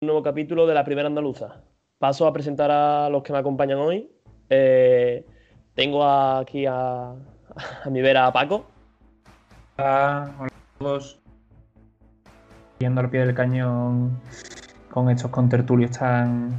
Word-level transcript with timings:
nuevo 0.00 0.22
capítulo 0.22 0.66
de 0.66 0.74
la 0.74 0.84
primera 0.84 1.08
andaluza. 1.08 1.60
Paso 1.98 2.26
a 2.26 2.32
presentar 2.32 2.70
a 2.70 3.08
los 3.08 3.22
que 3.24 3.32
me 3.32 3.38
acompañan 3.40 3.78
hoy. 3.78 4.08
Eh, 4.48 5.26
tengo 5.74 6.04
aquí 6.04 6.66
a, 6.66 7.10
a 7.84 7.90
mi 7.90 8.00
vera 8.00 8.26
a 8.26 8.32
Paco. 8.32 8.64
Hola, 9.76 10.34
hola 10.38 10.46
a 10.46 10.78
todos. 10.78 11.20
Viendo 12.78 13.00
al 13.00 13.10
pie 13.10 13.26
del 13.26 13.34
cañón 13.34 14.20
con 14.92 15.10
estos 15.10 15.32
contertulios 15.32 15.90
tan, 15.90 16.52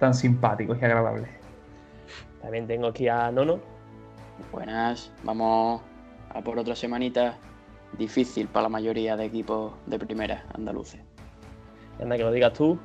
tan 0.00 0.12
simpáticos 0.12 0.76
y 0.80 0.84
agradables. 0.84 1.28
También 2.42 2.66
tengo 2.66 2.88
aquí 2.88 3.06
a 3.06 3.30
Nono. 3.30 3.60
Buenas, 4.50 5.12
vamos 5.22 5.80
a 6.34 6.40
por 6.40 6.58
otra 6.58 6.74
semanita 6.74 7.38
difícil 7.98 8.48
para 8.48 8.64
la 8.64 8.68
mayoría 8.68 9.16
de 9.16 9.26
equipos 9.26 9.74
de 9.86 9.98
primera 9.98 10.44
andaluces. 10.54 11.09
Anda, 12.00 12.16
que 12.16 12.22
lo 12.22 12.32
digas 12.32 12.52
tú. 12.52 12.78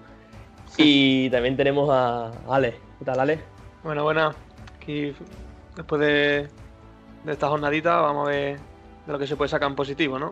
Y 0.77 1.29
también 1.29 1.55
tenemos 1.55 1.89
a 1.91 2.31
Ale. 2.47 2.75
¿Qué 2.99 3.05
tal, 3.05 3.19
Ale? 3.19 3.39
Bueno, 3.83 4.03
buenas. 4.03 4.35
Aquí, 4.75 5.13
después 5.75 6.01
de, 6.01 6.47
de 7.23 7.31
esta 7.31 7.47
jornadita, 7.47 8.01
vamos 8.01 8.27
a 8.27 8.31
ver 8.31 8.57
de 9.05 9.13
lo 9.13 9.19
que 9.19 9.27
se 9.27 9.35
puede 9.35 9.49
sacar 9.49 9.69
en 9.69 9.75
positivo, 9.75 10.19
¿no? 10.19 10.31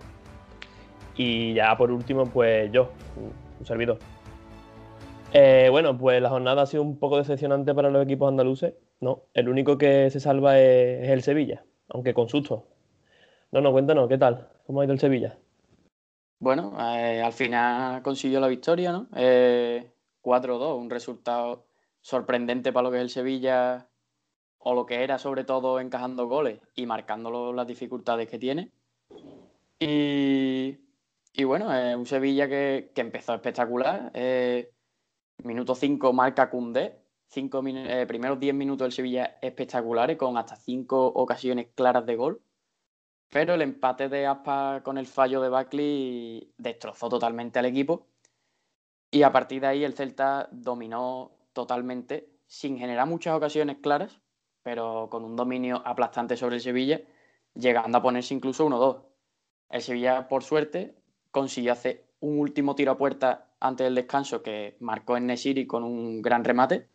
Y 1.15 1.53
ya 1.53 1.77
por 1.77 1.91
último, 1.91 2.25
pues 2.25 2.71
yo, 2.71 2.91
un 3.59 3.65
servidor. 3.65 3.99
Eh, 5.31 5.67
bueno, 5.71 5.97
pues 5.97 6.21
la 6.21 6.29
jornada 6.29 6.63
ha 6.63 6.65
sido 6.65 6.83
un 6.83 6.97
poco 6.97 7.17
decepcionante 7.17 7.73
para 7.73 7.89
los 7.89 8.03
equipos 8.03 8.29
andaluces. 8.29 8.73
No, 8.99 9.23
el 9.33 9.49
único 9.49 9.77
que 9.77 10.09
se 10.09 10.19
salva 10.19 10.59
es, 10.59 11.03
es 11.03 11.09
el 11.09 11.23
Sevilla, 11.23 11.63
aunque 11.89 12.13
con 12.13 12.29
susto. 12.29 12.67
No, 13.52 13.61
no, 13.61 13.71
cuéntanos, 13.71 14.07
¿qué 14.09 14.17
tal? 14.17 14.49
¿Cómo 14.65 14.81
ha 14.81 14.85
ido 14.85 14.93
el 14.93 14.99
Sevilla? 14.99 15.38
Bueno, 16.43 16.73
eh, 16.77 17.21
al 17.21 17.31
final 17.31 18.02
consiguió 18.02 18.41
la 18.41 18.49
victoria, 18.49 18.91
¿no? 18.91 19.07
Eh, 19.15 19.93
4-2, 20.21 20.77
un 20.77 20.89
resultado 20.89 21.67
sorprendente 22.02 22.73
para 22.73 22.83
lo 22.83 22.91
que 22.91 22.97
es 22.97 23.03
el 23.03 23.09
Sevilla, 23.09 23.88
o 24.58 24.73
lo 24.73 24.86
que 24.86 25.05
era 25.05 25.17
sobre 25.19 25.45
todo 25.45 25.80
encajando 25.80 26.27
goles 26.27 26.59
y 26.75 26.86
marcando 26.86 27.53
las 27.53 27.66
dificultades 27.66 28.27
que 28.27 28.39
tiene. 28.39 28.73
Y, 29.80 31.44
bueno, 31.45 31.73
es 31.73 31.95
un 31.95 32.05
Sevilla 32.05 32.49
que, 32.49 32.91
que 32.94 32.99
empezó 32.99 33.33
espectacular. 33.36 34.11
Eh, 34.14 34.69
minuto 35.45 35.75
5 35.75 36.11
marca 36.11 36.49
Cundé. 36.49 36.99
Cinco 37.30 37.64
eh, 37.66 38.05
primeros 38.05 38.38
10 38.38 38.53
minutos 38.53 38.83
del 38.83 38.91
Sevilla 38.91 39.38
espectaculares, 39.41 40.17
con 40.17 40.38
hasta 40.38 40.58
5 40.58 41.08
ocasiones 41.16 41.67
claras 41.73 42.05
de 42.05 42.17
gol. 42.17 42.41
Pero 43.34 43.56
el 43.56 43.64
empate 43.64 44.09
de 44.09 44.28
Aspa 44.28 44.81
con 44.84 45.00
el 45.00 45.08
fallo 45.08 45.42
de 45.42 45.50
Buckley 45.50 46.53
destrozó 46.56 47.09
totalmente 47.09 47.58
al 47.58 47.66
equipo. 47.66 48.06
Y 49.09 49.23
a 49.23 49.31
partir 49.31 49.62
de 49.62 49.67
ahí 49.67 49.84
el 49.84 49.95
Celta 49.95 50.48
dominó 50.52 51.31
totalmente, 51.52 52.30
sin 52.45 52.78
generar 52.78 53.08
muchas 53.08 53.36
ocasiones 53.36 53.78
claras, 53.81 54.22
pero 54.61 55.08
con 55.09 55.26
un 55.26 55.36
dominio 55.36 55.81
aplastante 55.84 56.38
sobre 56.38 56.58
el 56.58 56.61
Sevilla, 56.61 57.02
llegando 57.56 57.98
a 57.98 58.04
ponerse 58.04 58.36
incluso 58.36 58.67
1-2. 58.67 59.02
El 59.72 59.81
Sevilla, 59.81 60.28
por 60.28 60.44
suerte, 60.44 60.95
consiguió 61.31 61.72
hacer 61.72 62.06
un 62.20 62.38
último 62.38 62.76
tiro 62.76 62.92
a 62.92 62.98
puerta 63.00 63.50
antes 63.59 63.86
del 63.86 63.95
descanso 63.95 64.44
que 64.44 64.78
marcó 64.80 65.17
en 65.17 65.26
Nesiri 65.26 65.66
con 65.66 65.84
un 65.84 66.22
gran 66.22 66.44
remate. 66.44 66.88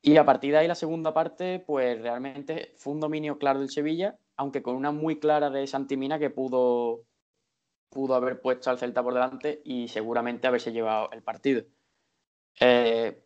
Y 0.00 0.16
a 0.16 0.24
partir 0.24 0.52
de 0.52 0.58
ahí 0.60 0.68
la 0.68 0.74
segunda 0.74 1.12
parte, 1.12 1.58
pues 1.58 2.00
realmente 2.00 2.72
fue 2.76 2.94
un 2.94 3.00
dominio 3.00 3.38
claro 3.38 3.60
del 3.60 3.68
Sevilla, 3.68 4.18
aunque 4.36 4.62
con 4.62 4.76
una 4.76 4.90
muy 4.90 5.18
clara 5.18 5.50
de 5.50 5.66
Santimina 5.66 6.18
que 6.18 6.30
pudo, 6.30 7.04
pudo 7.90 8.14
haber 8.14 8.40
puesto 8.40 8.70
al 8.70 8.78
Celta 8.78 9.02
por 9.02 9.14
delante 9.14 9.62
y 9.64 9.88
seguramente 9.88 10.46
haberse 10.46 10.72
llevado 10.72 11.10
el 11.12 11.22
partido. 11.22 11.64
Eh, 12.60 13.22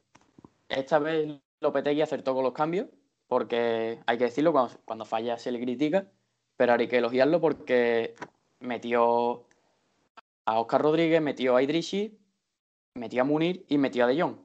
esta 0.69 0.99
vez 0.99 1.41
Lopetegui 1.61 2.03
acertó 2.03 2.35
con 2.35 2.45
los 2.45 2.53
cambios, 2.53 2.87
porque 3.27 4.01
hay 4.07 4.19
que 4.19 4.25
decirlo, 4.25 4.53
cuando, 4.85 5.05
falla 5.05 5.39
se 5.39 5.53
le 5.53 5.61
critica, 5.61 6.11
pero 6.57 6.75
hay 6.75 6.89
que 6.89 6.99
elogiarlo 6.99 7.41
porque 7.41 8.15
metió 8.61 9.47
a 10.45 10.61
Oscar 10.61 10.83
Rodríguez, 10.83 11.21
metió 11.21 11.57
a 11.57 11.63
Idrissi, 11.63 12.19
metió 12.95 13.23
a 13.23 13.25
Munir 13.25 13.65
y 13.69 13.79
metió 13.79 14.05
a 14.05 14.09
De 14.09 14.21
Jong. 14.21 14.37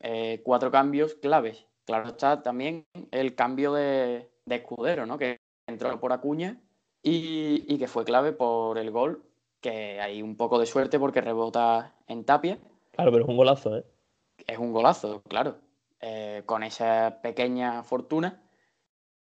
Eh, 0.00 0.42
cuatro 0.44 0.70
cambios 0.70 1.14
claves. 1.14 1.66
Claro 1.84 2.08
está 2.08 2.42
también 2.42 2.86
el 3.10 3.34
cambio 3.34 3.72
de, 3.72 4.28
de 4.44 4.54
escudero, 4.56 5.06
¿no? 5.06 5.18
Que 5.18 5.38
entró 5.66 5.98
por 6.00 6.12
Acuña 6.12 6.60
y, 7.02 7.64
y, 7.72 7.78
que 7.78 7.88
fue 7.88 8.04
clave 8.04 8.32
por 8.32 8.78
el 8.78 8.90
gol, 8.90 9.24
que 9.60 10.00
hay 10.00 10.22
un 10.22 10.36
poco 10.36 10.58
de 10.58 10.66
suerte 10.66 10.98
porque 10.98 11.20
rebota 11.20 11.94
en 12.06 12.24
Tapia. 12.24 12.58
Claro, 12.92 13.10
pero 13.10 13.24
es 13.24 13.28
un 13.28 13.36
golazo, 13.36 13.76
¿eh? 13.76 13.84
Es 14.46 14.58
un 14.58 14.72
golazo, 14.72 15.22
claro. 15.22 15.56
Eh, 16.00 16.42
con 16.46 16.64
esa 16.64 17.20
pequeña 17.22 17.84
fortuna. 17.84 18.42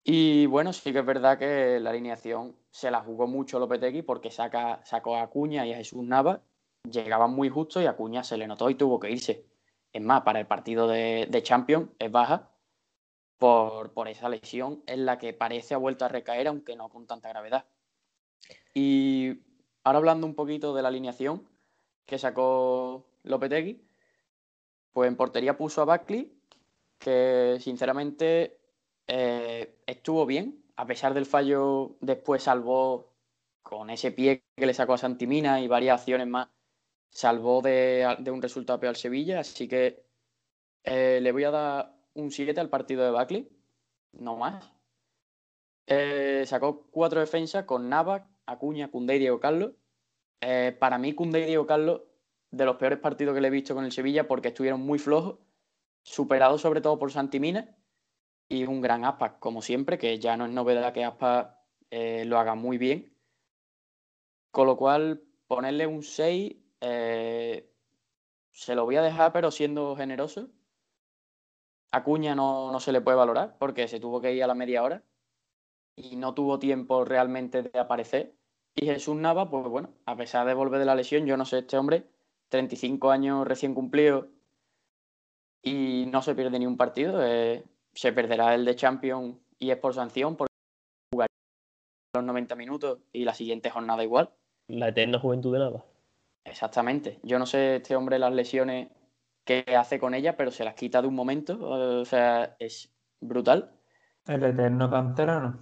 Y 0.04 0.46
bueno, 0.46 0.72
sí 0.72 0.92
que 0.92 1.00
es 1.00 1.04
verdad 1.04 1.38
que 1.38 1.80
la 1.80 1.90
alineación 1.90 2.56
se 2.70 2.90
la 2.90 3.00
jugó 3.00 3.26
mucho 3.26 3.58
Lopetegui 3.58 4.02
porque 4.02 4.30
saca, 4.30 4.80
sacó 4.84 5.16
a 5.16 5.22
Acuña 5.22 5.66
y 5.66 5.72
a 5.72 5.76
Jesús 5.76 6.04
Nava. 6.04 6.40
Llegaban 6.88 7.32
muy 7.32 7.48
justo 7.48 7.80
y 7.80 7.86
a 7.86 7.90
Acuña 7.90 8.22
se 8.22 8.36
le 8.36 8.46
notó 8.46 8.70
y 8.70 8.76
tuvo 8.76 9.00
que 9.00 9.10
irse. 9.10 9.44
Es 9.92 10.02
más, 10.02 10.22
para 10.22 10.38
el 10.38 10.46
partido 10.46 10.86
de, 10.86 11.26
de 11.28 11.42
Champions 11.42 11.90
es 11.98 12.10
baja 12.10 12.51
por, 13.42 14.08
esa 14.08 14.28
lesión 14.28 14.84
en 14.86 15.04
la 15.04 15.18
que 15.18 15.32
parece 15.32 15.74
ha 15.74 15.78
vuelto 15.78 16.04
a 16.04 16.08
recaer, 16.08 16.46
aunque 16.46 16.76
no 16.76 16.88
con 16.88 17.08
tanta 17.08 17.28
gravedad. 17.28 17.66
Y 18.72 19.40
ahora 19.82 19.98
hablando 19.98 20.28
un 20.28 20.36
poquito 20.36 20.72
de 20.72 20.82
la 20.82 20.88
alineación 20.88 21.48
que 22.06 22.18
sacó 22.18 23.04
Lopetegui, 23.24 23.82
pues 24.92 25.08
en 25.08 25.16
portería 25.16 25.56
puso 25.56 25.82
a 25.82 25.84
Buckley, 25.86 26.32
que 27.00 27.58
sinceramente 27.60 28.60
eh, 29.08 29.74
estuvo 29.86 30.24
bien, 30.24 30.64
a 30.76 30.86
pesar 30.86 31.12
del 31.12 31.26
fallo 31.26 31.96
después 32.00 32.44
salvó 32.44 33.12
con 33.60 33.90
ese 33.90 34.12
pie 34.12 34.44
que 34.54 34.66
le 34.66 34.74
sacó 34.74 34.94
a 34.94 34.98
Santimina 34.98 35.60
y 35.60 35.66
varias 35.66 36.00
acciones 36.00 36.28
más, 36.28 36.48
salvó 37.10 37.60
de, 37.60 38.16
de 38.20 38.30
un 38.30 38.40
resultado 38.40 38.78
peor 38.78 38.90
al 38.90 38.96
Sevilla, 38.96 39.40
así 39.40 39.66
que 39.66 40.04
eh, 40.84 41.18
le 41.20 41.32
voy 41.32 41.42
a 41.42 41.50
dar 41.50 42.01
un 42.14 42.30
7 42.30 42.60
al 42.60 42.70
partido 42.70 43.04
de 43.04 43.10
Buckley, 43.10 43.48
no 44.12 44.36
más. 44.36 44.72
Eh, 45.86 46.44
sacó 46.46 46.88
cuatro 46.90 47.20
defensas 47.20 47.64
con 47.64 47.88
Navas, 47.88 48.22
Acuña, 48.46 48.90
Cundé 48.90 49.16
y 49.16 49.20
Diego 49.20 49.40
Carlos. 49.40 49.72
Eh, 50.40 50.76
para 50.78 50.98
mí, 50.98 51.14
Cundé 51.14 51.40
y 51.40 51.46
Diego 51.46 51.66
Carlos, 51.66 52.02
de 52.50 52.64
los 52.64 52.76
peores 52.76 52.98
partidos 52.98 53.34
que 53.34 53.40
le 53.40 53.48
he 53.48 53.50
visto 53.50 53.74
con 53.74 53.84
el 53.84 53.92
Sevilla, 53.92 54.28
porque 54.28 54.48
estuvieron 54.48 54.80
muy 54.80 54.98
flojos, 54.98 55.38
superados 56.02 56.60
sobre 56.60 56.80
todo 56.80 56.98
por 56.98 57.12
Santimina 57.12 57.76
y 58.48 58.64
un 58.64 58.80
gran 58.80 59.04
Aspas, 59.04 59.34
como 59.38 59.62
siempre, 59.62 59.98
que 59.98 60.18
ya 60.18 60.36
no 60.36 60.46
es 60.46 60.52
novedad 60.52 60.92
que 60.92 61.04
Aspas 61.04 61.48
eh, 61.90 62.24
lo 62.24 62.38
haga 62.38 62.54
muy 62.54 62.78
bien. 62.78 63.16
Con 64.50 64.66
lo 64.66 64.76
cual, 64.76 65.22
ponerle 65.46 65.86
un 65.86 66.02
6 66.02 66.56
eh, 66.80 67.72
se 68.50 68.74
lo 68.74 68.84
voy 68.84 68.96
a 68.96 69.02
dejar, 69.02 69.32
pero 69.32 69.50
siendo 69.50 69.96
generoso. 69.96 70.50
Acuña 71.92 72.34
no, 72.34 72.72
no, 72.72 72.80
se 72.80 72.92
le 72.92 73.02
puede 73.02 73.18
valorar 73.18 73.56
porque 73.58 73.86
se 73.86 74.00
tuvo 74.00 74.20
que 74.20 74.32
ir 74.32 74.42
a 74.42 74.46
la 74.46 74.54
media 74.54 74.82
hora 74.82 75.02
y 75.94 76.16
no 76.16 76.32
tuvo 76.32 76.58
tiempo 76.58 77.04
realmente 77.04 77.62
de 77.62 77.78
aparecer. 77.78 78.34
Y 78.74 78.86
Jesús 78.86 79.14
Nava, 79.16 79.50
pues 79.50 79.64
bueno, 79.64 79.90
a 80.06 80.16
pesar 80.16 80.46
de 80.46 80.54
volver 80.54 80.80
de 80.80 80.86
la 80.86 80.94
lesión, 80.94 81.26
yo 81.26 81.36
no 81.36 81.44
sé, 81.44 81.58
este 81.58 81.76
hombre, 81.76 82.06
35 82.48 83.10
años 83.10 83.46
recién 83.46 83.74
cumplido 83.74 84.28
y 85.62 86.06
no 86.10 86.22
se 86.22 86.34
pierde 86.34 86.58
ni 86.58 86.66
un 86.66 86.78
partido. 86.78 87.20
Eh, 87.22 87.62
se 87.92 88.12
perderá 88.12 88.54
el 88.54 88.64
de 88.64 88.74
Champions 88.74 89.36
y 89.58 89.70
es 89.70 89.76
por 89.76 89.94
sanción 89.94 90.36
porque 90.36 90.52
jugar 91.12 91.28
los 92.14 92.24
90 92.24 92.56
minutos 92.56 92.98
y 93.12 93.24
la 93.24 93.34
siguiente 93.34 93.70
jornada 93.70 94.02
igual. 94.02 94.30
La 94.68 94.88
eterna 94.88 95.18
juventud 95.18 95.52
de 95.52 95.58
nada. 95.58 95.84
Exactamente. 96.44 97.20
Yo 97.22 97.38
no 97.38 97.46
sé 97.46 97.76
este 97.76 97.94
hombre 97.94 98.18
las 98.18 98.32
lesiones 98.32 98.88
que 99.44 99.64
hace 99.76 99.98
con 99.98 100.14
ella, 100.14 100.36
pero 100.36 100.50
se 100.50 100.64
las 100.64 100.74
quita 100.74 101.02
de 101.02 101.08
un 101.08 101.14
momento. 101.14 101.58
O 101.60 102.04
sea, 102.04 102.56
es 102.58 102.92
brutal. 103.20 103.72
El 104.26 104.44
eterno 104.44 104.90
canterano. 104.90 105.58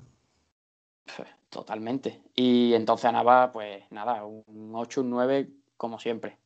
Totalmente. 1.48 2.22
Y 2.34 2.74
entonces 2.74 3.06
a 3.06 3.12
Nava, 3.12 3.50
pues 3.52 3.82
nada, 3.90 4.24
un 4.24 4.72
8, 4.74 5.00
un 5.00 5.10
9, 5.10 5.50
como 5.76 5.98
siempre. 5.98 6.38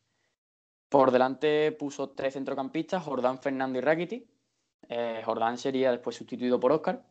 Por 0.89 1.11
delante 1.11 1.73
puso 1.73 2.11
tres 2.11 2.35
centrocampistas, 2.35 3.03
Jordán, 3.03 3.39
Fernando 3.39 3.79
y 3.79 3.83
Rakiti. 3.83 4.27
Eh, 4.89 5.23
Jordán 5.25 5.59
sería 5.59 5.91
después 5.91 6.17
sustituido 6.17 6.59
por 6.59 6.73
Oscar. 6.73 7.05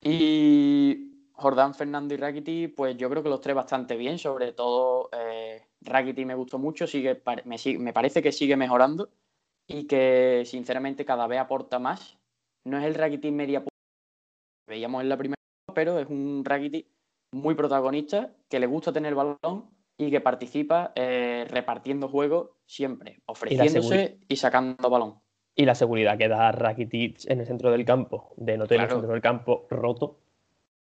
Y 0.00 1.30
Jordán, 1.32 1.74
Fernando 1.74 2.14
y 2.14 2.16
Rakiti, 2.16 2.68
pues 2.68 2.96
yo 2.96 3.10
creo 3.10 3.22
que 3.22 3.28
los 3.28 3.40
tres 3.40 3.54
bastante 3.54 3.96
bien, 3.96 4.18
sobre 4.18 4.52
todo 4.52 5.10
eh, 5.12 5.25
Rakiti 5.82 6.24
me 6.24 6.34
gustó 6.34 6.58
mucho, 6.58 6.86
sigue, 6.86 7.22
me, 7.44 7.56
me, 7.78 7.92
parece 7.92 8.22
que 8.22 8.32
sigue 8.32 8.56
mejorando 8.56 9.10
y 9.66 9.86
que 9.86 10.42
sinceramente 10.44 11.04
cada 11.04 11.26
vez 11.26 11.38
aporta 11.38 11.78
más. 11.78 12.18
No 12.64 12.78
es 12.78 12.84
el 12.84 12.94
Rakiti 12.94 13.30
media 13.30 13.60
que 13.62 13.68
veíamos 14.66 15.02
en 15.02 15.08
la 15.08 15.16
primera, 15.16 15.36
pero 15.74 15.98
es 15.98 16.08
un 16.08 16.44
Rakiti 16.44 16.86
muy 17.32 17.54
protagonista, 17.54 18.32
que 18.48 18.60
le 18.60 18.66
gusta 18.66 18.92
tener 18.92 19.10
el 19.10 19.14
balón 19.14 19.70
y 19.98 20.10
que 20.10 20.20
participa 20.20 20.92
eh, 20.94 21.46
repartiendo 21.48 22.08
juego 22.08 22.56
siempre, 22.66 23.20
ofreciéndose 23.26 24.18
y, 24.28 24.36
sacando 24.36 24.90
balón. 24.90 25.20
Y 25.54 25.64
la 25.64 25.74
seguridad 25.74 26.18
que 26.18 26.28
da 26.28 26.52
Rakitic 26.52 27.30
en 27.30 27.40
el 27.40 27.46
centro 27.46 27.70
del 27.70 27.84
campo, 27.84 28.34
de 28.36 28.58
no 28.58 28.66
tener 28.66 28.84
el 28.84 28.90
centro 28.90 29.12
del 29.12 29.22
campo 29.22 29.66
roto. 29.70 30.18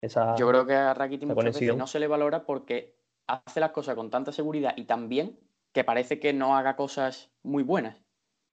Esa, 0.01 0.35
Yo 0.35 0.47
creo 0.49 0.65
que 0.65 0.73
a 0.73 0.93
Rakitic 0.93 1.27
muchas 1.27 1.59
veces 1.59 1.75
no 1.75 1.87
se 1.87 1.99
le 1.99 2.07
valora 2.07 2.45
porque 2.45 2.95
hace 3.27 3.59
las 3.59 3.71
cosas 3.71 3.95
con 3.95 4.09
tanta 4.09 4.31
seguridad 4.31 4.73
y 4.75 4.85
tan 4.85 5.09
bien 5.09 5.39
que 5.71 5.83
parece 5.83 6.19
que 6.19 6.33
no 6.33 6.55
haga 6.55 6.75
cosas 6.75 7.31
muy 7.43 7.63
buenas. 7.63 7.97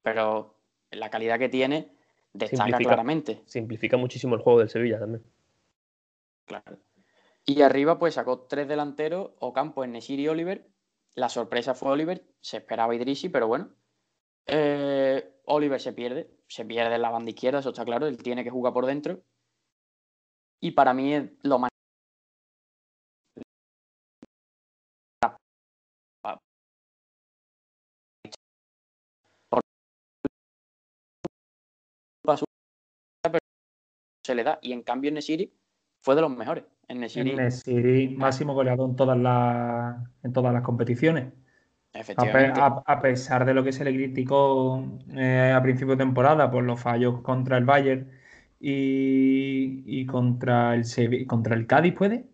Pero 0.02 0.58
la 0.90 1.10
calidad 1.10 1.38
que 1.38 1.48
tiene 1.48 1.92
destaca 2.32 2.78
claramente. 2.78 3.42
Simplifica 3.46 3.96
muchísimo 3.96 4.34
el 4.34 4.40
juego 4.40 4.58
del 4.58 4.70
Sevilla 4.70 4.98
también. 4.98 5.22
Claro. 6.46 6.78
Y 7.44 7.62
arriba, 7.62 7.98
pues 7.98 8.14
sacó 8.14 8.40
tres 8.40 8.68
delanteros, 8.68 9.32
Ocampo, 9.38 9.86
Nesiri 9.86 10.24
y 10.24 10.28
Oliver. 10.28 10.68
La 11.14 11.28
sorpresa 11.28 11.74
fue 11.74 11.90
Oliver, 11.90 12.24
se 12.40 12.58
esperaba 12.58 12.94
Idrisi, 12.94 13.28
pero 13.28 13.48
bueno. 13.48 13.70
Eh, 14.46 15.40
Oliver 15.44 15.80
se 15.80 15.92
pierde, 15.92 16.30
se 16.48 16.64
pierde 16.64 16.94
en 16.94 17.02
la 17.02 17.10
banda 17.10 17.30
izquierda, 17.30 17.60
eso 17.60 17.70
está 17.70 17.84
claro, 17.84 18.06
él 18.06 18.16
tiene 18.22 18.44
que 18.44 18.50
jugar 18.50 18.72
por 18.72 18.86
dentro. 18.86 19.22
Y 20.60 20.72
para 20.72 20.94
mí 20.94 21.14
es 21.14 21.30
lo 21.42 21.58
más 21.58 21.71
se 34.22 34.34
le 34.34 34.44
da. 34.44 34.58
Y 34.62 34.72
en 34.72 34.82
cambio, 34.82 35.10
Nesiri 35.12 35.52
fue 36.00 36.14
de 36.14 36.20
los 36.20 36.30
mejores. 36.30 36.64
En 36.88 37.00
Nesiri, 37.00 38.14
máximo 38.16 38.54
goleado 38.54 38.84
en 38.84 38.96
todas 38.96 39.16
las, 39.18 39.96
en 40.22 40.32
todas 40.32 40.52
las 40.52 40.62
competiciones. 40.62 41.32
Efectivamente. 41.92 42.60
A, 42.60 43.00
pesar 43.00 43.44
de 43.44 43.54
lo 43.54 43.62
que 43.62 43.72
se 43.72 43.84
le 43.84 43.94
criticó 43.94 44.82
eh, 45.14 45.52
a 45.54 45.62
principio 45.62 45.94
de 45.94 46.04
temporada 46.04 46.50
por 46.50 46.64
los 46.64 46.80
fallos 46.80 47.20
contra 47.20 47.58
el 47.58 47.64
Bayern 47.64 48.10
y, 48.58 50.06
contra 50.06 50.74
el 50.74 50.84
contra 51.26 51.54
el 51.54 51.66
Cádiz, 51.66 51.94
¿puede? 51.94 52.26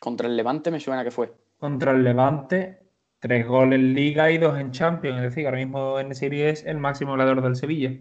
Contra 0.00 0.28
el 0.28 0.36
Levante 0.36 0.70
me 0.70 0.80
suena 0.80 1.04
que 1.04 1.10
fue. 1.10 1.32
Contra 1.58 1.92
el 1.92 2.02
Levante, 2.02 2.82
tres 3.20 3.46
goles 3.46 3.78
en 3.78 3.94
Liga 3.94 4.30
y 4.30 4.38
dos 4.38 4.58
en 4.58 4.72
Champions. 4.72 5.18
Es 5.18 5.22
decir, 5.22 5.46
ahora 5.46 5.58
mismo 5.58 6.02
Nesiri 6.02 6.42
es 6.42 6.64
el 6.64 6.78
máximo 6.78 7.12
goleador 7.12 7.42
del 7.42 7.56
Sevilla. 7.56 7.92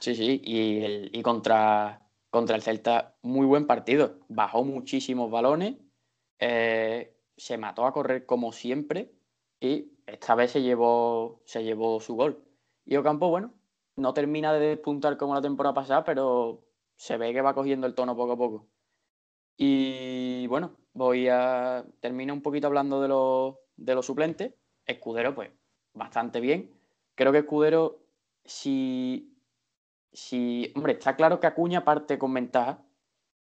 Sí, 0.00 0.14
sí, 0.14 0.40
y, 0.44 0.84
el, 0.84 1.10
y 1.12 1.22
contra 1.22 2.05
contra 2.30 2.56
el 2.56 2.62
Celta, 2.62 3.16
muy 3.22 3.46
buen 3.46 3.66
partido. 3.66 4.20
Bajó 4.28 4.64
muchísimos 4.64 5.30
balones, 5.30 5.76
eh, 6.38 7.16
se 7.36 7.58
mató 7.58 7.86
a 7.86 7.92
correr 7.92 8.26
como 8.26 8.52
siempre 8.52 9.12
y 9.60 9.92
esta 10.06 10.34
vez 10.34 10.52
se 10.52 10.62
llevó, 10.62 11.42
se 11.44 11.64
llevó 11.64 12.00
su 12.00 12.14
gol. 12.14 12.44
Y 12.84 12.96
Ocampo, 12.96 13.28
bueno, 13.28 13.54
no 13.96 14.14
termina 14.14 14.52
de 14.52 14.60
despuntar 14.68 15.16
como 15.16 15.34
la 15.34 15.42
temporada 15.42 15.74
pasada, 15.74 16.04
pero 16.04 16.64
se 16.96 17.16
ve 17.16 17.32
que 17.32 17.42
va 17.42 17.54
cogiendo 17.54 17.86
el 17.86 17.94
tono 17.94 18.16
poco 18.16 18.32
a 18.32 18.36
poco. 18.36 18.68
Y 19.56 20.46
bueno, 20.48 20.76
voy 20.92 21.28
a 21.28 21.84
terminar 22.00 22.34
un 22.34 22.42
poquito 22.42 22.66
hablando 22.66 23.00
de 23.00 23.08
los, 23.08 23.56
de 23.76 23.94
los 23.94 24.06
suplentes. 24.06 24.54
Escudero, 24.84 25.34
pues, 25.34 25.50
bastante 25.94 26.40
bien. 26.40 26.78
Creo 27.14 27.32
que 27.32 27.38
Escudero, 27.38 28.02
si 28.44 29.35
si, 30.12 30.72
hombre, 30.74 30.94
está 30.94 31.16
claro 31.16 31.40
que 31.40 31.46
Acuña 31.46 31.84
parte 31.84 32.18
con 32.18 32.32
ventaja 32.32 32.84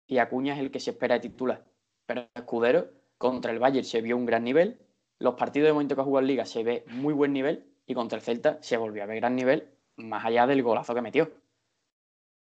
y 0.08 0.18
Acuña 0.18 0.54
es 0.54 0.60
el 0.60 0.72
que 0.72 0.80
se 0.80 0.92
espera 0.92 1.16
de 1.16 1.22
titular. 1.22 1.66
Pero 2.06 2.28
Escudero 2.36 2.90
contra 3.18 3.52
el 3.52 3.60
Bayern 3.60 3.86
se 3.86 4.02
vio 4.02 4.18
un 4.18 4.26
gran 4.26 4.44
nivel. 4.44 4.80
Los 5.20 5.36
partidos 5.36 5.68
de 5.68 5.74
momento 5.74 5.96
que 5.96 6.02
ha 6.02 6.06
jugado 6.06 6.24
en 6.24 6.28
Liga 6.28 6.46
se 6.46 6.64
ve 6.64 6.84
muy 6.88 7.14
buen 7.14 7.34
nivel 7.34 7.66
y 7.86 7.94
contra 7.94 8.18
el 8.18 8.24
Celta 8.24 8.62
se 8.62 8.78
volvió 8.78 9.04
a 9.04 9.06
ver 9.06 9.18
gran 9.18 9.36
nivel 9.36 9.76
más 9.98 10.26
allá 10.26 10.46
del 10.48 10.64
golazo 10.64 10.94
que 10.94 11.02
metió. 11.02 11.32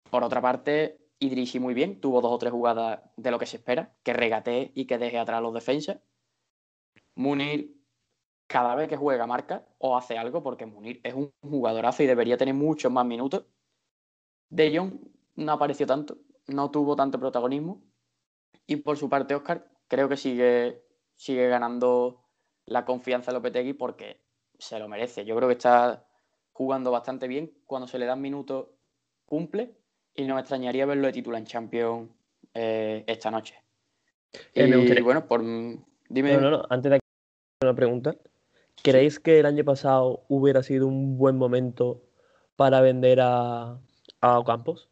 Por 0.09 0.23
otra 0.23 0.41
parte, 0.41 0.99
Idrisi 1.19 1.59
muy 1.59 1.73
bien, 1.73 1.99
tuvo 2.01 2.21
dos 2.21 2.31
o 2.31 2.37
tres 2.37 2.51
jugadas 2.51 3.01
de 3.15 3.31
lo 3.31 3.39
que 3.39 3.45
se 3.45 3.57
espera, 3.57 3.95
que 4.03 4.13
regatee 4.13 4.71
y 4.75 4.85
que 4.85 4.97
deje 4.97 5.17
atrás 5.17 5.39
a 5.39 5.41
los 5.41 5.53
defensas. 5.53 5.99
Munir 7.15 7.81
cada 8.47 8.75
vez 8.75 8.89
que 8.89 8.97
juega 8.97 9.25
marca 9.25 9.65
o 9.77 9.97
hace 9.97 10.17
algo, 10.17 10.43
porque 10.43 10.65
Munir 10.65 10.99
es 11.03 11.13
un 11.13 11.31
jugadorazo 11.41 12.03
y 12.03 12.07
debería 12.07 12.37
tener 12.37 12.53
muchos 12.53 12.91
más 12.91 13.05
minutos 13.05 13.45
de 14.51 14.77
Jong 14.77 14.93
no 15.37 15.53
apareció 15.53 15.87
tanto, 15.87 16.17
no 16.47 16.69
tuvo 16.69 16.95
tanto 16.95 17.19
protagonismo. 17.19 17.81
Y 18.67 18.75
por 18.77 18.97
su 18.97 19.09
parte, 19.09 19.33
Oscar, 19.33 19.67
creo 19.87 20.07
que 20.07 20.17
sigue, 20.17 20.83
sigue 21.15 21.47
ganando 21.47 22.21
la 22.65 22.85
confianza 22.85 23.31
de 23.31 23.37
Lopetegui 23.37 23.73
porque 23.73 24.21
se 24.59 24.77
lo 24.77 24.87
merece. 24.87 25.25
Yo 25.25 25.35
creo 25.35 25.47
que 25.47 25.55
está 25.55 26.05
jugando 26.51 26.91
bastante 26.91 27.27
bien. 27.27 27.51
Cuando 27.65 27.87
se 27.87 27.97
le 27.97 28.05
dan 28.05 28.21
minutos, 28.21 28.67
cumple. 29.25 29.75
Y 30.13 30.25
no 30.25 30.35
me 30.35 30.41
extrañaría 30.41 30.85
verlo 30.85 31.07
de 31.07 31.13
titular 31.13 31.39
en 31.39 31.47
Champions 31.47 32.09
eh, 32.53 33.03
esta 33.07 33.31
noche. 33.31 33.55
Eh, 34.53 34.67
y 34.67 35.01
bueno, 35.01 35.25
por. 35.25 35.41
Dime. 35.41 36.33
No, 36.33 36.41
no, 36.41 36.49
no. 36.51 36.63
Antes 36.69 36.91
de 36.91 36.99
una 37.63 37.75
pregunta. 37.75 38.15
¿Creéis 38.83 39.19
que 39.19 39.39
el 39.39 39.45
año 39.45 39.63
pasado 39.63 40.23
hubiera 40.27 40.63
sido 40.63 40.87
un 40.87 41.17
buen 41.17 41.37
momento 41.37 42.01
para 42.55 42.81
vender 42.81 43.19
a, 43.21 43.79
a 44.21 44.39
Ocampos? 44.39 44.89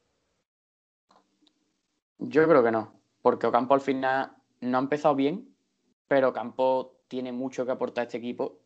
Yo 2.17 2.47
creo 2.47 2.63
que 2.63 2.71
no, 2.71 2.99
porque 3.21 3.47
Ocampo 3.47 3.73
al 3.73 3.81
final 3.81 4.35
no 4.59 4.77
ha 4.77 4.81
empezado 4.81 5.15
bien, 5.15 5.55
pero 6.07 6.29
Ocampo 6.29 6.97
tiene 7.07 7.31
mucho 7.31 7.65
que 7.65 7.71
aportar 7.71 8.03
a 8.03 8.05
este 8.05 8.17
equipo 8.17 8.59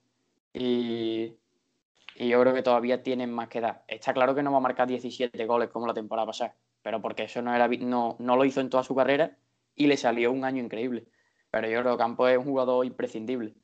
y, 0.53 1.37
yo 2.15 2.41
creo 2.41 2.53
que 2.53 2.63
todavía 2.63 3.03
tienen 3.03 3.31
más 3.31 3.47
que 3.47 3.61
dar. 3.61 3.83
Está 3.87 4.13
claro 4.13 4.35
que 4.35 4.43
no 4.43 4.51
va 4.51 4.57
a 4.57 4.61
marcar 4.61 4.87
17 4.87 5.45
goles 5.45 5.69
como 5.69 5.87
la 5.87 5.93
temporada 5.93 6.27
pasada, 6.27 6.55
pero 6.81 7.01
porque 7.01 7.23
eso 7.23 7.41
no, 7.41 7.53
era, 7.53 7.67
no, 7.67 8.15
no 8.19 8.35
lo 8.35 8.45
hizo 8.45 8.61
en 8.61 8.69
toda 8.69 8.83
su 8.83 8.95
carrera 8.95 9.37
y 9.75 9.87
le 9.87 9.97
salió 9.97 10.31
un 10.31 10.45
año 10.45 10.63
increíble. 10.63 11.05
Pero 11.51 11.67
yo 11.67 11.79
creo 11.81 11.91
que 11.91 11.95
Ocampo 11.95 12.27
es 12.27 12.37
un 12.37 12.45
jugador 12.45 12.85
imprescindible. 12.85 13.55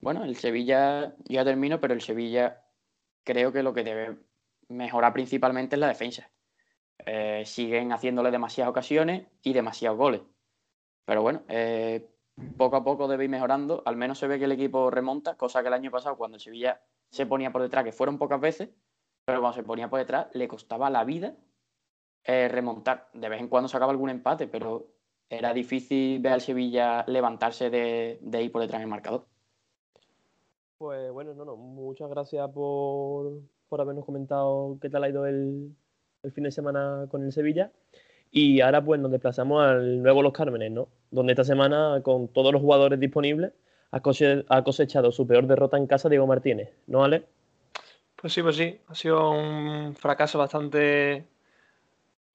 Bueno, 0.00 0.24
el 0.24 0.36
Sevilla, 0.36 1.14
ya 1.24 1.44
termino, 1.44 1.80
pero 1.80 1.94
el 1.94 2.00
Sevilla 2.00 2.64
creo 3.24 3.52
que 3.52 3.62
lo 3.62 3.72
que 3.72 3.84
debe 3.84 4.16
mejorar 4.72 5.12
principalmente 5.12 5.76
en 5.76 5.80
la 5.80 5.88
defensa. 5.88 6.30
Eh, 7.04 7.42
siguen 7.44 7.92
haciéndole 7.92 8.30
demasiadas 8.30 8.70
ocasiones 8.70 9.26
y 9.42 9.52
demasiados 9.52 9.98
goles. 9.98 10.22
Pero 11.04 11.22
bueno, 11.22 11.42
eh, 11.48 12.08
poco 12.56 12.76
a 12.76 12.84
poco 12.84 13.08
debe 13.08 13.24
ir 13.24 13.30
mejorando. 13.30 13.82
Al 13.84 13.96
menos 13.96 14.18
se 14.18 14.26
ve 14.26 14.38
que 14.38 14.44
el 14.44 14.52
equipo 14.52 14.90
remonta, 14.90 15.36
cosa 15.36 15.62
que 15.62 15.68
el 15.68 15.74
año 15.74 15.90
pasado, 15.90 16.16
cuando 16.16 16.36
el 16.36 16.40
Sevilla 16.40 16.80
se 17.10 17.26
ponía 17.26 17.50
por 17.50 17.62
detrás, 17.62 17.84
que 17.84 17.92
fueron 17.92 18.18
pocas 18.18 18.40
veces, 18.40 18.70
pero 19.24 19.40
cuando 19.40 19.56
se 19.56 19.64
ponía 19.64 19.90
por 19.90 19.98
detrás 19.98 20.28
le 20.32 20.48
costaba 20.48 20.90
la 20.90 21.04
vida 21.04 21.34
eh, 22.24 22.48
remontar. 22.48 23.08
De 23.12 23.28
vez 23.28 23.40
en 23.40 23.48
cuando 23.48 23.68
sacaba 23.68 23.92
algún 23.92 24.10
empate, 24.10 24.46
pero 24.46 24.86
era 25.28 25.52
difícil 25.52 26.20
ver 26.20 26.32
al 26.32 26.40
Sevilla 26.40 27.04
levantarse 27.08 27.70
de, 27.70 28.18
de 28.20 28.42
ir 28.42 28.52
por 28.52 28.62
detrás 28.62 28.78
en 28.78 28.84
el 28.84 28.90
marcador. 28.90 29.26
Pues 30.78 31.12
bueno, 31.12 31.34
no, 31.34 31.44
no, 31.44 31.56
muchas 31.56 32.10
gracias 32.10 32.50
por, 32.50 33.40
por 33.72 33.80
habernos 33.80 34.04
comentado 34.04 34.76
qué 34.82 34.90
tal 34.90 35.02
ha 35.02 35.08
ido 35.08 35.24
el, 35.24 35.74
fin 36.34 36.44
de 36.44 36.52
semana 36.52 37.06
con 37.10 37.24
el 37.24 37.32
Sevilla. 37.32 37.72
Y 38.30 38.60
ahora 38.60 38.84
pues 38.84 39.00
nos 39.00 39.10
desplazamos 39.10 39.64
al 39.64 40.02
nuevo 40.02 40.22
Los 40.22 40.34
Cármenes, 40.34 40.70
¿no? 40.72 40.88
Donde 41.10 41.32
esta 41.32 41.42
semana, 41.42 42.02
con 42.02 42.28
todos 42.28 42.52
los 42.52 42.60
jugadores 42.60 43.00
disponibles, 43.00 43.52
ha, 43.90 44.02
cosechado 44.02 45.10
su 45.10 45.26
peor 45.26 45.46
derrota 45.46 45.78
en 45.78 45.86
casa 45.86 46.10
Diego 46.10 46.26
Martínez, 46.26 46.68
¿no, 46.86 47.02
Ale? 47.02 47.24
Pues 48.14 48.34
sí, 48.34 48.42
pues 48.42 48.56
sí. 48.56 48.78
Ha 48.88 48.94
sido 48.94 49.30
un 49.30 49.96
fracaso 49.96 50.38
bastante, 50.38 51.24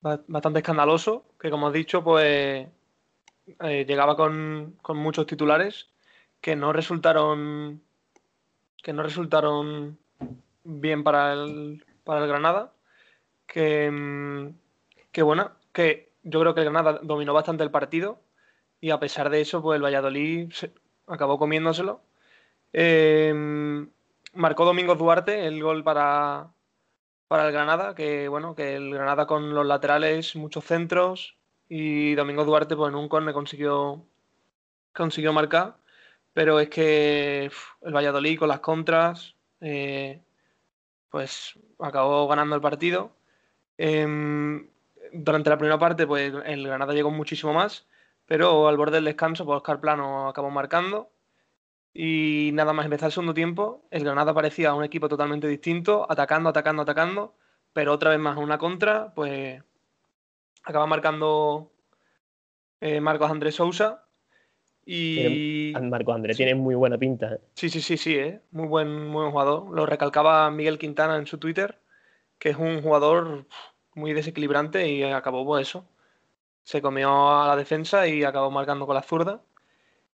bastante 0.01 0.57
escandaloso, 0.57 1.23
que 1.39 1.51
como 1.51 1.67
has 1.67 1.73
dicho, 1.73 2.03
pues 2.03 2.67
eh, 3.59 3.85
llegaba 3.87 4.15
con, 4.15 4.75
con, 4.81 4.97
muchos 4.97 5.27
titulares 5.27 5.85
que 6.41 6.55
no 6.55 6.73
resultaron 6.73 7.83
que 8.81 8.91
no 8.91 9.03
resultaron 9.03 9.99
bien 10.67 11.03
para 11.03 11.33
el, 11.33 11.85
para 12.03 12.21
el 12.21 12.27
Granada. 12.27 12.73
Que, 13.47 13.89
mm, 13.91 14.55
que 15.11 15.23
bueno, 15.23 15.51
que 15.73 16.11
yo 16.23 16.39
creo 16.41 16.53
que 16.53 16.61
el 16.61 16.65
Granada 16.71 16.99
dominó 17.03 17.33
bastante 17.33 17.63
el 17.63 17.71
partido 17.71 18.19
y 18.81 18.91
a 18.91 18.99
pesar 18.99 19.29
de 19.29 19.41
eso, 19.41 19.61
pues 19.61 19.77
el 19.77 19.83
Valladolid 19.83 20.51
acabó 21.07 21.39
comiéndoselo. 21.39 22.01
Em, 22.73 23.89
marcó 24.33 24.65
Domingo 24.65 24.95
Duarte 24.95 25.47
el 25.47 25.61
gol 25.63 25.83
para, 25.83 26.51
para 27.27 27.47
el 27.47 27.53
Granada, 27.53 27.95
que 27.95 28.27
bueno, 28.27 28.55
que 28.55 28.75
el 28.75 28.93
Granada 28.93 29.25
con 29.27 29.53
los 29.53 29.65
laterales, 29.65 30.35
muchos 30.35 30.65
centros 30.65 31.37
y 31.69 32.15
Domingo 32.15 32.45
Duarte 32.45 32.75
pues 32.75 32.89
en 32.89 32.95
un 32.95 33.09
corner 33.09 33.33
consiguió, 33.33 34.05
consiguió 34.93 35.33
marcar, 35.33 35.77
pero 36.33 36.59
es 36.59 36.69
que 36.69 37.51
el 37.81 37.93
Valladolid 37.95 38.39
con 38.39 38.49
las 38.49 38.59
contras 38.59 39.35
eh, 39.61 40.21
pues 41.09 41.59
acabó 41.79 42.27
ganando 42.27 42.55
el 42.55 42.61
partido. 42.61 43.11
Em, 43.77 44.69
durante 45.13 45.49
la 45.49 45.57
primera 45.57 45.79
parte, 45.79 46.07
pues 46.07 46.33
el 46.45 46.67
Granada 46.67 46.93
llegó 46.93 47.11
muchísimo 47.11 47.53
más, 47.53 47.87
pero 48.25 48.67
al 48.67 48.77
borde 48.77 48.97
del 48.97 49.05
descanso, 49.05 49.45
pues 49.45 49.57
Oscar 49.57 49.79
Plano 49.79 50.27
acabó 50.29 50.49
marcando. 50.49 51.11
Y 51.93 52.51
nada 52.53 52.73
más 52.73 52.85
empezar 52.85 53.07
el 53.07 53.13
segundo 53.13 53.33
tiempo, 53.33 53.87
el 53.89 54.03
Granada 54.03 54.33
parecía 54.33 54.73
un 54.73 54.83
equipo 54.83 55.09
totalmente 55.09 55.47
distinto, 55.47 56.05
atacando, 56.09 56.49
atacando, 56.49 56.83
atacando, 56.83 57.35
pero 57.73 57.93
otra 57.93 58.11
vez 58.11 58.19
más 58.19 58.37
una 58.37 58.57
contra, 58.59 59.13
pues 59.15 59.63
acaba 60.63 60.85
marcando 60.85 61.71
eh, 62.81 63.01
Marcos 63.01 63.31
Andrés 63.31 63.55
Sousa. 63.55 64.06
Y. 64.89 65.73
Marcos 65.81 66.15
Andrés 66.15 66.37
tiene 66.37 66.55
muy 66.55 66.73
buena 66.73 66.97
pinta. 66.97 67.33
¿eh? 67.33 67.41
Sí, 67.55 67.69
sí, 67.69 67.81
sí, 67.81 67.97
sí, 67.97 68.15
¿eh? 68.15 68.41
muy, 68.51 68.67
buen, 68.67 69.07
muy 69.07 69.21
buen 69.21 69.31
jugador. 69.31 69.69
Lo 69.69 69.85
recalcaba 69.85 70.49
Miguel 70.49 70.79
Quintana 70.79 71.17
en 71.17 71.27
su 71.27 71.37
Twitter, 71.37 71.77
que 72.39 72.51
es 72.51 72.57
un 72.57 72.81
jugador 72.81 73.45
muy 73.95 74.13
desequilibrante 74.13 74.87
y 74.87 75.03
acabó 75.03 75.39
por 75.39 75.57
pues, 75.57 75.67
eso. 75.67 75.85
Se 76.63 76.81
comió 76.81 77.41
a 77.41 77.47
la 77.47 77.57
defensa 77.57 78.07
y 78.07 78.23
acabó 78.23 78.49
marcando 78.49 78.85
con 78.85 78.95
la 78.95 79.03
zurda. 79.03 79.41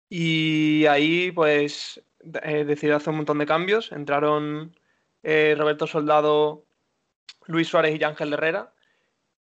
Y 0.08 0.86
ahí, 0.86 1.32
pues, 1.32 2.04
eh, 2.44 2.64
decidió 2.64 2.96
hacer 2.96 3.10
un 3.10 3.18
montón 3.18 3.40
de 3.40 3.48
cambios. 3.48 3.92
Entraron 3.92 4.76
eh, 5.24 5.56
Roberto 5.58 5.88
Soldado, 5.88 6.64
Luis 7.48 7.68
Suárez 7.68 8.00
y 8.00 8.04
Ángel 8.04 8.34
Herrera. 8.34 8.72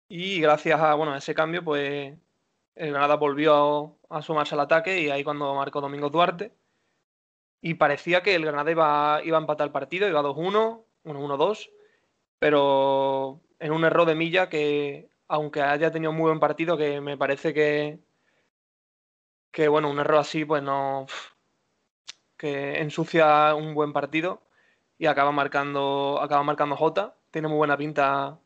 Y 0.09 0.41
gracias 0.41 0.81
a 0.81 0.95
bueno, 0.95 1.15
ese 1.15 1.35
cambio, 1.35 1.63
pues 1.63 2.15
el 2.79 2.91
Granada 2.93 3.17
volvió 3.17 3.99
a, 4.09 4.23
sumarse 4.23 4.55
al 4.55 4.61
ataque 4.61 5.01
y 5.01 5.11
ahí 5.11 5.25
cuando 5.25 5.55
marcó 5.55 5.81
Domingo 5.81 6.11
Duarte. 6.11 6.55
Y 7.61 7.75
parecía 7.75 8.23
que 8.23 8.35
el 8.37 8.45
Granada 8.45 8.71
iba, 8.71 9.21
iba 9.25 9.37
a 9.37 9.41
empatar 9.41 9.67
el 9.67 9.73
partido, 9.73 10.09
iba 10.09 10.23
2-1, 10.23 10.85
1-1-2, 11.05 11.71
pero 12.39 13.41
en 13.59 13.73
un 13.73 13.85
error 13.85 14.07
de 14.07 14.15
Milla 14.15 14.49
que, 14.49 15.11
aunque 15.27 15.63
haya 15.63 15.91
tenido 15.91 16.13
muy 16.13 16.27
buen 16.27 16.41
partido, 16.41 16.77
que 16.77 17.01
me 17.01 17.17
parece 17.17 17.53
que, 17.53 17.99
que 19.51 19.69
bueno, 19.69 19.91
un 19.91 19.99
error 19.99 20.19
así, 20.19 20.45
pues 20.45 20.63
no. 20.63 21.07
que 22.37 22.81
ensucia 22.81 23.55
un 23.55 23.75
buen 23.75 23.93
partido 23.93 24.43
y 24.99 25.07
acaba 25.07 25.33
marcando, 25.33 26.21
acaba 26.23 26.43
marcando 26.45 26.77
Jota. 26.77 27.17
Tiene 27.31 27.49
muy 27.49 27.59
buena 27.59 27.77
pinta. 27.77 28.39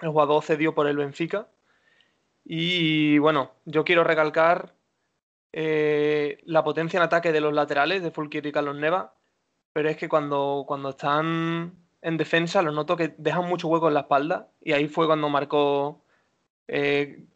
El 0.00 0.10
jugador 0.10 0.42
cedió 0.42 0.74
por 0.74 0.86
el 0.88 0.96
Benfica. 0.96 1.48
Y 2.48 3.18
bueno, 3.18 3.50
yo 3.64 3.84
quiero 3.84 4.04
recalcar 4.04 4.72
eh, 5.52 6.38
la 6.44 6.62
potencia 6.62 6.98
en 6.98 7.02
ataque 7.02 7.32
de 7.32 7.40
los 7.40 7.52
laterales 7.52 8.04
de 8.04 8.12
Fulkir 8.12 8.46
y 8.46 8.52
Carlos 8.52 8.76
Neva, 8.76 9.14
pero 9.72 9.88
es 9.88 9.96
que 9.96 10.08
cuando, 10.08 10.64
cuando 10.66 10.90
están 10.90 11.74
en 12.02 12.16
defensa 12.16 12.62
los 12.62 12.72
noto 12.72 12.96
que 12.96 13.14
dejan 13.18 13.48
mucho 13.48 13.66
hueco 13.66 13.88
en 13.88 13.94
la 13.94 14.00
espalda 14.00 14.48
y 14.60 14.72
ahí 14.74 14.86
fue 14.86 15.06
cuando 15.06 15.28
marcó 15.28 16.04
eh, 16.68 17.26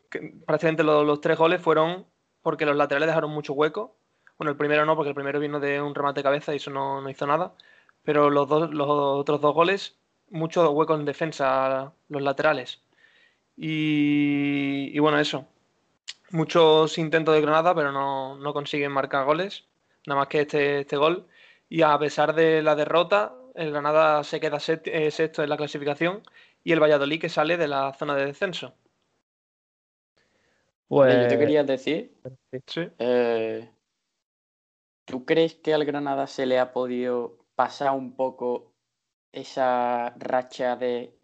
prácticamente 0.47 0.85
los, 0.85 1.21
tres 1.21 1.37
goles 1.39 1.61
fueron 1.61 2.07
porque 2.43 2.65
los 2.67 2.77
laterales 2.77 3.09
dejaron 3.09 3.33
mucho 3.33 3.53
hueco. 3.55 3.97
Bueno, 4.39 4.53
el 4.53 4.57
primero 4.57 4.87
no, 4.87 4.95
porque 4.95 5.11
el 5.11 5.15
primero 5.17 5.41
vino 5.41 5.59
de 5.61 5.81
un 5.83 5.95
remate 5.95 6.21
de 6.21 6.25
cabeza 6.25 6.53
y 6.53 6.57
eso 6.57 6.71
no, 6.71 7.09
hizo 7.11 7.27
nada. 7.27 7.55
Pero 8.05 8.31
los, 8.31 8.49
dos, 8.49 8.73
los 8.73 8.87
otros 8.89 9.41
dos 9.41 9.55
goles, 9.55 9.99
mucho 10.31 10.71
hueco 10.71 10.95
en 10.95 11.05
defensa, 11.05 11.93
los 12.09 12.23
laterales. 12.23 12.81
Y, 13.63 14.99
bueno, 15.01 15.21
eso. 15.21 15.47
Muchos 16.31 16.97
intentos 16.97 17.35
de 17.35 17.43
Granada, 17.43 17.75
pero 17.75 17.93
no, 17.93 18.39
no, 18.39 18.55
consiguen 18.55 18.91
marcar 18.91 19.27
goles. 19.27 19.67
Nada 20.07 20.21
más 20.21 20.29
que 20.29 20.41
este, 20.41 20.81
este 20.81 20.97
gol. 20.97 21.27
Y 21.69 21.83
a 21.83 21.99
pesar 21.99 22.35
de 22.35 22.63
la 22.63 22.75
derrota, 22.75 23.35
el 23.55 23.71
Granada 23.71 24.25
se 24.25 24.41
queda 24.41 24.57
eh, 24.67 25.11
sexto 25.11 25.43
en 25.43 25.51
la 25.51 25.59
clasificación 25.59 26.23
y 26.65 26.73
el 26.73 26.81
Valladolid 26.81 27.21
que 27.21 27.29
sale 27.29 27.59
de 27.59 27.69
la 27.69 27.93
zona 27.93 28.15
de 28.15 28.25
descenso. 28.25 28.73
Pues... 30.89 31.15
Yo 31.25 31.29
te 31.29 31.39
quería 31.39 31.63
decir, 31.63 32.17
eh, 32.99 33.71
¿tú 35.05 35.27
crees 35.27 35.57
que 35.57 35.75
al 35.75 35.85
Granada 35.85 36.27
se 36.27 36.47
le 36.47 36.59
ha 36.59 36.73
podido 36.73 37.45
pasar 37.55 37.93
un 37.93 38.17
poco 38.17 38.73
esa 39.33 40.15
racha 40.17 40.77
de 40.77 41.15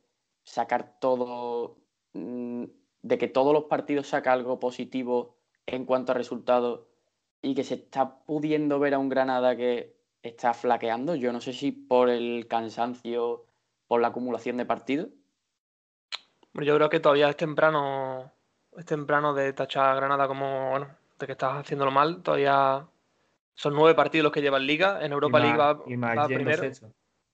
sacar 0.45 1.00
todo, 1.00 1.78
de 3.02 3.18
que 3.18 3.28
todos 3.28 3.52
los 3.52 3.64
partidos 3.64 4.08
saca 4.08 4.32
algo 4.32 4.61
positivo 4.61 5.37
en 5.66 5.85
cuanto 5.85 6.12
a 6.12 6.14
resultados 6.14 6.80
y 7.42 7.54
que 7.54 7.64
se 7.64 7.75
está 7.75 8.25
pudiendo 8.25 8.78
ver 8.78 8.94
a 8.94 8.99
un 8.99 9.08
Granada 9.08 9.56
que 9.56 9.96
está 10.23 10.54
flaqueando? 10.54 11.14
Yo 11.14 11.32
no 11.32 11.40
sé 11.40 11.52
si 11.52 11.73
por 11.73 12.08
el 12.08 12.46
cansancio, 12.49 13.44
por 13.87 14.00
la 14.00 14.08
acumulación 14.08 14.56
de 14.56 14.66
partidos. 14.66 15.08
Yo 16.54 16.75
creo 16.75 16.88
que 16.88 17.00
todavía 17.00 17.28
es 17.28 17.37
temprano 17.37 18.32
es 18.76 18.85
temprano 18.85 19.32
de 19.35 19.52
tachar 19.52 19.88
a 19.88 19.94
Granada 19.94 20.28
como, 20.28 20.70
bueno, 20.70 20.88
de 21.18 21.26
que 21.26 21.32
estás 21.32 21.54
haciéndolo 21.54 21.90
mal. 21.90 22.23
Todavía 22.23 22.87
son 23.54 23.75
nueve 23.75 23.94
partidos 23.94 24.25
los 24.25 24.32
que 24.32 24.42
lleva 24.42 24.58
en 24.58 24.66
Liga. 24.66 25.04
En 25.04 25.12
Europa 25.12 25.40
League 25.40 25.56
va, 25.56 25.82
primero. 26.26 26.62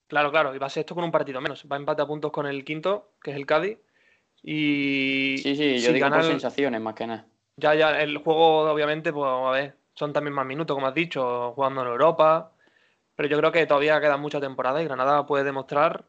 Claro, 0.06 0.30
claro, 0.30 0.54
y 0.54 0.58
va 0.58 0.66
a 0.66 0.70
ser 0.70 0.82
esto 0.82 0.94
con 0.94 1.04
un 1.04 1.10
partido 1.10 1.40
menos. 1.40 1.66
Va 1.70 1.76
a 1.76 1.78
empate 1.78 2.02
a 2.02 2.06
puntos 2.06 2.30
con 2.32 2.46
el 2.46 2.64
quinto, 2.64 3.12
que 3.22 3.30
es 3.30 3.36
el 3.36 3.46
Cádiz. 3.46 3.78
Y. 4.42 5.38
Sí, 5.38 5.56
sí, 5.56 5.78
yo 5.78 5.92
digo 5.92 6.08
por 6.08 6.24
sensaciones 6.24 6.80
más 6.80 6.94
que 6.94 7.06
nada. 7.06 7.26
Ya, 7.56 7.74
ya, 7.74 8.00
el 8.00 8.18
juego, 8.18 8.70
obviamente, 8.70 9.12
pues 9.12 9.30
a 9.30 9.50
ver, 9.50 9.76
son 9.94 10.12
también 10.12 10.34
más 10.34 10.46
minutos, 10.46 10.74
como 10.74 10.86
has 10.86 10.94
dicho, 10.94 11.52
jugando 11.52 11.82
en 11.82 11.88
Europa. 11.88 12.52
Pero 13.14 13.28
yo 13.28 13.38
creo 13.38 13.52
que 13.52 13.66
todavía 13.66 14.00
queda 14.00 14.16
mucha 14.16 14.40
temporada 14.40 14.82
y 14.82 14.86
Granada 14.86 15.26
puede 15.26 15.44
demostrar 15.44 16.04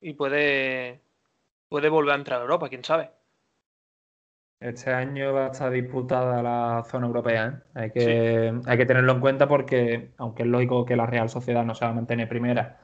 y 0.00 0.14
puede, 0.14 1.00
puede 1.68 1.88
volver 1.88 2.14
a 2.14 2.18
entrar 2.18 2.40
a 2.40 2.42
Europa, 2.42 2.68
quién 2.68 2.82
sabe. 2.82 3.10
Este 4.58 4.90
año 4.90 5.34
va 5.34 5.46
a 5.46 5.50
estar 5.50 5.70
disputada 5.70 6.42
la 6.42 6.82
zona 6.90 7.06
europea. 7.06 7.46
¿eh? 7.46 7.70
Hay, 7.74 7.90
que, 7.90 8.60
hay 8.64 8.78
que 8.78 8.86
tenerlo 8.86 9.12
en 9.12 9.20
cuenta 9.20 9.46
porque, 9.46 10.12
aunque 10.16 10.44
es 10.44 10.48
lógico 10.48 10.86
que 10.86 10.96
la 10.96 11.04
Real 11.04 11.28
Sociedad 11.28 11.64
no 11.64 11.74
se 11.74 11.84
va 11.84 11.90
a 11.90 11.94
mantener 11.94 12.28
primera 12.28 12.80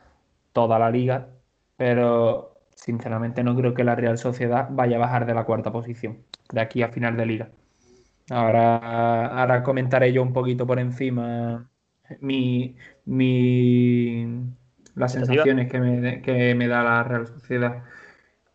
toda 0.52 0.78
la 0.78 0.90
liga, 0.90 1.28
pero 1.76 2.51
sinceramente 2.82 3.44
no 3.44 3.54
creo 3.54 3.74
que 3.74 3.84
la 3.84 3.94
Real 3.94 4.18
Sociedad 4.18 4.68
vaya 4.70 4.96
a 4.96 5.00
bajar 5.00 5.26
de 5.26 5.34
la 5.34 5.44
cuarta 5.44 5.70
posición 5.70 6.18
de 6.52 6.60
aquí 6.60 6.82
a 6.82 6.88
final 6.88 7.16
de 7.16 7.26
liga. 7.26 7.50
Ahora, 8.30 9.26
ahora 9.26 9.62
comentaré 9.62 10.12
yo 10.12 10.22
un 10.22 10.32
poquito 10.32 10.66
por 10.66 10.78
encima 10.78 11.70
mi, 12.20 12.76
mi, 13.04 14.26
las 14.94 15.12
sensaciones 15.12 15.70
que 15.70 15.80
me, 15.80 16.22
que 16.22 16.54
me 16.54 16.68
da 16.68 16.82
la 16.82 17.04
Real 17.04 17.26
Sociedad 17.26 17.82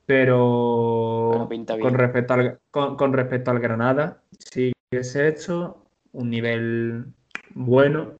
pero 0.08 1.50
con, 1.82 1.94
respecto 1.94 2.34
al, 2.34 2.60
con, 2.72 3.12
respecto 3.12 3.52
al 3.52 3.60
Granada, 3.60 4.24
sí 4.40 4.72
que 4.90 5.04
se 5.04 5.22
ha 5.22 5.28
hecho 5.28 5.84
un 6.14 6.30
nivel 6.30 7.08
bueno. 7.54 8.14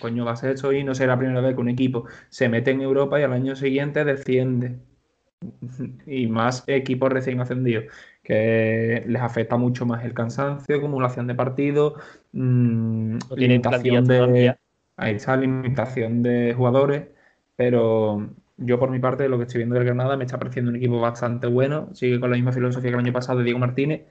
Coño, 0.00 0.24
va 0.24 0.32
a 0.32 0.36
ser 0.36 0.52
hecho 0.52 0.72
y 0.72 0.84
no 0.84 0.94
será 0.94 1.14
la 1.14 1.18
primera 1.18 1.40
vez 1.40 1.54
que 1.54 1.60
un 1.60 1.68
equipo 1.68 2.06
se 2.28 2.48
mete 2.48 2.70
en 2.70 2.80
Europa 2.80 3.20
y 3.20 3.22
al 3.22 3.32
año 3.32 3.54
siguiente 3.56 4.04
desciende. 4.04 4.78
y 6.06 6.26
más 6.26 6.64
equipos 6.66 7.10
recién 7.10 7.40
ascendidos, 7.40 7.84
que 8.22 9.04
les 9.06 9.22
afecta 9.22 9.56
mucho 9.56 9.86
más 9.86 10.04
el 10.04 10.12
cansancio, 10.14 10.76
acumulación 10.76 11.26
de 11.26 11.34
partidos, 11.34 11.94
mmm, 12.32 13.16
limitación 13.36 14.04
de. 14.04 14.56
Ahí 14.96 15.14
está, 15.14 15.34
limitación 15.36 16.22
de 16.22 16.52
jugadores, 16.54 17.08
pero 17.56 18.28
yo 18.58 18.78
por 18.78 18.90
mi 18.90 18.98
parte, 18.98 19.28
lo 19.30 19.38
que 19.38 19.44
estoy 19.44 19.60
viendo 19.60 19.76
del 19.76 19.84
Granada 19.84 20.18
me 20.18 20.24
está 20.24 20.38
pareciendo 20.38 20.70
un 20.70 20.76
equipo 20.76 21.00
bastante 21.00 21.46
bueno. 21.46 21.88
Sigue 21.94 22.20
con 22.20 22.30
la 22.30 22.36
misma 22.36 22.52
filosofía 22.52 22.90
que 22.90 22.94
el 22.94 23.00
año 23.00 23.12
pasado 23.12 23.38
de 23.38 23.44
Diego 23.44 23.58
Martínez. 23.58 24.02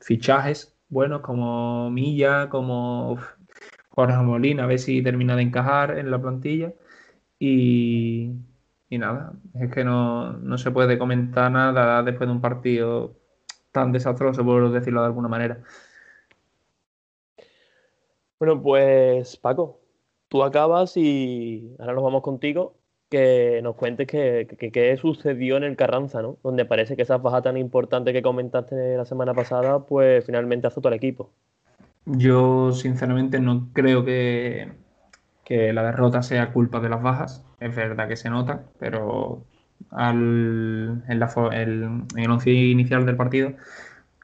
Fichajes 0.00 0.74
buenos 0.90 1.22
como 1.22 1.90
Milla, 1.90 2.48
como 2.50 3.18
Jorge 3.94 4.16
Molina, 4.16 4.64
a 4.64 4.66
ver 4.66 4.78
si 4.78 5.02
termina 5.02 5.36
de 5.36 5.42
encajar 5.42 5.98
en 5.98 6.10
la 6.10 6.20
plantilla. 6.20 6.72
Y, 7.38 8.32
nada, 8.90 9.34
es 9.54 9.70
que 9.72 9.84
no, 9.84 10.58
se 10.58 10.70
puede 10.70 10.98
comentar 10.98 11.50
nada 11.50 12.02
después 12.02 12.28
de 12.28 12.34
un 12.34 12.40
partido 12.40 13.16
tan 13.72 13.92
desastroso, 13.92 14.44
por 14.44 14.70
decirlo 14.72 15.00
de 15.00 15.06
alguna 15.06 15.28
manera. 15.28 15.62
Bueno, 18.38 18.60
pues 18.62 19.36
Paco, 19.36 19.80
tú 20.28 20.42
acabas 20.42 20.96
y 20.96 21.74
ahora 21.78 21.94
nos 21.94 22.04
vamos 22.04 22.22
contigo 22.22 22.76
que 23.08 23.60
nos 23.62 23.76
cuentes 23.76 24.06
qué 24.08 24.98
sucedió 25.00 25.56
en 25.56 25.64
el 25.64 25.76
Carranza, 25.76 26.20
¿no? 26.22 26.38
Donde 26.42 26.64
parece 26.64 26.96
que 26.96 27.02
esa 27.02 27.18
baja 27.18 27.42
tan 27.42 27.56
importante 27.56 28.12
que 28.12 28.22
comentaste 28.22 28.96
la 28.96 29.04
semana 29.04 29.34
pasada, 29.34 29.86
pues 29.86 30.24
finalmente 30.26 30.66
azotó 30.66 30.88
al 30.88 30.94
equipo. 30.94 31.32
Yo 32.06 32.72
sinceramente 32.72 33.40
no 33.40 33.70
creo 33.72 34.04
que, 34.04 34.72
que 35.44 35.72
la 35.72 35.82
derrota 35.84 36.22
sea 36.22 36.52
culpa 36.52 36.80
de 36.80 36.88
las 36.88 37.02
bajas. 37.02 37.44
Es 37.60 37.74
verdad 37.74 38.08
que 38.08 38.16
se 38.16 38.30
nota, 38.30 38.64
pero 38.78 39.44
al, 39.90 41.04
en, 41.08 41.18
la, 41.20 41.32
el, 41.52 41.82
en, 41.82 42.06
el, 42.16 42.30
once 42.30 42.50
inicial 42.50 43.06
del 43.06 43.16
partido 43.16 43.54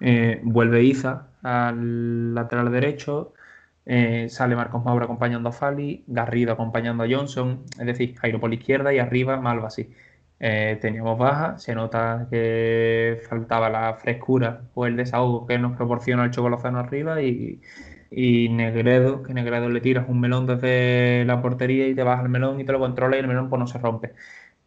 eh, 0.01 0.41
vuelve 0.45 0.85
Iza 0.85 1.29
al 1.43 2.35
lateral 2.35 2.71
derecho, 2.73 3.35
eh, 3.87 4.29
sale 4.29 4.57
Marcos 4.57 4.85
Mauro 4.85 5.05
acompañando 5.05 5.49
a 5.49 5.53
Fali, 5.53 6.05
Garrido 6.07 6.53
acompañando 6.53 7.05
a 7.05 7.09
Johnson, 7.11 7.65
es 7.79 7.87
decir, 7.87 8.17
Jairo 8.19 8.41
por 8.41 8.51
la 8.51 8.57
izquierda 8.57 8.93
y 8.95 8.99
arriba 8.99 9.41
Malva 9.41 9.69
así. 9.69 9.91
Eh, 10.43 10.79
teníamos 10.81 11.19
baja, 11.19 11.59
se 11.59 11.75
nota 11.75 12.27
que 12.31 13.21
faltaba 13.29 13.69
la 13.69 13.95
frescura 13.95 14.71
o 14.75 14.87
el 14.87 14.97
desahogo 14.97 15.47
que 15.47 15.59
nos 15.59 15.77
proporciona 15.77 16.25
el 16.25 16.31
chocolazano 16.31 16.79
arriba 16.79 17.21
y, 17.23 17.61
y 18.11 18.49
Negredo, 18.49 19.23
que 19.23 19.35
Negredo 19.35 19.69
le 19.69 19.81
tiras 19.83 20.09
un 20.09 20.19
melón 20.21 20.47
desde 20.47 21.25
la 21.27 21.43
portería 21.43 21.89
y 21.89 21.95
te 21.95 22.03
vas 22.05 22.21
al 22.21 22.31
melón 22.31 22.59
y 22.61 22.65
te 22.65 22.73
lo 22.73 22.79
controla 22.79 23.17
y 23.17 23.21
el 23.21 23.29
melón 23.29 23.51
pues 23.51 23.61
no 23.61 23.67
se 23.67 23.79
rompe. 23.79 24.15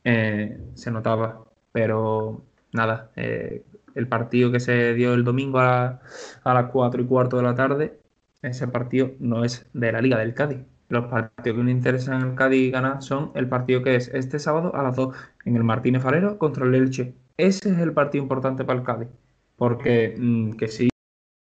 Eh, 0.03 0.57
se 0.75 0.91
notaba, 0.91 1.45
pero 1.71 2.45
nada, 2.73 3.11
eh, 3.15 3.63
el 3.95 4.07
partido 4.07 4.51
que 4.51 4.59
se 4.59 4.93
dio 4.93 5.13
el 5.13 5.23
domingo 5.23 5.59
a, 5.59 6.01
a 6.43 6.53
las 6.53 6.71
4 6.71 7.01
y 7.01 7.05
cuarto 7.07 7.37
de 7.37 7.43
la 7.43 7.55
tarde, 7.55 7.99
ese 8.41 8.67
partido 8.67 9.11
no 9.19 9.43
es 9.45 9.69
de 9.73 9.91
la 9.91 10.01
Liga 10.01 10.17
del 10.17 10.33
Cádiz. 10.33 10.59
Los 10.89 11.05
partidos 11.05 11.57
que 11.57 11.63
me 11.63 11.71
interesan 11.71 12.21
en 12.21 12.29
el 12.31 12.35
Cádiz 12.35 12.71
ganar 12.71 13.01
son 13.01 13.31
el 13.35 13.47
partido 13.49 13.81
que 13.83 13.95
es 13.95 14.09
este 14.09 14.39
sábado 14.39 14.75
a 14.75 14.83
las 14.83 14.95
2 14.95 15.15
en 15.45 15.55
el 15.55 15.63
Martínez 15.63 16.03
Falero 16.03 16.38
contra 16.38 16.65
el 16.65 16.75
Elche. 16.75 17.13
Ese 17.38 17.69
es 17.71 17.77
el 17.79 17.93
partido 17.93 18.23
importante 18.23 18.63
para 18.63 18.79
el 18.79 18.85
Cádiz. 18.85 19.09
Porque 19.55 20.15
mm, 20.17 20.51
que 20.53 20.67
sí, 20.67 20.89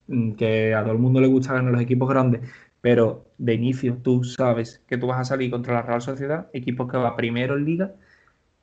mm, 0.06 0.32
que 0.32 0.74
a 0.74 0.82
todo 0.82 0.92
el 0.92 0.98
mundo 0.98 1.20
le 1.20 1.28
gusta 1.28 1.54
ganar 1.54 1.72
los 1.72 1.82
equipos 1.82 2.08
grandes, 2.08 2.42
pero 2.80 3.26
de 3.38 3.54
inicio 3.54 3.96
tú 3.98 4.24
sabes 4.24 4.82
que 4.86 4.98
tú 4.98 5.06
vas 5.08 5.20
a 5.20 5.24
salir 5.24 5.50
contra 5.50 5.74
la 5.74 5.82
Real 5.82 6.02
Sociedad, 6.02 6.48
equipo 6.52 6.88
que 6.88 6.96
va 6.96 7.16
primero 7.16 7.56
en 7.56 7.64
liga, 7.64 7.94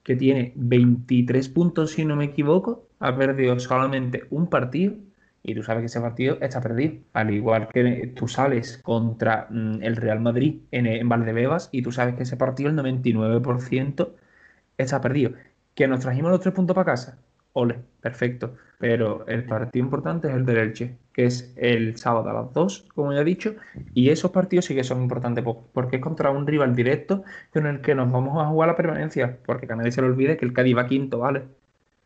que 0.03 0.15
tiene 0.15 0.53
23 0.55 1.49
puntos 1.49 1.91
si 1.91 2.05
no 2.05 2.15
me 2.15 2.25
equivoco, 2.25 2.87
ha 2.99 3.15
perdido 3.17 3.59
solamente 3.59 4.23
un 4.29 4.47
partido 4.49 4.95
y 5.43 5.53
tú 5.55 5.63
sabes 5.63 5.81
que 5.81 5.85
ese 5.87 6.01
partido 6.01 6.37
está 6.41 6.61
perdido. 6.61 6.95
Al 7.13 7.31
igual 7.31 7.67
que 7.69 8.13
tú 8.15 8.27
sales 8.27 8.79
contra 8.83 9.47
mm, 9.49 9.83
el 9.83 9.95
Real 9.95 10.19
Madrid 10.21 10.61
en, 10.71 10.87
en 10.87 11.09
Valdebebas 11.09 11.69
y 11.71 11.81
tú 11.81 11.91
sabes 11.91 12.15
que 12.15 12.23
ese 12.23 12.37
partido 12.37 12.69
el 12.69 12.75
99% 12.77 14.09
está 14.77 15.01
perdido. 15.01 15.33
¿Que 15.73 15.87
nos 15.87 16.01
trajimos 16.01 16.31
los 16.31 16.39
tres 16.41 16.53
puntos 16.53 16.73
para 16.75 16.85
casa? 16.85 17.17
Ole, 17.53 17.79
perfecto. 18.01 18.55
Pero 18.79 19.25
el 19.27 19.45
partido 19.45 19.85
importante 19.85 20.27
es 20.27 20.35
el 20.35 20.45
del 20.45 20.57
Elche, 20.57 20.97
que 21.13 21.25
es 21.25 21.53
el 21.55 21.97
sábado 21.97 22.29
a 22.29 22.33
las 22.33 22.53
2, 22.53 22.87
como 22.93 23.13
ya 23.13 23.21
he 23.21 23.23
dicho, 23.23 23.55
y 23.93 24.09
esos 24.09 24.31
partidos 24.31 24.65
sí 24.65 24.75
que 24.75 24.83
son 24.83 25.01
importantes 25.01 25.43
porque 25.73 25.97
es 25.97 26.01
contra 26.01 26.31
un 26.31 26.45
rival 26.45 26.75
directo 26.75 27.23
con 27.53 27.65
el 27.67 27.79
que 27.81 27.95
nos 27.95 28.11
vamos 28.11 28.41
a 28.43 28.47
jugar 28.47 28.67
la 28.69 28.75
permanencia, 28.75 29.37
porque 29.45 29.67
que 29.67 29.75
nadie 29.75 29.91
se 29.93 30.01
le 30.01 30.07
olvide 30.07 30.35
que 30.37 30.45
el 30.45 30.53
Cádiz 30.53 30.75
va 30.75 30.87
quinto, 30.87 31.19
¿vale? 31.19 31.43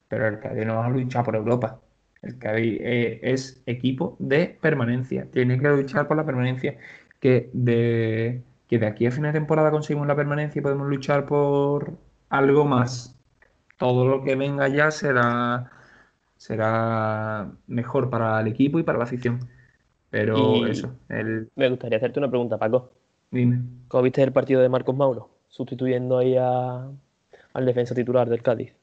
Pero 0.08 0.28
el 0.28 0.40
Cádiz 0.40 0.66
no 0.68 0.76
va 0.76 0.86
a 0.86 0.90
luchar 0.90 1.26
por 1.26 1.36
Europa. 1.36 1.82
El 2.22 2.38
Cádiz 2.38 2.80
eh, 2.82 3.20
es 3.24 3.64
equipo 3.66 4.16
de 4.20 4.58
permanencia, 4.62 5.30
tiene 5.32 5.60
que 5.60 5.70
luchar 5.70 6.08
por 6.08 6.18
la 6.18 6.26
permanencia, 6.26 6.78
que 7.20 7.50
de, 7.54 8.44
que 8.68 8.80
de 8.80 8.88
aquí 8.88 9.06
a 9.08 9.12
fin 9.12 9.24
de 9.24 9.32
temporada 9.34 9.72
conseguimos 9.72 10.08
la 10.08 10.16
permanencia 10.16 10.60
y 10.60 10.64
podemos 10.64 10.88
luchar 10.88 11.26
por 11.26 11.98
algo 12.30 12.66
más. 12.66 13.16
Todo 13.78 14.08
lo 14.08 14.24
que 14.24 14.36
venga 14.36 14.68
ya 14.68 14.92
será 14.92 15.72
será 16.40 17.52
mejor 17.68 18.10
para 18.10 18.40
el 18.40 18.48
equipo 18.48 18.80
y 18.80 18.84
para 18.84 18.98
la 18.98 19.04
afición. 19.04 19.40
Pero 20.10 20.66
eso, 20.66 20.96
el... 21.10 21.50
Me 21.56 21.70
gustaría 21.70 21.98
hacerte 21.98 22.18
una 22.18 22.30
pregunta, 22.30 22.58
Paco. 22.58 22.92
Dime. 23.30 23.62
¿Cómo 23.90 24.04
viste 24.04 24.24
el 24.24 24.32
partido 24.32 24.62
de 24.62 24.70
Marcos 24.70 24.96
Mauro? 24.96 25.30
Sustituyendo 25.50 26.18
ahí 26.18 26.36
a, 26.38 26.88
al 27.54 27.66
defensa 27.66 27.94
titular 27.94 28.30
del 28.30 28.42
Cádiz. 28.42 28.74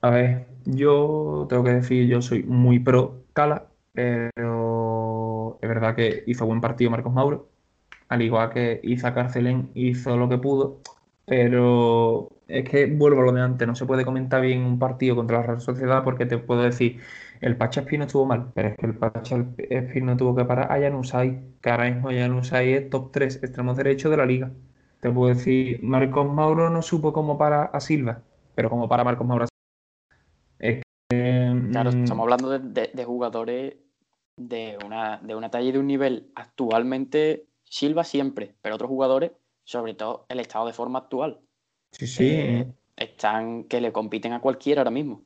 A 0.00 0.10
ver, 0.10 0.46
yo 0.64 1.46
tengo 1.48 1.64
que 1.64 1.74
decir, 1.74 2.06
yo 2.06 2.20
soy 2.20 2.42
muy 2.42 2.78
pro 2.78 3.24
Cala, 3.32 3.66
pero 3.92 5.58
es 5.62 5.68
verdad 5.68 5.94
que 5.94 6.24
hizo 6.26 6.46
buen 6.46 6.60
partido 6.60 6.90
Marcos 6.90 7.12
Mauro, 7.12 7.48
al 8.08 8.22
igual 8.22 8.50
que 8.50 8.80
Isa 8.82 9.14
Carcelén 9.14 9.70
hizo 9.74 10.16
lo 10.16 10.28
que 10.28 10.38
pudo, 10.38 10.80
pero 11.28 12.30
es 12.48 12.68
que 12.68 12.86
vuelvo 12.86 13.20
a 13.20 13.24
lo 13.26 13.32
de 13.32 13.42
antes, 13.42 13.68
no 13.68 13.74
se 13.74 13.84
puede 13.84 14.04
comentar 14.04 14.40
bien 14.40 14.62
un 14.62 14.78
partido 14.78 15.14
contra 15.14 15.40
la 15.40 15.46
Real 15.46 15.60
Sociedad 15.60 16.02
porque 16.02 16.24
te 16.24 16.38
puedo 16.38 16.62
decir, 16.62 17.00
el 17.40 17.56
Pacha 17.56 17.82
Espino 17.82 18.04
estuvo 18.04 18.24
mal, 18.24 18.50
pero 18.54 18.68
es 18.68 18.76
que 18.76 18.86
el 18.86 18.94
Pacha 18.94 19.44
Espino 19.58 20.16
tuvo 20.16 20.34
que 20.34 20.44
parar 20.44 20.72
a 20.72 20.80
Janusay, 20.80 21.38
que 21.60 21.70
ahora 21.70 21.90
mismo 21.90 22.10
Janusay 22.10 22.72
es 22.72 22.90
top 22.90 23.12
3 23.12 23.42
extremos 23.42 23.76
derecho 23.76 24.08
de 24.08 24.16
la 24.16 24.26
liga. 24.26 24.50
Te 25.00 25.10
puedo 25.10 25.32
decir, 25.32 25.80
Marcos 25.82 26.32
Mauro 26.32 26.70
no 26.70 26.82
supo 26.82 27.12
cómo 27.12 27.36
para 27.36 27.64
a 27.64 27.80
Silva, 27.80 28.22
pero 28.54 28.70
como 28.70 28.88
para 28.88 29.04
Marcos 29.04 29.26
Mauro 29.26 29.46
es 30.58 30.82
que... 31.10 31.52
Claro, 31.70 31.92
mm, 31.92 32.02
estamos 32.04 32.24
hablando 32.24 32.58
de, 32.58 33.04
jugadores 33.04 33.76
de 34.36 34.78
una, 34.84 35.18
de 35.18 35.34
una 35.34 35.50
talla 35.50 35.68
y 35.68 35.72
de 35.72 35.78
un 35.78 35.86
nivel 35.86 36.32
actualmente 36.34 37.46
Silva 37.64 38.02
siempre, 38.02 38.54
pero 38.62 38.74
otros 38.74 38.88
jugadores, 38.88 39.32
sobre 39.68 39.92
todo 39.92 40.24
el 40.30 40.40
estado 40.40 40.66
de 40.66 40.72
forma 40.72 41.00
actual. 41.00 41.40
Sí, 41.90 42.06
sí. 42.06 42.26
Eh, 42.26 42.72
están 42.96 43.64
que 43.64 43.82
le 43.82 43.92
compiten 43.92 44.32
a 44.32 44.40
cualquiera 44.40 44.80
ahora 44.80 44.90
mismo. 44.90 45.20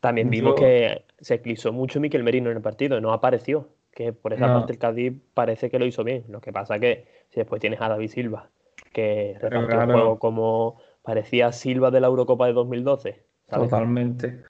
También 0.00 0.30
vimos 0.30 0.54
que 0.54 1.04
se 1.20 1.34
eclipsó 1.34 1.70
mucho 1.70 2.00
Miquel 2.00 2.22
Merino 2.22 2.50
en 2.50 2.56
el 2.56 2.62
partido, 2.62 2.98
no 3.02 3.12
apareció. 3.12 3.68
Que 3.90 4.14
por 4.14 4.32
esa 4.32 4.46
parte 4.46 4.72
el 4.72 4.78
Cádiz 4.78 5.12
parece 5.34 5.68
que 5.68 5.78
lo 5.78 5.84
hizo 5.84 6.02
bien. 6.04 6.24
Lo 6.28 6.40
que 6.40 6.52
pasa 6.52 6.78
que 6.78 7.06
si 7.28 7.36
después 7.36 7.60
tienes 7.60 7.82
a 7.82 7.90
David 7.90 8.08
Silva, 8.08 8.48
que 8.94 9.36
repartió 9.38 9.78
el 9.78 9.92
juego 9.92 10.18
como 10.18 10.80
parecía 11.02 11.52
Silva 11.52 11.90
de 11.90 12.00
la 12.00 12.06
Eurocopa 12.06 12.46
de 12.46 12.54
2012. 12.54 13.24
Totalmente. 13.50 14.42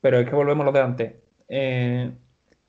Pero 0.00 0.20
es 0.20 0.30
que 0.30 0.36
volvemos 0.36 0.62
a 0.62 0.66
lo 0.66 0.72
de 0.72 0.80
antes. 0.80 1.14
Eh, 1.48 2.12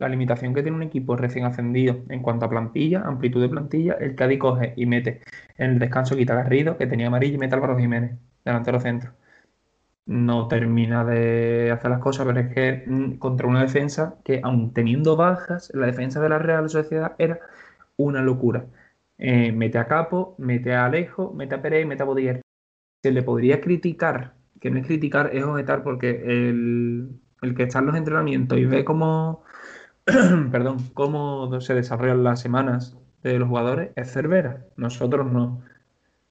la 0.01 0.09
limitación 0.09 0.53
que 0.53 0.63
tiene 0.63 0.77
un 0.77 0.83
equipo 0.83 1.15
recién 1.15 1.45
ascendido 1.45 2.03
en 2.09 2.21
cuanto 2.23 2.45
a 2.45 2.49
plantilla, 2.49 3.01
amplitud 3.01 3.41
de 3.41 3.49
plantilla, 3.49 3.93
el 3.93 4.15
Cádiz 4.15 4.39
coge 4.39 4.73
y 4.75 4.85
mete 4.87 5.21
en 5.57 5.71
el 5.71 5.79
descanso 5.79 6.15
quita 6.17 6.35
Garrido, 6.35 6.77
que 6.77 6.87
tenía 6.87 7.07
amarillo, 7.07 7.35
y 7.35 7.37
mete 7.37 7.55
Álvaro 7.55 7.77
Jiménez, 7.77 8.17
delantero 8.43 8.79
centro. 8.79 9.11
No 10.05 10.47
termina 10.47 11.05
de 11.05 11.71
hacer 11.71 11.91
las 11.91 11.99
cosas, 11.99 12.25
pero 12.25 12.39
es 12.39 12.53
que 12.53 12.83
mm, 12.87 13.17
contra 13.19 13.47
una 13.47 13.61
defensa 13.61 14.15
que, 14.23 14.41
aun 14.43 14.73
teniendo 14.73 15.15
bajas, 15.15 15.71
la 15.75 15.85
defensa 15.85 16.19
de 16.19 16.29
la 16.29 16.39
Real 16.39 16.69
Sociedad 16.69 17.13
era 17.19 17.39
una 17.97 18.21
locura. 18.21 18.65
Eh, 19.19 19.51
mete 19.51 19.77
a 19.77 19.87
Capo, 19.87 20.35
mete 20.39 20.73
a 20.73 20.85
Alejo, 20.85 21.33
mete 21.33 21.55
a 21.55 21.61
Pérez, 21.61 21.85
mete 21.87 22.03
a 22.03 22.05
Bodier. 22.05 22.41
Se 23.03 23.11
le 23.11 23.23
podría 23.23 23.61
criticar, 23.61 24.33
que 24.59 24.71
no 24.71 24.79
es 24.79 24.87
criticar, 24.87 25.29
es 25.33 25.43
objetar, 25.43 25.83
porque 25.83 26.09
el, 26.25 27.19
el 27.41 27.55
que 27.55 27.63
está 27.63 27.79
en 27.79 27.87
los 27.87 27.95
entrenamientos 27.95 28.57
y 28.57 28.65
ve 28.65 28.83
cómo 28.85 29.43
perdón, 30.51 30.77
cómo 30.93 31.61
se 31.61 31.73
desarrollan 31.75 32.23
las 32.23 32.39
semanas 32.41 32.97
de 33.23 33.39
los 33.39 33.49
jugadores 33.49 33.91
es 33.95 34.11
Cervera, 34.11 34.65
nosotros 34.77 35.31
no. 35.31 35.61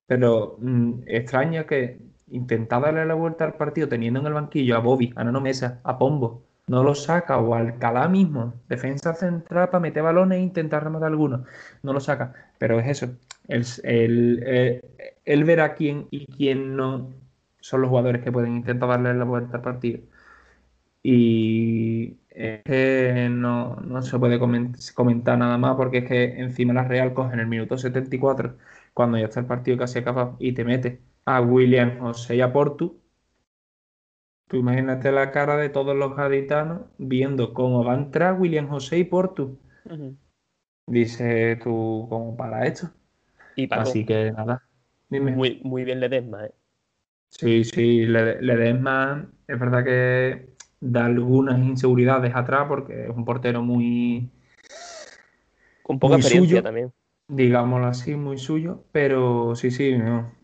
Pero 0.06 0.56
mm, 0.61 1.02
extraña 1.06 1.66
que 1.66 2.00
intentaba 2.30 2.88
darle 2.88 3.06
la 3.06 3.14
vuelta 3.14 3.44
al 3.44 3.54
partido 3.54 3.88
teniendo 3.88 4.20
en 4.20 4.26
el 4.26 4.35
banquillo 4.35 4.76
a 4.76 4.80
Bobby, 4.80 5.12
a 5.16 5.24
Nano 5.24 5.40
Mesa, 5.40 5.80
a 5.85 5.98
Pombo, 5.98 6.42
no 6.66 6.85
lo 6.85 6.94
saca, 6.94 7.38
o 7.38 7.54
al 7.54 7.66
Alcalá 7.68 8.09
mismo, 8.09 8.54
defensa 8.68 9.14
central 9.14 9.70
para 9.70 9.80
meter 9.80 10.02
balones 10.02 10.38
e 10.38 10.42
intentar 10.42 10.85
rematar 10.85 11.09
alguno, 11.09 11.44
no 11.83 11.92
lo 11.92 12.00
saca. 12.00 12.33
Pero 12.59 12.78
es 12.80 12.88
eso, 12.88 13.06
el, 13.48 13.64
el, 13.85 14.42
eh, 14.46 14.80
el, 15.24 15.44
verá 15.44 15.74
quién 15.74 16.06
y 16.11 16.26
quién 16.26 16.76
no 16.76 17.11
son 17.61 17.83
los 17.83 17.90
jugadores 17.90 18.22
que 18.22 18.33
pueden 18.33 18.56
intentar 18.56 18.88
darle 18.88 19.14
la 19.14 19.24
vuelta 19.24 19.56
al 19.59 19.62
partido. 19.62 20.00
Y 21.02 22.16
es 22.40 22.62
que 22.62 23.29
no, 23.31 24.03
se 24.03 24.18
puede 24.18 24.38
comentar 24.38 25.37
nada 25.38 25.59
más 25.59 25.76
porque 25.76 25.98
es 25.98 26.09
que 26.09 26.24
encima 26.40 26.72
la 26.72 26.85
Real 26.88 27.12
coge 27.12 27.35
en 27.35 27.40
el 27.40 27.46
minuto 27.46 27.76
74, 27.76 28.57
cuando 28.94 29.18
ya 29.18 29.26
está 29.26 29.40
el 29.40 29.46
partido 29.46 29.76
casi 29.76 29.98
acabado, 29.98 30.37
y 30.38 30.53
te 30.53 30.64
mete 30.64 31.03
a 31.26 31.42
William 31.42 31.98
José 31.98 32.37
y 32.37 32.40
a 32.40 32.53
Portu. 32.53 32.98
Tú 34.48 34.57
imagínate 34.57 35.12
la 35.12 35.31
cara 35.31 35.57
de 35.59 35.68
todos 35.68 35.94
los 35.94 36.16
gaditanos 36.16 36.83
viendo 36.96 37.53
cómo 37.53 37.85
va 37.85 37.92
a 37.92 37.98
entrar 37.98 38.40
William 38.40 38.68
José 38.68 38.98
y 38.98 39.05
Portu. 39.05 39.59
Dice 40.87 41.57
tú, 41.62 42.07
¿cómo 42.09 42.37
para 42.37 42.66
esto? 42.66 42.90
Y 43.55 43.68
Así 43.70 44.07
que 44.07 44.33
nada. 44.33 44.66
Muy, 45.11 45.61
muy 45.62 45.85
bien 45.85 46.00
Ledesma, 46.00 46.46
¿eh? 46.46 46.55
Sí, 47.29 47.64
sí, 47.64 48.07
Ledesma 48.07 49.31
es 49.46 49.59
verdad 49.61 49.85
que 49.85 50.50
da 50.81 51.05
algunas 51.05 51.59
inseguridades 51.59 52.35
atrás 52.35 52.66
porque 52.69 53.05
es 53.05 53.11
un 53.11 53.25
portero 53.25 53.62
muy... 53.62 54.31
Con 55.83 55.99
poca 55.99 56.16
experiencia 56.16 56.62
también. 56.62 56.93
Digámoslo 57.29 57.87
así, 57.87 58.16
muy 58.16 58.38
suyo, 58.38 58.85
pero 58.90 59.55
sí, 59.55 59.71
sí, 59.71 59.97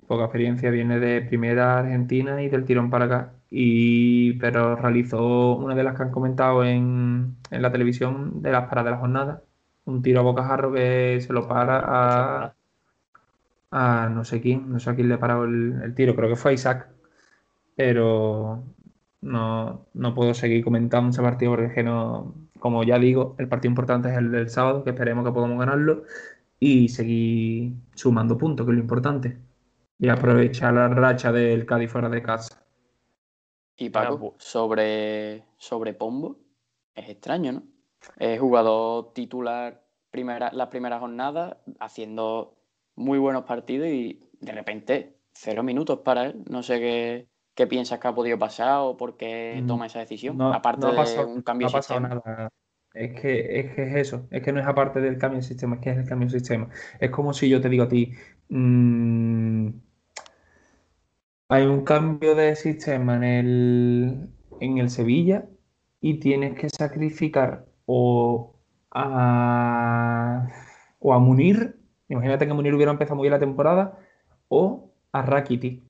poca 0.07 0.25
experiencia, 0.25 0.71
viene 0.71 1.01
de 1.01 1.23
primera 1.23 1.79
Argentina 1.79 2.43
y 2.43 2.49
del 2.49 2.65
tirón 2.65 2.91
para 2.91 3.07
acá. 3.07 3.33
Y, 3.51 4.35
pero 4.35 4.77
realizó 4.77 5.57
una 5.57 5.75
de 5.75 5.85
las 5.85 5.97
que 5.97 6.03
han 6.03 6.11
comentado 6.11 6.65
en, 6.65 7.37
en 7.51 7.63
la 7.63 7.73
televisión 7.73 8.43
de 8.43 8.53
las 8.53 8.69
paradas 8.69 8.85
de 8.85 8.91
la 8.91 8.99
jornada. 8.99 9.43
Un 9.85 10.03
tiro 10.03 10.21
a 10.21 10.25
bocajarro 10.25 10.73
que 10.73 11.21
se 11.21 11.33
lo 11.33 11.47
para 11.49 11.81
a, 11.85 12.55
a 13.71 14.09
no 14.09 14.25
sé 14.25 14.41
quién, 14.41 14.71
no 14.71 14.81
sé 14.81 14.91
a 14.91 14.95
quién 14.95 15.09
le 15.09 15.19
paró 15.19 15.45
el, 15.45 15.81
el 15.83 15.95
tiro, 15.95 16.15
creo 16.17 16.29
que 16.29 16.37
fue 16.37 16.51
a 16.53 16.55
Isaac. 16.55 16.89
Pero 17.77 18.65
no, 19.27 19.87
no 19.93 20.15
puedo 20.15 20.35
seguir 20.35 20.65
comentando 20.65 21.11
ese 21.11 21.23
partido 21.23 21.53
porque 21.53 21.67
es 21.67 21.75
que 21.75 21.83
no, 21.83 22.35
como 22.59 22.85
ya 22.85 22.99
digo, 22.99 23.35
el 23.39 23.49
partido 23.49 23.71
importante 23.71 24.09
es 24.09 24.17
el 24.17 24.31
del 24.31 24.49
sábado, 24.49 24.85
que 24.85 24.91
esperemos 24.91 25.25
que 25.25 25.33
podamos 25.33 25.59
ganarlo 25.59 26.05
y 26.59 26.89
seguir 26.89 27.73
sumando 27.95 28.39
puntos, 28.39 28.65
que 28.65 28.73
es 28.73 28.77
lo 28.77 28.83
importante. 28.83 29.37
Y 29.99 30.09
aprovechar 30.09 30.75
la 30.75 30.89
racha 30.89 31.33
del 31.33 31.67
Cádiz 31.67 31.91
fuera 31.91 32.09
de 32.09 32.23
casa. 32.23 32.63
Y 33.77 33.91
Paco, 33.91 34.35
sobre, 34.39 35.45
sobre 35.59 35.95
Pombo, 35.95 36.39
es 36.95 37.09
extraño, 37.09 37.53
¿no? 37.53 37.63
Es 38.19 38.41
jugador 38.41 39.13
titular 39.13 39.83
primera, 40.11 40.51
las 40.53 40.69
primeras 40.69 41.01
jornadas 41.01 41.57
haciendo 41.81 42.55
muy 42.95 43.19
buenos 43.19 43.45
partidos 43.45 43.89
y 43.89 44.21
de 44.41 44.53
repente 44.53 45.17
cero 45.33 45.63
minutos 45.63 46.01
para 46.01 46.27
él. 46.27 46.45
No 46.49 46.63
sé 46.63 46.79
qué, 46.79 47.29
qué 47.57 47.67
piensas 47.69 48.01
que 48.01 48.09
ha 48.09 48.15
podido 48.17 48.39
pasar 48.39 48.81
o 48.83 48.97
por 48.99 49.17
qué 49.19 49.65
Mm, 49.65 49.67
toma 49.69 49.87
esa 49.89 50.01
decisión. 50.01 50.37
No, 50.39 50.51
Aparte 50.51 50.87
no 50.87 50.91
ha 50.91 50.95
de 50.95 51.25
un 51.25 51.43
cambio 51.43 51.65
no 51.65 51.69
de 51.69 51.71
ha 51.71 51.73
pasado 51.73 52.01
sistema. 52.01 52.01
nada. 52.01 52.49
Es 52.95 53.21
que, 53.21 53.61
es 53.61 53.75
que 53.75 53.83
es 53.91 53.97
eso, 53.97 54.27
es 54.31 54.43
que 54.43 54.53
no 54.53 54.61
es 54.61 54.67
aparte 54.67 55.01
del 55.01 55.19
cambio 55.19 55.41
de 55.41 55.47
sistema, 55.47 55.77
es 55.77 55.83
que 55.83 55.91
es 55.91 55.99
el 55.99 56.09
cambio 56.09 56.29
de 56.29 56.39
sistema. 56.41 56.69
Es 56.99 57.11
como 57.11 57.35
si 57.35 57.49
yo 57.49 57.61
te 57.61 57.69
digo 57.69 57.85
a 57.85 57.89
ti, 57.89 58.13
mm, 58.49 59.69
hay 61.49 61.65
un 61.67 61.85
cambio 61.85 62.35
de 62.35 62.57
sistema 62.57 63.17
en 63.17 63.25
el, 63.25 64.29
en 64.61 64.79
el 64.79 64.91
Sevilla 64.91 65.47
y 66.01 66.19
tienes 66.21 66.59
que 66.59 66.69
sacrificar 66.71 67.67
o 67.87 68.57
a, 68.91 70.49
o 70.99 71.15
a 71.15 71.19
Munir, 71.19 71.79
imagínate 72.09 72.47
que 72.47 72.53
Munir 72.55 72.75
hubiera 72.75 72.93
empezado 72.93 73.17
muy 73.17 73.25
bien 73.25 73.33
la 73.33 73.39
temporada, 73.41 73.99
o 74.49 74.93
a 75.13 75.23
Rakitic. 75.23 75.83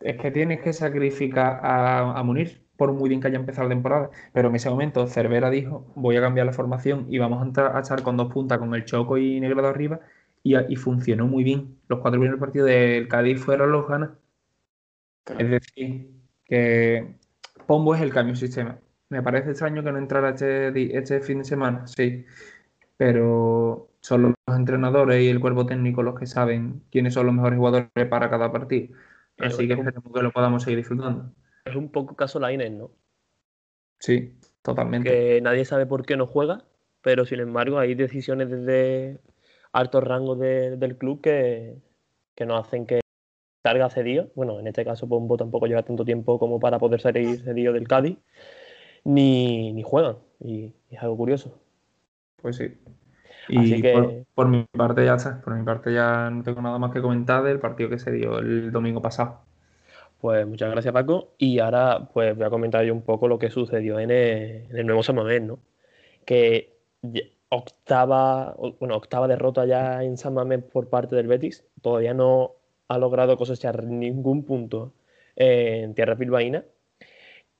Es 0.00 0.16
que 0.20 0.30
tienes 0.30 0.60
que 0.60 0.72
sacrificar 0.72 1.60
a, 1.62 2.18
a 2.18 2.22
Munir, 2.22 2.62
por 2.76 2.92
muy 2.92 3.08
bien 3.08 3.20
que 3.20 3.28
haya 3.28 3.38
empezado 3.38 3.68
la 3.68 3.74
temporada. 3.74 4.10
Pero 4.32 4.48
en 4.48 4.56
ese 4.56 4.70
momento 4.70 5.06
Cervera 5.06 5.50
dijo, 5.50 5.86
voy 5.94 6.16
a 6.16 6.20
cambiar 6.20 6.46
la 6.46 6.52
formación 6.52 7.06
y 7.08 7.18
vamos 7.18 7.42
a, 7.42 7.46
entrar, 7.46 7.76
a 7.76 7.80
echar 7.80 8.02
con 8.02 8.16
dos 8.16 8.32
puntas 8.32 8.58
con 8.58 8.74
el 8.74 8.84
Choco 8.84 9.18
y 9.18 9.40
Negredo 9.40 9.68
arriba. 9.68 10.00
Y, 10.42 10.56
y 10.56 10.76
funcionó 10.76 11.26
muy 11.26 11.44
bien. 11.44 11.78
Los 11.88 12.00
cuatro 12.00 12.20
primeros 12.20 12.40
partidos 12.40 12.68
del 12.68 13.08
Cádiz 13.08 13.40
fueron 13.40 13.72
los 13.72 13.88
ganas. 13.88 14.10
Claro. 15.24 15.44
Es 15.44 15.50
decir, 15.50 16.10
que 16.44 17.16
Pombo 17.66 17.94
es 17.94 18.02
el 18.02 18.12
cambio 18.12 18.34
de 18.34 18.40
sistema. 18.40 18.78
Me 19.08 19.22
parece 19.22 19.50
extraño 19.50 19.82
que 19.82 19.92
no 19.92 19.98
entrara 19.98 20.30
este, 20.30 20.96
este 20.96 21.20
fin 21.20 21.38
de 21.38 21.44
semana, 21.44 21.86
sí. 21.86 22.26
Pero 22.96 23.90
son 24.00 24.22
los 24.22 24.34
entrenadores 24.56 25.22
y 25.22 25.28
el 25.28 25.40
cuerpo 25.40 25.66
técnico 25.66 26.02
los 26.02 26.18
que 26.18 26.26
saben 26.26 26.82
quiénes 26.90 27.14
son 27.14 27.26
los 27.26 27.34
mejores 27.34 27.58
jugadores 27.58 27.90
para 28.10 28.28
cada 28.30 28.52
partido. 28.52 28.94
Así 29.38 29.66
que 29.66 29.74
esperemos 29.74 30.12
que 30.12 30.22
lo 30.22 30.32
podamos 30.32 30.62
seguir 30.62 30.78
disfrutando. 30.78 31.32
Es 31.64 31.74
un 31.74 31.90
poco 31.90 32.14
caso 32.14 32.38
Lainez, 32.38 32.70
¿no? 32.72 32.90
Sí, 33.98 34.34
totalmente. 34.62 35.10
Que 35.10 35.40
nadie 35.40 35.64
sabe 35.64 35.86
por 35.86 36.04
qué 36.04 36.16
no 36.16 36.26
juega, 36.26 36.64
pero 37.00 37.24
sin 37.24 37.40
embargo 37.40 37.78
hay 37.78 37.94
decisiones 37.94 38.50
desde 38.50 39.18
altos 39.72 40.04
rangos 40.04 40.38
de- 40.38 40.76
del 40.76 40.96
club 40.96 41.20
que, 41.20 41.76
que 42.34 42.46
nos 42.46 42.66
hacen 42.66 42.86
que 42.86 43.00
salga 43.64 43.88
cedido. 43.90 44.30
Bueno, 44.34 44.60
en 44.60 44.66
este 44.66 44.84
caso 44.84 45.08
Pombo 45.08 45.36
tampoco 45.36 45.66
lleva 45.66 45.82
tanto 45.82 46.04
tiempo 46.04 46.38
como 46.38 46.60
para 46.60 46.78
poder 46.78 47.00
salir 47.00 47.40
cedido 47.42 47.72
del 47.72 47.88
Cádiz, 47.88 48.18
ni, 49.04 49.72
ni 49.72 49.82
juegan. 49.82 50.18
Y, 50.40 50.74
y 50.90 50.96
es 50.96 51.02
algo 51.02 51.16
curioso. 51.16 51.58
Pues 52.42 52.56
sí. 52.56 52.74
Así 53.48 53.74
Y 53.74 53.82
que- 53.82 53.92
por, 53.92 54.24
por 54.34 54.48
mi 54.48 54.64
parte 54.64 55.04
ya 55.04 55.14
está. 55.14 55.40
Por 55.40 55.54
mi 55.54 55.64
parte 55.64 55.92
ya 55.92 56.30
no 56.30 56.42
tengo 56.42 56.62
nada 56.62 56.78
más 56.78 56.92
que 56.92 57.00
comentar 57.02 57.42
del 57.42 57.58
partido 57.60 57.90
que 57.90 57.98
se 57.98 58.10
dio 58.12 58.38
el 58.38 58.70
domingo 58.72 59.02
pasado. 59.02 59.40
Pues 60.20 60.46
muchas 60.46 60.70
gracias 60.70 60.92
Paco. 60.94 61.34
Y 61.36 61.58
ahora 61.58 62.08
pues 62.12 62.34
voy 62.36 62.46
a 62.46 62.50
comentar 62.50 62.84
yo 62.84 62.94
un 62.94 63.02
poco 63.02 63.28
lo 63.28 63.38
que 63.38 63.50
sucedió 63.50 63.98
en 63.98 64.10
el, 64.10 64.66
en 64.70 64.76
el 64.76 64.86
nuevo 64.86 65.02
San 65.02 65.16
Mamés, 65.16 65.42
¿no? 65.42 65.58
Que 66.24 66.72
octava, 67.50 68.56
bueno, 68.80 68.96
octava 68.96 69.28
derrota 69.28 69.66
ya 69.66 70.02
en 70.02 70.16
San 70.16 70.34
Mamés 70.34 70.62
por 70.64 70.88
parte 70.88 71.14
del 71.16 71.26
Betis. 71.28 71.64
Todavía 71.82 72.14
no 72.14 72.52
ha 72.88 72.98
logrado 72.98 73.36
cosechar 73.36 73.84
ningún 73.84 74.44
punto 74.44 74.92
en 75.36 75.94
tierra 75.94 76.14
bilbaína. 76.14 76.64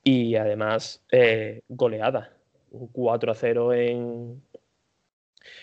Y 0.03 0.35
además 0.35 1.03
eh, 1.11 1.61
goleada. 1.67 2.31
Un 2.71 2.87
4 2.87 3.31
a 3.31 3.35
0 3.35 3.73
en, 3.73 4.41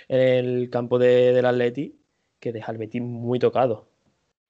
en 0.08 0.20
el 0.20 0.70
campo 0.70 0.98
de- 0.98 1.32
del 1.32 1.46
Atleti 1.46 1.98
que 2.40 2.52
deja 2.52 2.70
al 2.72 2.78
Betis 2.78 3.02
muy 3.02 3.38
tocado. 3.38 3.88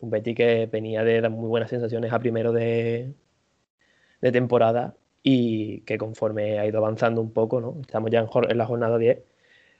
Un 0.01 0.11
Betis 0.11 0.37
que 0.37 0.67
venía 0.67 1.05
de 1.05 1.21
dar 1.21 1.31
muy 1.31 1.49
buenas 1.49 1.71
sensaciones 1.71 2.13
a 2.13 2.19
primero 2.21 2.53
de, 2.53 3.15
de 4.21 4.33
temporada 4.33 4.97
y 5.23 5.81
que 5.83 5.99
conforme 5.99 6.59
ha 6.59 6.67
ido 6.67 6.79
avanzando 6.79 7.21
un 7.21 7.33
poco, 7.33 7.61
¿no? 7.61 7.79
Estamos 7.81 8.11
ya 8.11 8.21
en, 8.21 8.29
en 8.51 8.59
la 8.59 8.67
jornada 8.67 8.99
10, 8.99 9.19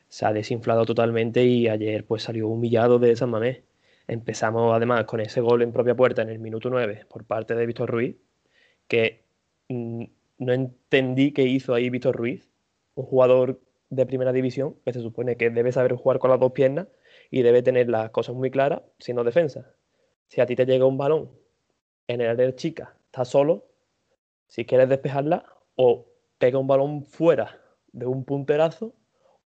se 0.09 0.27
ha 0.27 0.33
desinflado 0.33 0.85
totalmente 0.87 1.45
y 1.45 1.69
ayer 1.69 2.05
pues 2.07 2.23
salió 2.25 2.49
humillado 2.49 2.99
de 2.99 3.17
San 3.17 3.31
Mamés. 3.31 3.63
Empezamos 4.09 4.75
además 4.75 5.05
con 5.05 5.21
ese 5.21 5.41
gol 5.41 5.63
en 5.63 5.73
propia 5.73 5.95
puerta 5.97 6.23
en 6.23 6.31
el 6.31 6.39
minuto 6.39 6.71
9 6.71 7.07
por 7.09 7.25
parte 7.25 7.55
de 7.55 7.67
Víctor 7.67 7.91
Ruiz, 7.91 8.17
que 8.89 9.25
mm, 9.69 10.05
no 10.39 10.53
entendí 10.53 11.33
qué 11.33 11.45
hizo 11.45 11.75
ahí 11.75 11.91
Víctor 11.91 12.17
Ruiz, 12.17 12.49
un 12.95 13.05
jugador 13.07 13.61
de 13.93 14.07
primera 14.07 14.33
división 14.33 14.77
que 14.85 14.93
se 14.93 15.01
supone 15.01 15.37
que 15.37 15.51
debe 15.51 15.71
saber 15.71 15.95
jugar 15.95 16.19
con 16.19 16.31
las 16.31 16.41
dos 16.41 16.53
piernas 16.53 16.89
y 17.31 17.43
debe 17.43 17.63
tener 17.63 17.91
las 17.91 18.11
cosas 18.11 18.35
muy 18.35 18.51
claras 18.51 18.81
siendo 18.99 19.23
defensa. 19.23 19.75
Si 20.29 20.41
a 20.41 20.47
ti 20.47 20.57
te 20.57 20.65
llega 20.65 20.87
un 20.87 20.97
balón 20.97 21.31
en 22.09 22.23
el 22.23 22.29
área 22.29 22.57
chica, 22.57 22.97
estás 23.07 23.29
solo, 23.29 23.67
si 24.47 24.65
quieres 24.65 24.89
despejarla, 24.89 25.45
o 25.77 26.07
pega 26.39 26.59
un 26.59 26.67
balón 26.67 27.05
fuera 27.05 27.61
de 27.93 28.07
un 28.07 28.25
punterazo, 28.25 28.95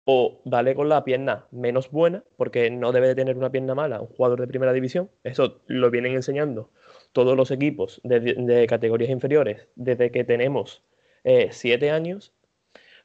o 0.05 0.41
dale 0.45 0.77
con 0.77 0.89
la 0.89 1.03
pierna 1.03 1.49
menos 1.51 1.91
buena, 1.91 2.23
porque 2.37 2.71
no 2.71 2.93
debe 2.93 3.09
de 3.09 3.17
tener 3.17 3.37
una 3.37 3.51
pierna 3.51 3.75
mala 3.75 4.01
un 4.01 4.07
jugador 4.07 4.41
de 4.41 4.47
primera 4.47 4.73
división. 4.73 5.11
Eso 5.25 5.61
lo 5.67 5.91
vienen 5.91 6.13
enseñando 6.13 6.71
todos 7.11 7.37
los 7.37 7.51
equipos 7.51 8.01
de, 8.05 8.21
de 8.21 8.67
categorías 8.69 9.11
inferiores 9.11 9.67
desde 9.75 10.13
que 10.13 10.23
tenemos 10.23 10.85
eh, 11.25 11.49
siete 11.51 11.91
años. 11.91 12.33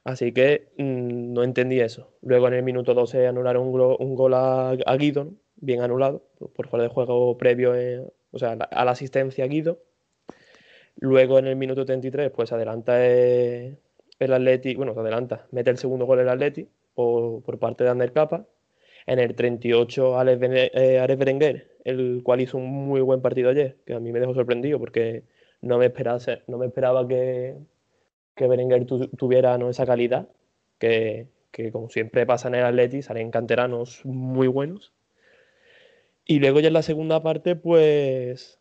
Así 0.03 0.31
que 0.33 0.69
mmm, 0.77 1.33
no 1.33 1.43
entendí 1.43 1.79
eso. 1.79 2.11
Luego 2.21 2.47
en 2.47 2.55
el 2.55 2.63
minuto 2.63 2.93
12 2.93 3.27
anularon 3.27 3.63
un, 3.67 4.15
gol, 4.15 4.33
a, 4.33 4.75
Guido, 4.97 5.33
bien 5.57 5.81
anulado, 5.81 6.23
por 6.55 6.67
fuera 6.67 6.83
de 6.83 6.89
juego 6.89 7.37
previo, 7.37 7.75
eh, 7.75 8.01
o 8.31 8.39
sea, 8.39 8.53
a 8.53 8.85
la 8.85 8.91
asistencia 8.91 9.45
a 9.45 9.47
Guido. 9.47 9.79
Luego 10.97 11.39
en 11.39 11.47
el 11.47 11.55
minuto 11.55 11.85
33, 11.85 12.31
pues 12.31 12.51
adelanta 12.51 12.93
eh, 12.97 13.77
el 14.19 14.33
Atleti, 14.33 14.75
bueno, 14.75 14.93
adelanta, 14.97 15.47
mete 15.51 15.69
el 15.71 15.77
segundo 15.77 16.05
gol 16.05 16.19
el 16.19 16.29
Atleti 16.29 16.67
por, 16.93 17.41
por 17.43 17.59
parte 17.59 17.83
de 17.83 17.89
Ander 17.89 18.11
Capa. 18.13 18.45
En 19.07 19.17
el 19.19 19.35
38, 19.35 20.19
Alex, 20.19 20.39
Bene- 20.39 20.71
eh, 20.73 20.99
Alex 20.99 21.17
Berenguer, 21.17 21.71
el 21.85 22.21
cual 22.23 22.41
hizo 22.41 22.57
un 22.57 22.69
muy 22.69 23.01
buen 23.01 23.21
partido 23.21 23.49
ayer, 23.49 23.77
que 23.85 23.93
a 23.95 23.99
mí 23.99 24.11
me 24.11 24.19
dejó 24.19 24.35
sorprendido 24.35 24.77
porque 24.77 25.23
no 25.61 25.79
me, 25.79 25.87
esperase, 25.87 26.43
no 26.47 26.57
me 26.59 26.67
esperaba 26.67 27.07
que, 27.07 27.55
que 28.35 28.47
Berenguer 28.47 28.85
tu, 28.85 29.07
tuviera 29.09 29.57
¿no? 29.57 29.69
esa 29.69 29.85
calidad, 29.85 30.29
que, 30.79 31.27
que 31.51 31.71
como 31.71 31.89
siempre 31.89 32.25
pasa 32.25 32.47
en 32.47 32.55
el 32.55 32.65
Atleti, 32.65 33.01
salen 33.01 33.31
canteranos 33.31 34.05
muy 34.05 34.47
buenos. 34.47 34.93
Y 36.25 36.39
luego 36.39 36.59
ya 36.59 36.67
en 36.67 36.73
la 36.73 36.81
segunda 36.81 37.21
parte, 37.23 37.55
pues 37.55 38.59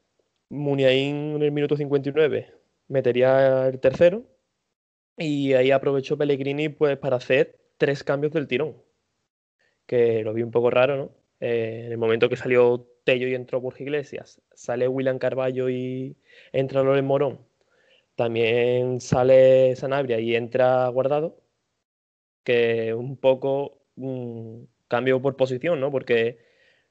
Muniain 0.50 1.36
en 1.36 1.42
el 1.42 1.52
minuto 1.52 1.76
59 1.76 2.52
metería 2.88 3.68
el 3.68 3.78
tercero 3.80 4.24
y 5.16 5.54
ahí 5.54 5.70
aprovechó 5.70 6.18
Pellegrini 6.18 6.68
pues 6.68 6.98
para 6.98 7.16
hacer 7.16 7.58
tres 7.78 8.02
cambios 8.04 8.32
del 8.32 8.48
tirón, 8.48 8.76
que 9.86 10.22
lo 10.24 10.34
vi 10.34 10.42
un 10.42 10.50
poco 10.50 10.70
raro, 10.70 10.96
¿no? 10.96 11.10
Eh, 11.40 11.84
en 11.86 11.92
el 11.92 11.98
momento 11.98 12.28
que 12.28 12.36
salió 12.36 12.86
Tello 13.04 13.28
y 13.28 13.34
entró 13.34 13.60
Borja 13.60 13.82
Iglesias, 13.82 14.42
sale 14.52 14.88
William 14.88 15.18
Carballo 15.18 15.70
y 15.70 16.16
entra 16.52 16.82
Loren 16.82 17.06
Morón, 17.06 17.40
también 18.20 19.00
sale 19.00 19.74
Sanabria 19.76 20.20
y 20.20 20.36
entra 20.36 20.88
Guardado, 20.88 21.40
que 22.44 22.94
un 22.94 23.16
poco 23.16 23.82
mmm, 23.96 24.64
cambio 24.88 25.22
por 25.22 25.36
posición, 25.36 25.80
¿no? 25.80 25.90
Porque 25.90 26.38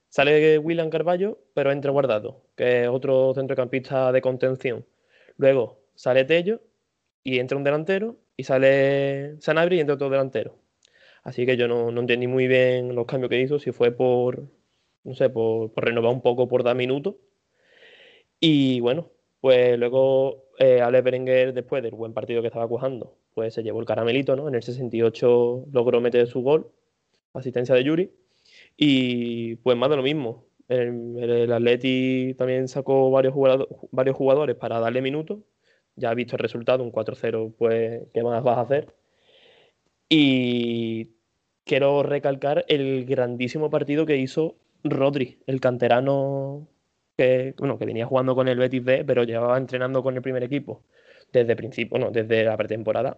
Sale 0.10 0.58
William 0.58 0.90
Carballo, 0.90 1.40
pero 1.54 1.72
entra 1.72 1.92
guardado, 1.92 2.44
que 2.56 2.84
es 2.84 2.88
otro 2.90 3.34
centrocampista 3.36 4.12
de 4.12 4.22
contención. 4.22 4.86
Luego 5.38 5.84
sale 5.96 6.26
Tello 6.26 6.62
y 7.24 7.40
entra 7.40 7.58
un 7.58 7.64
delantero, 7.64 8.18
y 8.36 8.44
sale 8.44 9.40
Sanabria 9.40 9.78
y 9.78 9.82
entra 9.82 9.96
otro 9.96 10.10
delantero. 10.10 10.58
Así 11.24 11.46
que 11.46 11.58
yo 11.58 11.68
no, 11.68 11.92
no, 11.92 12.02
entendí 12.02 12.28
muy 12.28 12.48
bien 12.48 12.96
los 12.96 13.06
cambios 13.06 13.30
que 13.30 13.42
hizo, 13.42 13.60
si 13.60 13.72
fue 13.72 13.92
por, 13.92 14.50
no 15.04 15.14
sé, 15.16 15.30
por 15.30 15.72
renovar 15.76 16.12
un 16.14 16.22
poco, 16.22 16.48
por 16.48 16.64
dar 16.64 16.76
minutos. 16.76 17.16
Y 18.40 18.80
bueno, 18.80 19.12
pues 19.42 19.78
luego 19.78 20.49
eh, 20.60 20.82
Alex 20.82 21.04
Berenguer, 21.04 21.54
después 21.54 21.82
del 21.82 21.96
buen 21.96 22.14
partido 22.14 22.42
que 22.42 22.48
estaba 22.48 22.68
cuajando, 22.68 23.16
pues 23.34 23.54
se 23.54 23.64
llevó 23.64 23.80
el 23.80 23.86
caramelito, 23.86 24.36
¿no? 24.36 24.50
En 24.50 24.56
el 24.56 24.64
68 24.64 25.68
logró 25.72 26.02
meter 26.02 26.28
su 26.28 26.42
gol, 26.42 26.70
asistencia 27.34 27.74
de 27.76 27.84
Yuri. 27.86 28.12
Y 28.78 29.56
pues 29.58 29.78
más 29.78 29.90
de 29.90 29.96
lo 29.98 30.04
mismo. 30.04 30.46
El, 30.68 31.18
el 31.18 31.52
Atleti 31.54 32.36
también 32.38 32.68
sacó 32.68 33.10
varios 33.12 33.34
jugadores, 33.34 33.68
varios 33.92 34.16
jugadores 34.18 34.56
para 34.58 34.80
darle 34.80 35.02
minutos. 35.02 35.40
Ya 35.96 36.12
ha 36.12 36.14
visto 36.16 36.36
el 36.36 36.40
resultado, 36.40 36.84
un 36.84 36.92
4-0, 36.92 37.54
pues, 37.58 38.04
¿qué 38.14 38.24
más 38.24 38.44
vas 38.44 38.58
a 38.58 38.62
hacer? 38.62 38.94
Y 40.10 41.12
quiero 41.66 42.04
recalcar 42.04 42.66
el 42.68 43.06
grandísimo 43.06 43.70
partido 43.70 44.06
que 44.06 44.18
hizo 44.18 44.56
Rodri, 44.84 45.40
el 45.48 45.62
canterano 45.62 46.68
que, 47.20 47.54
bueno, 47.58 47.78
que 47.78 47.86
venía 47.86 48.06
jugando 48.06 48.34
con 48.34 48.48
el 48.48 48.58
Betis 48.58 48.82
B, 48.82 49.04
pero 49.04 49.26
llevaba 49.26 49.58
entrenando 49.58 50.02
con 50.02 50.16
el 50.16 50.22
primer 50.22 50.42
equipo 50.42 50.84
desde 51.34 51.54
principio, 51.58 52.00
no, 52.00 52.12
desde 52.12 52.46
la 52.46 52.56
pretemporada. 52.56 53.18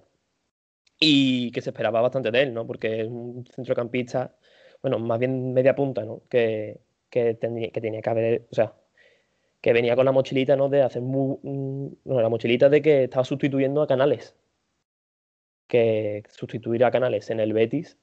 y 1.00 1.52
que 1.52 1.62
se 1.62 1.72
esperaba 1.72 2.02
bastante 2.02 2.32
de 2.32 2.44
él, 2.44 2.54
¿no? 2.54 2.66
Porque 2.68 3.02
es 3.02 3.08
un 3.08 3.46
centrocampista, 3.46 4.36
bueno, 4.82 5.00
más 5.00 5.20
bien 5.20 5.54
media 5.54 5.76
punta, 5.76 6.04
¿no? 6.06 6.24
Que, 6.30 6.80
que, 7.10 7.36
tenía, 7.36 7.72
que 7.72 7.82
tenía 7.82 8.02
que 8.02 8.10
haber, 8.10 8.48
o 8.52 8.56
sea, 8.56 8.74
que 9.62 9.74
venía 9.74 9.96
con 9.96 10.06
la 10.06 10.12
mochilita, 10.12 10.56
¿no? 10.56 10.70
De 10.70 10.82
hacer 10.84 11.02
muy, 11.04 11.38
la 12.06 12.30
mochilita 12.30 12.70
de 12.70 12.82
que 12.82 13.04
estaba 13.06 13.26
sustituyendo 13.26 13.82
a 13.84 13.88
Canales. 13.88 14.36
Que 15.68 16.24
sustituir 16.30 16.84
a 16.86 16.92
Canales 16.92 17.30
en 17.30 17.40
el 17.40 17.54
Betis 17.54 17.98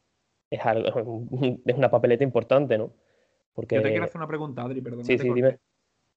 es, 0.50 0.60
algo, 0.64 1.24
es 1.66 1.76
una 1.76 1.90
papeleta 1.90 2.24
importante, 2.24 2.78
¿no? 2.78 2.92
Porque... 3.54 3.76
Yo 3.76 3.82
te 3.82 3.90
quiero 3.90 4.04
hacer 4.04 4.18
una 4.18 4.28
pregunta, 4.28 4.62
Adri, 4.62 4.80
perdón. 4.80 5.04
Sí, 5.04 5.18
sí, 5.18 5.28
dime. 5.32 5.58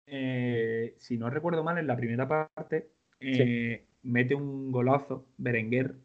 Eh, 0.07 0.95
si 0.97 1.17
no 1.17 1.29
recuerdo 1.29 1.63
mal, 1.63 1.77
en 1.77 1.87
la 1.87 1.95
primera 1.95 2.27
parte 2.27 2.89
eh, 3.19 3.85
mete 4.03 4.35
un 4.35 4.71
golazo 4.71 5.25
Berenguer, 5.37 5.95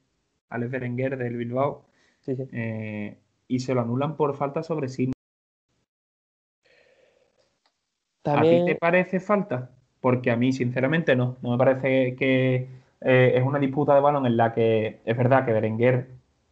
Alex 0.48 0.70
Berenguer 0.70 1.16
del 1.16 1.36
Bilbao, 1.36 1.86
eh, 2.26 3.18
y 3.48 3.58
se 3.58 3.74
lo 3.74 3.80
anulan 3.80 4.16
por 4.16 4.36
falta 4.36 4.62
sobre 4.62 4.88
sí. 4.88 5.12
¿A 8.24 8.42
ti 8.42 8.64
te 8.66 8.74
parece 8.74 9.20
falta? 9.20 9.70
Porque 10.00 10.30
a 10.30 10.36
mí, 10.36 10.52
sinceramente, 10.52 11.16
no. 11.16 11.36
No 11.42 11.52
me 11.52 11.58
parece 11.58 12.16
que 12.16 12.68
es 13.00 13.42
una 13.42 13.58
disputa 13.58 13.94
de 13.94 14.00
balón 14.00 14.26
en 14.26 14.36
la 14.36 14.52
que 14.52 15.00
es 15.04 15.16
verdad 15.16 15.44
que 15.44 15.52
Berenguer 15.52 16.08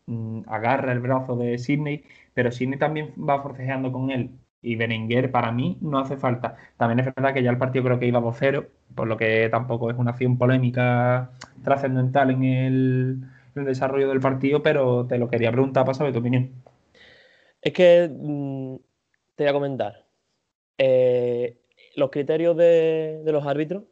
mm, 0.07 0.43
agarra 0.47 0.93
el 0.93 1.01
brazo 1.01 1.37
de 1.37 1.59
Sidney, 1.59 2.05
pero 2.33 2.53
Sidney 2.53 2.79
también 2.79 3.13
va 3.19 3.43
forcejeando 3.43 3.91
con 3.91 4.11
él 4.11 4.31
y 4.65 4.77
Berenguer 4.77 5.31
para 5.31 5.53
mí 5.53 5.77
no 5.83 5.99
hace 5.99 6.17
falta. 6.17 6.57
También 6.79 7.01
es 7.01 7.15
verdad 7.15 7.35
que 7.35 7.43
ya 7.43 7.51
el 7.51 7.59
partido 7.59 7.85
creo 7.85 7.99
que 7.99 8.07
iba 8.07 8.21
2-0, 8.21 8.67
por 8.95 9.07
lo 9.07 9.17
que 9.19 9.49
tampoco 9.51 9.91
es 9.91 9.99
una 9.99 10.13
acción 10.13 10.39
polémica 10.39 11.33
trascendental 11.63 12.31
en 12.31 12.45
el, 12.45 13.21
desarrollo 13.55 14.09
del 14.09 14.21
partido, 14.21 14.63
pero 14.63 15.07
te 15.07 15.19
lo 15.19 15.29
quería 15.29 15.53
preguntar 15.53 15.85
para 15.85 15.95
saber 15.95 16.13
tu 16.15 16.21
opinión. 16.21 16.51
Es 17.61 17.73
que 17.73 18.09
mm, 18.11 18.77
te 19.37 19.45
voy 19.45 19.51
a 19.51 19.53
comentar. 19.53 20.07
Eh, 20.79 21.61
los 21.95 22.11
criterios 22.11 22.57
de, 22.57 23.23
los 23.27 23.47
árbitros 23.47 23.85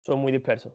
son 0.00 0.18
muy 0.20 0.32
dispersos. 0.32 0.72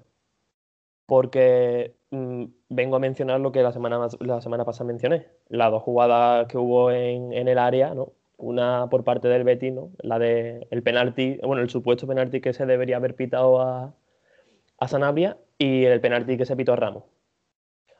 Porque 1.08 1.96
mm, 2.12 2.46
vengo 2.70 2.96
a 2.96 3.00
mencionar 3.00 3.40
lo 3.40 3.52
que 3.52 3.64
la 3.64 3.74
semana, 3.74 4.08
la 4.20 4.42
semana 4.42 4.66
pasada 4.66 4.88
mencioné. 4.88 5.28
Las 5.50 5.72
dos 5.72 5.82
jugadas 5.82 6.48
que 6.48 6.58
hubo 6.58 6.92
en 6.92 7.34
el 7.34 7.58
área, 7.58 7.94
¿no? 7.96 8.14
Una 8.38 8.88
por 8.90 9.04
parte 9.04 9.28
del 9.28 9.44
Betis, 9.44 9.74
la 10.00 10.20
de 10.20 10.68
el 10.72 10.84
penalti, 10.84 11.40
bueno, 11.44 11.62
el 11.62 11.70
supuesto 11.70 12.08
penalti 12.08 12.42
que 12.42 12.54
se 12.54 12.66
debería 12.66 12.98
haber 12.98 13.16
pitado 13.16 13.62
a, 13.62 13.94
a 14.78 14.88
Sanabria 14.88 15.38
y 15.58 15.86
el 15.86 16.02
penalti 16.02 16.38
que 16.38 16.46
se 16.46 16.56
pitó 16.56 16.74
a 16.74 16.76
Ramos. 16.76 17.04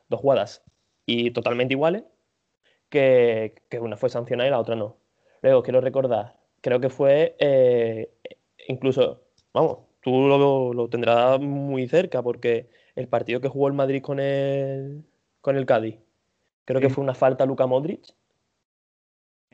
Dos 0.08 0.20
jugadas 0.20 0.62
y 1.06 1.30
totalmente 1.32 1.74
iguales, 1.74 2.04
que, 2.88 3.54
una 3.80 3.96
fue 3.96 4.10
sancionada 4.10 4.48
y 4.48 4.50
la 4.50 4.60
otra 4.60 4.76
no. 4.76 4.96
Luego 5.42 5.62
quiero 5.62 5.80
recordar, 5.80 6.36
creo 6.60 6.80
que 6.80 6.90
fue 6.90 7.36
eh, 7.38 8.10
incluso, 8.68 9.22
vamos, 9.52 9.78
tú 10.00 10.72
lo, 10.74 10.88
tendrás 10.88 11.40
muy 11.40 11.88
cerca 11.88 12.22
porque 12.22 12.68
el 12.96 13.08
partido 13.08 13.40
que 13.40 13.48
jugó 13.48 13.68
el 13.68 13.74
Madrid 13.74 14.02
con 14.02 14.20
el, 14.20 15.04
con 15.40 15.56
el 15.56 15.66
Cádiz, 15.66 15.98
creo 16.64 16.80
que 16.80 16.90
fue 16.90 17.04
una 17.04 17.14
falta 17.14 17.44
a 17.44 17.46
Luka 17.46 17.66
Modric 17.66 18.14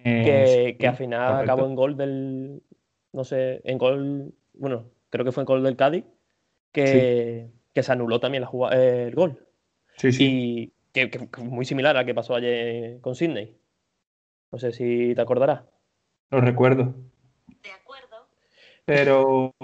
que, 0.03 0.87
al 0.87 0.97
final 0.97 1.43
acabó 1.43 1.67
en 1.67 1.75
gol 1.75 1.97
del. 1.97 2.63
No 3.13 3.25
sé, 3.25 3.61
en 3.65 3.79
gol. 3.79 4.35
Bueno, 4.55 4.87
creo 5.11 5.25
que 5.25 5.33
fue 5.33 5.43
en 5.43 5.47
gol 5.47 5.63
del 5.63 5.77
Cádiz. 5.77 6.05
Que, 6.73 7.51
se 7.75 7.93
anuló 7.93 8.21
también 8.21 8.45
la 8.45 8.69
el 8.71 9.15
gol. 9.15 9.47
Sí, 9.97 10.13
sí. 10.13 10.25
Y 10.25 10.73
que, 10.93 11.29
muy 11.39 11.65
similar 11.65 11.97
a 11.97 12.01
lo 12.01 12.07
que 12.07 12.15
pasó 12.15 12.35
ayer 12.35 13.01
con 13.01 13.15
Sydney. 13.15 13.57
No 14.53 14.59
sé 14.59 14.73
si 14.73 15.15
te 15.15 15.21
acordarás. 15.21 15.63
Lo 16.31 16.41
recuerdo. 16.41 16.95
De 17.63 17.71
acuerdo. 17.71 18.27
Pero 18.85 19.55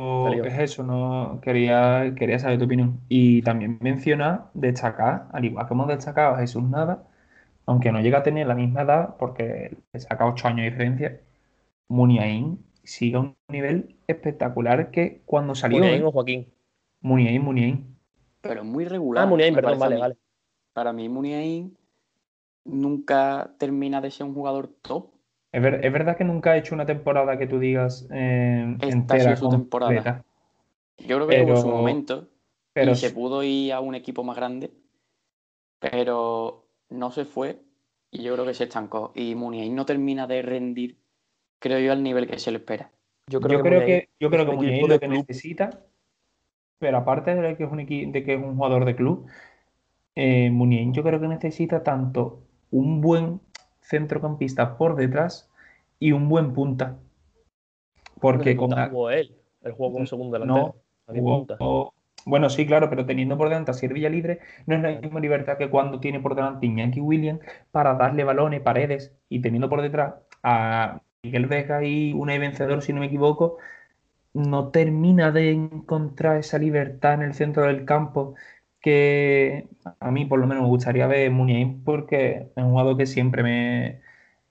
es 0.44 0.58
eso, 0.58 0.84
no 0.84 1.40
quería, 1.42 2.12
quería 2.16 2.38
saber 2.38 2.58
tu 2.58 2.64
opinión. 2.64 3.00
Y 3.08 3.42
también 3.42 3.78
menciona, 3.80 4.50
destacar, 4.54 5.28
al 5.32 5.44
igual 5.44 5.66
que 5.66 5.74
hemos 5.74 5.88
destacado 5.88 6.34
a 6.34 6.38
Jesús 6.38 6.62
Nada, 6.62 7.08
aunque 7.66 7.92
no 7.92 8.00
llega 8.00 8.18
a 8.18 8.22
tener 8.22 8.46
la 8.46 8.54
misma 8.54 8.82
edad, 8.82 9.16
porque 9.18 9.76
le 9.92 10.00
saca 10.00 10.26
8 10.26 10.48
años 10.48 10.64
de 10.64 10.70
diferencia, 10.70 11.20
Muniain 11.88 12.64
sigue 12.84 13.16
a 13.16 13.20
un 13.20 13.36
nivel 13.48 13.96
espectacular 14.06 14.90
que 14.90 15.22
cuando 15.26 15.54
salió. 15.54 15.78
¿Muniain 15.78 16.04
o 16.04 16.12
Joaquín? 16.12 16.52
Muniain, 17.00 17.42
Muniain. 17.42 17.96
Pero 18.40 18.64
muy 18.64 18.84
regular. 18.84 19.24
Ah, 19.24 19.26
Muniain, 19.26 19.54
perdón, 19.54 19.78
vale, 19.78 19.98
vale. 19.98 20.16
Para 20.72 20.92
mí, 20.92 21.08
Muniain 21.08 21.76
nunca 22.64 23.54
termina 23.58 24.00
de 24.00 24.10
ser 24.10 24.26
un 24.26 24.34
jugador 24.34 24.68
top. 24.82 25.10
Es, 25.52 25.62
verdad 25.62 26.16
que 26.16 26.24
nunca 26.24 26.52
ha 26.52 26.56
hecho 26.56 26.74
una 26.74 26.86
temporada 26.86 27.38
que 27.38 27.46
tú 27.46 27.58
digas 27.58 28.06
eh, 28.10 28.76
entera, 28.80 29.36
su 29.36 29.48
temporada. 29.48 30.24
Yo 30.98 31.16
creo 31.16 31.26
que 31.26 31.36
pero, 31.36 31.56
su 31.56 31.68
momento 31.68 32.28
pero, 32.72 32.92
y 32.92 32.94
se 32.94 33.10
pudo 33.10 33.42
ir 33.42 33.72
a 33.72 33.80
un 33.80 33.94
equipo 33.94 34.22
más 34.22 34.36
grande, 34.36 34.70
pero 35.78 36.65
no 36.88 37.10
se 37.10 37.24
fue 37.24 37.60
y 38.10 38.22
yo 38.22 38.34
creo 38.34 38.46
que 38.46 38.54
se 38.54 38.64
estancó. 38.64 39.12
Y 39.14 39.34
Muniain 39.34 39.74
no 39.74 39.86
termina 39.86 40.26
de 40.26 40.42
rendir, 40.42 40.98
creo 41.58 41.78
yo, 41.78 41.92
al 41.92 42.02
nivel 42.02 42.26
que 42.26 42.38
se 42.38 42.50
le 42.50 42.58
espera. 42.58 42.90
Yo 43.28 43.40
creo, 43.40 43.62
que, 43.62 44.08
yo 44.20 44.30
creo 44.30 44.46
que 44.46 44.52
Muniain 44.52 44.88
lo 44.88 45.00
que 45.00 45.08
necesita, 45.08 45.80
pero 46.78 46.98
aparte 46.98 47.34
de 47.34 47.56
que 47.56 47.64
es 47.64 47.70
un, 47.70 47.78
de 48.12 48.24
que 48.24 48.34
es 48.34 48.40
un 48.40 48.56
jugador 48.56 48.84
de 48.84 48.94
club, 48.94 49.26
eh, 50.14 50.50
Muniain 50.50 50.94
yo 50.94 51.02
creo 51.02 51.20
que 51.20 51.28
necesita 51.28 51.82
tanto 51.82 52.42
un 52.70 53.00
buen 53.00 53.40
centrocampista 53.80 54.76
por 54.76 54.96
detrás 54.96 55.50
y 55.98 56.12
un 56.12 56.28
buen 56.28 56.52
punta. 56.52 56.98
Porque 58.20 58.56
con 58.56 58.72
él, 59.12 59.36
el 59.62 59.72
juego 59.72 59.94
como 59.94 60.06
segundo 60.06 60.38
delantero. 60.38 60.76
No, 61.60 61.94
bueno, 62.26 62.50
sí, 62.50 62.66
claro, 62.66 62.90
pero 62.90 63.06
teniendo 63.06 63.38
por 63.38 63.48
delante 63.48 63.70
a 63.70 63.74
Sir 63.74 63.92
Libre, 63.92 64.40
no 64.66 64.74
es 64.74 64.82
la 64.82 65.00
misma 65.00 65.20
libertad 65.20 65.56
que 65.58 65.70
cuando 65.70 66.00
tiene 66.00 66.18
por 66.18 66.34
delante 66.34 66.66
Iñaki 66.66 67.00
Williams 67.00 67.40
para 67.70 67.94
darle 67.94 68.24
balones, 68.24 68.60
paredes, 68.62 69.14
y 69.28 69.40
teniendo 69.40 69.68
por 69.68 69.80
detrás 69.80 70.14
a 70.42 71.00
Miguel 71.22 71.46
Vega 71.46 71.84
y 71.84 72.12
una 72.14 72.36
vencedor, 72.36 72.82
si 72.82 72.92
no 72.92 72.98
me 72.98 73.06
equivoco, 73.06 73.58
no 74.34 74.70
termina 74.70 75.30
de 75.30 75.52
encontrar 75.52 76.38
esa 76.38 76.58
libertad 76.58 77.14
en 77.14 77.22
el 77.22 77.34
centro 77.34 77.62
del 77.64 77.84
campo 77.84 78.34
que 78.80 79.68
a 80.00 80.10
mí 80.10 80.24
por 80.24 80.40
lo 80.40 80.48
menos 80.48 80.64
me 80.64 80.68
gustaría 80.68 81.06
ver 81.06 81.30
Muniain 81.30 81.84
porque 81.84 82.48
es 82.56 82.64
un 82.64 82.70
jugador 82.70 82.96
que 82.96 83.06
siempre 83.06 83.44
me, 83.44 84.00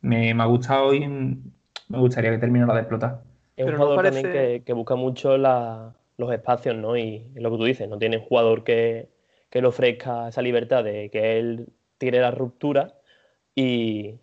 me, 0.01 0.31
ha 0.31 0.45
gustado 0.45 0.93
y 0.93 1.05
me 1.07 1.99
gustaría 1.99 2.31
que 2.31 2.37
terminara 2.37 2.73
de 2.73 2.79
explotar. 2.79 3.21
Es 3.57 3.65
un 3.65 3.75
jugador 3.75 4.01
también 4.05 4.63
que 4.63 4.73
busca 4.73 4.95
mucho 4.95 5.37
la, 5.37 5.93
los 6.17 6.31
espacios, 6.31 6.75
¿no? 6.75 6.97
Y, 6.97 7.25
lo 7.35 7.51
que 7.51 7.57
tú 7.57 7.63
dices, 7.65 7.89
no 7.89 7.97
tiene 7.97 8.17
un 8.17 8.23
jugador 8.23 8.63
que, 8.63 9.09
le 9.51 9.65
ofrezca 9.67 10.27
esa 10.27 10.41
libertad 10.41 10.83
de 10.83 11.09
que 11.09 11.39
él 11.39 11.67
tire 11.97 12.19
la 12.19 12.31
ruptura 12.31 12.93
y, 13.55 14.15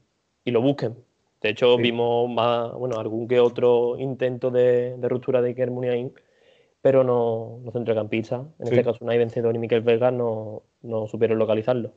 lo 0.45 0.61
busquen. 0.61 0.95
De 1.41 1.49
hecho, 1.51 1.79
vimos 1.79 2.31
más, 2.31 2.73
bueno, 2.75 3.01
algún 3.01 3.27
que 3.27 3.41
otro 3.41 3.97
intento 3.99 4.51
de, 4.51 4.95
ruptura 5.01 5.41
de 5.41 5.49
Iker 5.49 5.71
Muniain, 5.71 6.13
pero 6.83 7.03
no 7.03 7.61
los 7.65 7.73
centrocampistas, 7.73 8.43
en 8.59 8.69
este 8.69 8.85
caso 8.85 8.99
Unai 9.01 9.17
Vencedor 9.17 9.55
y 9.55 9.59
Miquel 9.59 9.81
Vega, 9.81 10.11
no, 10.11 10.63
no 10.83 11.07
supieron 11.07 11.39
localizarlo. 11.39 11.93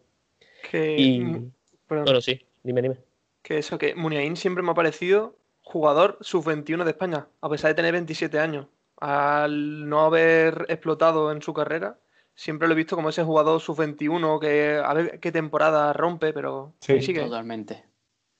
y, 0.72 1.20
mm, 1.20 1.52
bueno, 1.90 2.22
sí, 2.22 2.40
dime, 2.64 2.82
dime. 2.82 2.96
Que 3.42 3.58
eso, 3.58 3.78
que 3.78 3.96
Muniain 3.96 4.38
siempre 4.38 4.64
me 4.64 4.72
ha 4.72 4.76
parecido 4.76 5.36
jugador 5.62 6.18
sub-21 6.22 6.86
de 6.86 6.92
España, 6.92 7.28
a 7.42 7.50
pesar 7.50 7.72
de 7.72 7.76
tener 7.76 7.92
27 7.92 8.40
años 8.40 8.68
al 8.98 9.88
no 9.90 10.02
haber 10.02 10.66
explotado 10.70 11.32
en 11.32 11.42
su 11.42 11.54
carrera, 11.54 12.00
siempre 12.34 12.68
lo 12.68 12.74
he 12.74 12.78
visto 12.78 12.96
como 12.96 13.10
ese 13.10 13.24
jugador 13.24 13.60
sub-21 13.62 14.40
que 14.40 14.82
a 14.84 14.94
ver 14.94 15.20
qué 15.20 15.32
temporada 15.32 15.94
rompe, 15.94 16.34
pero 16.34 16.74
sí, 16.80 17.02
sigue. 17.02 17.22
Totalmente. 17.22 17.86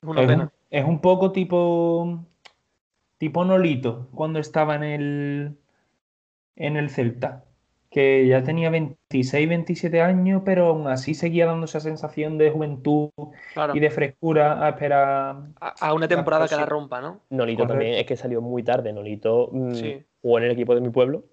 Es 0.02 0.10
una 0.10 0.28
pena. 0.28 0.44
Un, 0.44 0.52
es 0.70 0.86
un 0.86 1.00
poco 1.02 1.32
tipo 1.32 2.26
tipo 3.18 3.46
Nolito 3.46 4.08
cuando 4.14 4.40
estaba 4.40 4.76
en 4.76 4.84
el 4.84 5.58
en 6.58 6.78
el 6.78 6.90
Celta, 6.90 7.46
que 7.96 8.28
ya 8.28 8.44
tenía 8.44 8.70
26, 8.70 9.48
27 9.48 10.02
años, 10.02 10.42
pero 10.44 10.66
aún 10.68 10.88
así 10.88 11.14
seguía 11.14 11.46
dando 11.46 11.64
esa 11.64 11.80
sensación 11.80 12.38
de 12.38 12.52
juventud 12.52 13.10
y 13.74 13.80
de 13.80 13.90
frescura 13.90 14.66
a 14.66 14.70
esperar 14.72 15.38
a, 15.62 15.94
una 15.94 16.06
temporada 16.06 16.46
que 16.46 16.58
la 16.58 16.66
rompa, 16.66 17.00
¿no? 17.00 17.22
Nolito 17.30 17.66
también 17.66 17.94
es 17.94 18.06
que 18.06 18.18
salió 18.18 18.42
muy 18.42 18.64
tarde, 18.64 18.92
Nolito 18.92 19.50
mm, 19.50 19.74
sí 19.76 20.06
jugó 20.26 20.40
en 20.40 20.44
el 20.44 20.52
equipo 20.52 20.74
de 20.74 20.82
mi 20.82 20.90
pueblo 20.90 21.24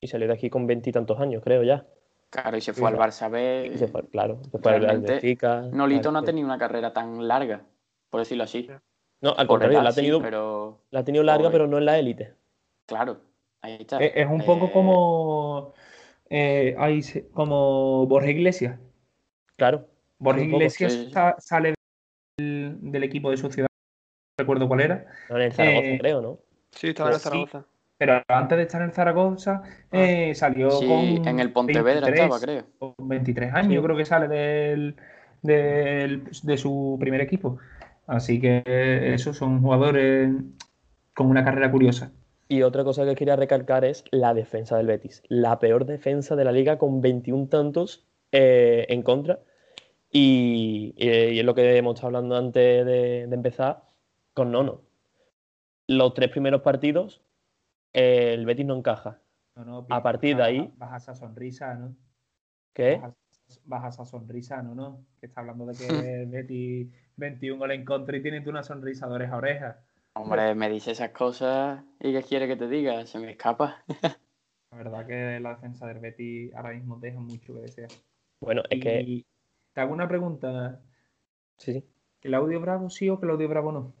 y 0.00 0.06
salió 0.06 0.28
de 0.28 0.32
aquí 0.32 0.48
con 0.48 0.66
veintitantos 0.66 1.20
años, 1.20 1.42
creo 1.44 1.64
ya. 1.64 1.84
Claro, 2.30 2.56
y 2.56 2.62
se 2.62 2.72
fue 2.72 2.88
al 2.88 2.96
Barça 2.96 3.28
B. 3.28 3.72
Y 3.74 3.76
se 3.76 3.88
fue, 3.88 4.08
claro, 4.08 4.40
se 4.50 4.58
fue 4.58 4.72
al 4.72 5.00
Benfica. 5.00 5.62
Nolito 5.70 6.12
no 6.12 6.20
ha 6.20 6.22
tenido 6.22 6.46
una 6.46 6.56
carrera 6.56 6.94
tan 6.94 7.28
larga, 7.28 7.60
por 8.08 8.20
decirlo 8.20 8.44
así. 8.44 8.70
No, 9.20 9.34
al 9.36 9.46
contrario, 9.48 9.82
la 9.82 9.90
ha 9.90 9.92
tenido, 9.92 10.22
pero... 10.22 10.78
la 10.92 11.00
ha 11.00 11.04
tenido 11.04 11.24
larga, 11.24 11.50
pero 11.50 11.66
no 11.66 11.76
en 11.76 11.84
la 11.84 11.98
élite. 11.98 12.34
Claro, 12.86 13.18
ahí 13.60 13.78
está. 13.80 13.98
Es, 13.98 14.26
un 14.26 14.42
poco 14.42 14.66
eh, 14.66 14.70
como, 14.72 15.74
eh, 16.30 16.76
como 17.32 18.06
Borja 18.06 18.30
Iglesias. 18.30 18.78
Claro. 19.56 19.86
Borja 20.18 20.40
poco, 20.44 20.56
Iglesias 20.56 20.92
sí. 20.92 21.10
sa- 21.12 21.36
sale 21.38 21.74
del, 22.38 22.78
del 22.80 23.04
equipo 23.04 23.30
de 23.30 23.36
su 23.36 23.50
ciudad, 23.50 23.68
no 23.70 24.42
recuerdo 24.42 24.68
cuál 24.68 24.80
era, 24.80 25.06
No, 25.30 25.36
en 25.36 25.42
el 25.42 25.52
Zaragoza, 25.52 25.86
Eh, 25.86 25.98
creo, 25.98 26.20
¿no? 26.22 26.38
Sí, 26.72 26.88
estaba 26.88 27.10
en 27.10 27.16
sí. 27.16 27.22
Zaragoza. 27.22 27.64
pero 27.98 28.22
antes 28.28 28.58
de 28.58 28.62
estar 28.64 28.82
en 28.82 28.92
Zaragoza 28.92 29.62
eh, 29.92 30.34
salió 30.34 30.70
Sí, 30.70 30.86
con 30.86 31.28
en 31.28 31.40
el 31.40 31.52
Pontevedra 31.52 32.06
23, 32.08 32.20
estaba, 32.20 32.40
creo. 32.40 32.66
con 32.96 33.08
23 33.08 33.54
años, 33.54 33.80
Sí. 33.80 33.84
creo 33.84 33.96
que 33.96 34.04
sale 34.04 34.28
del, 34.28 34.96
del- 35.42 36.24
de 36.42 36.56
su 36.58 36.96
primer 37.00 37.20
equipo. 37.20 37.58
Así 38.06 38.40
que 38.40 38.62
esos 38.66 39.36
son 39.36 39.60
jugadores 39.62 40.30
con 41.14 41.26
una 41.28 41.44
carrera 41.44 41.70
curiosa. 41.70 42.12
Y 42.48 42.62
otra 42.62 42.84
cosa 42.84 43.04
que 43.04 43.14
quería 43.16 43.34
recalcar 43.36 43.84
es 43.84 44.04
la 44.10 44.32
defensa 44.34 44.76
del 44.76 44.86
Betis. 44.86 45.22
La 45.28 45.58
peor 45.58 45.84
defensa 45.84 46.36
de 46.36 46.44
la 46.44 46.52
liga 46.52 46.78
con 46.78 47.00
21 47.00 47.48
tantos 47.48 48.06
eh, 48.32 48.86
en 48.88 49.02
contra. 49.02 49.40
Y, 50.10 50.94
y- 50.96 51.08
y 51.08 51.38
es 51.40 51.44
lo 51.44 51.54
que 51.54 51.76
hemos 51.76 51.94
estado 51.94 52.08
hablando 52.16 52.36
antes 52.36 52.86
de, 52.86 53.26
de 53.26 53.34
empezar 53.34 53.82
con 54.32 54.52
Nono. 54.52 54.82
Los 55.88 56.14
tres 56.14 56.30
primeros 56.30 56.62
partidos, 56.62 57.20
eh, 57.92 58.32
el 58.34 58.46
Betis 58.46 58.66
no 58.66 58.76
encaja. 58.76 59.20
No, 59.56 59.64
no, 59.64 59.86
A 59.90 60.02
partir 60.02 60.36
de 60.36 60.42
ahí- 60.42 60.72
Baja 60.76 60.96
esa 60.98 61.14
sonrisa, 61.14 61.74
¿no? 61.74 61.96
¿Qué? 62.72 62.96
Baja, 62.96 63.14
baja 63.64 63.88
esa 63.88 64.04
sonrisa, 64.04 64.62
¿no? 64.62 64.74
¿no? 64.74 65.04
Que 65.20 65.26
está 65.26 65.40
hablando 65.40 65.66
de 65.66 65.74
que 65.74 65.86
el 66.22 66.26
Betis 66.28 66.88
21 67.16 67.58
goles 67.58 67.78
en 67.78 67.84
contra 67.84 68.16
y 68.16 68.22
tiene 68.22 68.40
tú 68.42 68.50
una 68.50 68.62
sonrisa 68.62 69.08
de 69.08 69.14
oreja 69.14 69.34
a 69.34 69.38
oreja. 69.38 69.80
Hombre, 70.18 70.54
me 70.54 70.70
dice 70.70 70.92
esas 70.92 71.10
cosas 71.10 71.84
y 72.00 72.10
¿qué 72.10 72.22
quiere 72.22 72.48
que 72.48 72.56
te 72.56 72.66
diga? 72.68 73.04
Se 73.04 73.18
me 73.18 73.30
escapa. 73.30 73.84
La 74.70 74.78
verdad 74.78 75.06
que 75.06 75.40
la 75.40 75.50
defensa 75.50 75.86
del 75.86 75.98
Betis 75.98 76.54
ahora 76.54 76.72
mismo 76.72 76.98
deja 76.98 77.20
mucho 77.20 77.54
que 77.54 77.60
desear. 77.60 77.90
Bueno, 78.40 78.62
es 78.70 78.80
que. 78.82 79.24
Te 79.74 79.80
hago 79.80 79.92
una 79.92 80.08
pregunta. 80.08 80.80
Sí, 81.58 81.74
sí. 81.74 81.84
¿Claudio 82.20 82.60
Bravo 82.60 82.88
sí 82.88 83.10
o 83.10 83.20
Claudio 83.20 83.48
Bravo 83.48 83.72
no? 83.72 83.92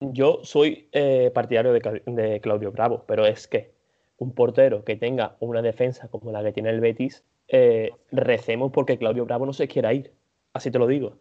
Yo 0.00 0.40
soy 0.42 0.88
eh, 0.92 1.30
partidario 1.32 1.72
de 1.72 2.40
Claudio 2.42 2.72
Bravo, 2.72 3.04
pero 3.06 3.24
es 3.24 3.46
que 3.46 3.72
un 4.18 4.34
portero 4.34 4.84
que 4.84 4.96
tenga 4.96 5.36
una 5.40 5.62
defensa 5.62 6.08
como 6.08 6.32
la 6.32 6.42
que 6.42 6.52
tiene 6.52 6.70
el 6.70 6.80
Betis, 6.80 7.24
eh, 7.48 7.92
recemos 8.10 8.72
porque 8.72 8.98
Claudio 8.98 9.24
Bravo 9.24 9.46
no 9.46 9.52
se 9.52 9.68
quiera 9.68 9.94
ir. 9.94 10.12
Así 10.52 10.70
te 10.70 10.78
lo 10.78 10.86
digo. 10.86 11.18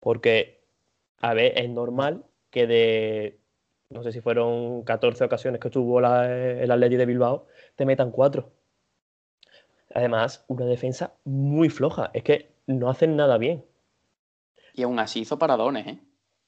Porque, 0.00 0.62
a 1.18 1.34
ver, 1.34 1.52
es 1.58 1.68
normal 1.68 2.24
que 2.56 2.66
de, 2.66 3.38
no 3.90 4.02
sé 4.02 4.12
si 4.12 4.22
fueron 4.22 4.82
14 4.82 5.22
ocasiones 5.24 5.60
que 5.60 5.68
tuvo 5.68 6.00
la- 6.00 6.24
el 6.34 6.70
Atleti 6.70 6.96
de 6.96 7.04
Bilbao, 7.04 7.48
te 7.74 7.84
metan 7.84 8.10
cuatro. 8.10 8.50
Además, 9.94 10.42
una 10.48 10.64
defensa 10.64 11.12
muy 11.24 11.68
floja. 11.68 12.10
Es 12.14 12.22
que 12.22 12.54
no 12.66 12.88
hacen 12.88 13.14
nada 13.14 13.36
bien. 13.36 13.62
Y 14.72 14.84
aún 14.84 14.98
así 14.98 15.20
hizo 15.20 15.38
paradones, 15.38 15.86
¿eh? 15.86 15.98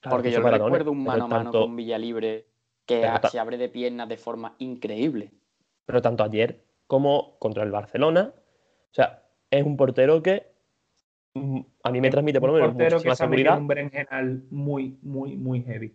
Claro, 0.00 0.16
Porque 0.16 0.30
que 0.30 0.36
yo 0.36 0.42
paradones, 0.42 0.64
recuerdo 0.64 0.92
un 0.92 1.04
mano 1.04 1.24
a 1.24 1.28
mano 1.28 1.42
tanto- 1.50 1.60
con 1.60 1.76
Villalibre 1.76 2.46
que 2.86 3.04
a- 3.04 3.20
se 3.28 3.38
abre 3.38 3.58
de 3.58 3.68
piernas 3.68 4.08
de 4.08 4.16
forma 4.16 4.54
increíble. 4.60 5.30
pero 5.84 6.00
tanto 6.00 6.24
ayer 6.24 6.64
como 6.86 7.38
contra 7.38 7.64
el 7.64 7.70
Barcelona. 7.70 8.32
O 8.34 8.94
sea, 8.94 9.24
es 9.50 9.62
un 9.62 9.76
portero 9.76 10.22
que 10.22 10.46
a 11.82 11.90
mí 11.90 12.00
me 12.00 12.10
transmite 12.10 12.40
por 12.40 12.50
lo 12.50 12.54
menos 12.56 12.68
portero 12.70 12.96
muchísima 12.96 13.12
que 13.12 13.16
se 13.16 13.24
seguridad. 13.24 13.58
un 13.58 13.66
berenjenal 13.68 14.42
muy, 14.50 14.98
muy, 15.02 15.36
muy 15.36 15.62
heavy. 15.62 15.94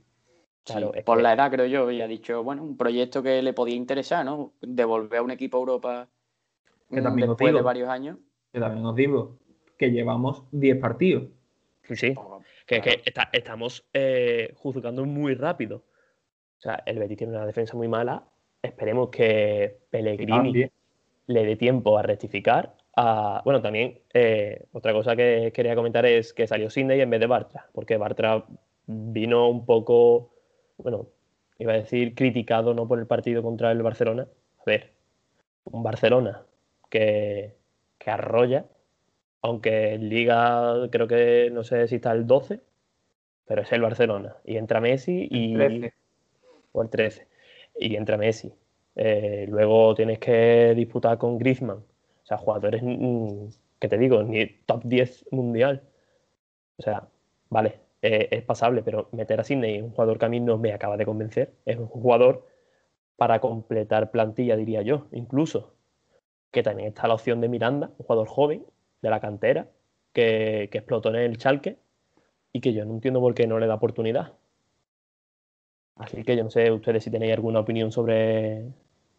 Claro, 0.65 0.91
Sí, 0.95 1.01
por 1.03 1.17
que- 1.17 1.23
la 1.23 1.33
edad, 1.33 1.51
creo 1.51 1.65
yo, 1.65 1.91
y 1.91 2.01
ha 2.01 2.07
dicho, 2.07 2.43
bueno, 2.43 2.63
un 2.63 2.77
proyecto 2.77 3.21
que 3.21 3.41
le 3.41 3.53
podía 3.53 3.75
interesar, 3.75 4.25
¿no? 4.25 4.53
Devolver 4.61 5.19
a 5.19 5.21
un 5.23 5.31
equipo 5.31 5.57
a 5.57 5.59
Europa 5.59 6.09
Que 6.89 7.01
mm, 7.01 7.03
también 7.03 7.27
después 7.29 7.47
de 7.51 7.57
digo. 7.57 7.65
varios 7.65 7.89
años. 7.89 8.17
Que 8.51 8.59
también 8.59 8.85
os 8.85 8.95
digo 8.95 9.37
que 9.77 9.91
llevamos 9.91 10.43
10 10.51 10.77
partidos. 10.79 11.23
Sí, 11.83 11.95
sí, 11.97 12.11
pues, 12.13 12.25
que, 12.65 12.75
que 12.75 12.81
claro. 12.81 13.01
está- 13.05 13.29
estamos 13.33 13.85
eh, 13.93 14.53
juzgando 14.55 15.03
muy 15.05 15.35
rápido. 15.35 15.77
O 16.59 16.61
sea, 16.61 16.81
el 16.85 16.97
Betis 16.97 17.17
tiene 17.17 17.33
una 17.33 17.45
defensa 17.45 17.75
muy 17.75 17.89
mala. 17.89 18.23
Esperemos 18.61 19.09
que 19.09 19.79
Pellegrini 19.89 20.69
le 21.27 21.45
dé 21.45 21.55
tiempo 21.57 21.97
a 21.97 22.03
rectificar. 22.03 22.77
A... 22.95 23.41
Bueno, 23.43 23.61
también 23.61 23.99
eh, 24.13 24.65
otra 24.71 24.93
cosa 24.93 25.15
que 25.15 25.51
quería 25.53 25.75
comentar 25.75 26.05
es 26.05 26.33
que 26.33 26.47
salió 26.47 26.69
Sidney 26.69 27.01
en 27.01 27.09
vez 27.09 27.19
de 27.19 27.27
Bartra, 27.27 27.69
porque 27.73 27.97
Bartra 27.97 28.45
vino 28.85 29.49
un 29.49 29.65
poco, 29.65 30.31
bueno, 30.77 31.07
iba 31.59 31.73
a 31.73 31.77
decir 31.77 32.15
criticado 32.15 32.73
no 32.73 32.87
por 32.87 32.99
el 32.99 33.07
partido 33.07 33.41
contra 33.41 33.71
el 33.71 33.81
Barcelona. 33.81 34.27
A 34.59 34.63
ver, 34.65 34.91
un 35.65 35.83
Barcelona 35.83 36.43
que, 36.89 37.55
que 37.97 38.11
arrolla, 38.11 38.65
aunque 39.41 39.93
en 39.93 40.09
Liga 40.09 40.87
creo 40.91 41.07
que 41.07 41.49
no 41.51 41.63
sé 41.63 41.87
si 41.87 41.95
está 41.95 42.11
el 42.11 42.27
12, 42.27 42.61
pero 43.45 43.61
es 43.61 43.71
el 43.71 43.81
Barcelona. 43.81 44.35
Y 44.45 44.57
entra 44.57 44.79
Messi 44.79 45.27
y... 45.29 45.55
13. 45.55 45.93
o 46.71 46.81
el 46.81 46.89
13. 46.89 47.27
Y 47.79 47.95
entra 47.95 48.17
Messi. 48.17 48.53
Eh, 48.95 49.45
luego 49.49 49.95
tienes 49.95 50.19
que 50.19 50.73
disputar 50.75 51.17
con 51.17 51.37
Griezmann. 51.37 51.83
O 52.23 52.25
sea, 52.25 52.37
jugadores 52.37 52.81
mm, 52.83 53.47
que 53.79 53.87
te 53.89 53.97
digo, 53.97 54.23
ni 54.23 54.45
top 54.65 54.83
10 54.83 55.25
mundial. 55.31 55.83
O 56.77 56.83
sea, 56.83 57.07
vale, 57.49 57.81
eh, 58.01 58.29
es 58.31 58.43
pasable, 58.43 58.83
pero 58.83 59.09
meter 59.11 59.39
a 59.39 59.43
Sidney, 59.43 59.81
un 59.81 59.91
jugador 59.91 60.19
que 60.19 60.25
a 60.25 60.29
mí 60.29 60.39
no 60.39 60.57
me 60.57 60.73
acaba 60.73 60.97
de 60.97 61.05
convencer, 61.05 61.53
es 61.65 61.77
un 61.77 61.87
jugador 61.87 62.47
para 63.17 63.39
completar 63.41 64.11
plantilla, 64.11 64.55
diría 64.55 64.81
yo, 64.81 65.07
incluso. 65.11 65.75
Que 66.51 66.63
también 66.63 66.89
está 66.89 67.07
la 67.07 67.15
opción 67.15 67.41
de 67.41 67.49
Miranda, 67.49 67.91
un 67.97 68.05
jugador 68.05 68.27
joven, 68.27 68.65
de 69.01 69.09
la 69.09 69.19
cantera, 69.19 69.69
que, 70.13 70.69
que 70.71 70.79
explotó 70.79 71.09
en 71.09 71.15
el 71.17 71.37
Chalque 71.37 71.77
y 72.53 72.61
que 72.61 72.73
yo 72.73 72.85
no 72.85 72.93
entiendo 72.93 73.19
por 73.19 73.33
qué 73.35 73.47
no 73.47 73.59
le 73.59 73.67
da 73.67 73.75
oportunidad. 73.75 74.33
Así 75.95 76.23
que 76.23 76.35
yo 76.35 76.43
no 76.43 76.49
sé 76.49 76.71
ustedes 76.71 77.03
si 77.03 77.11
tenéis 77.11 77.33
alguna 77.33 77.59
opinión 77.59 77.91
sobre, 77.91 78.71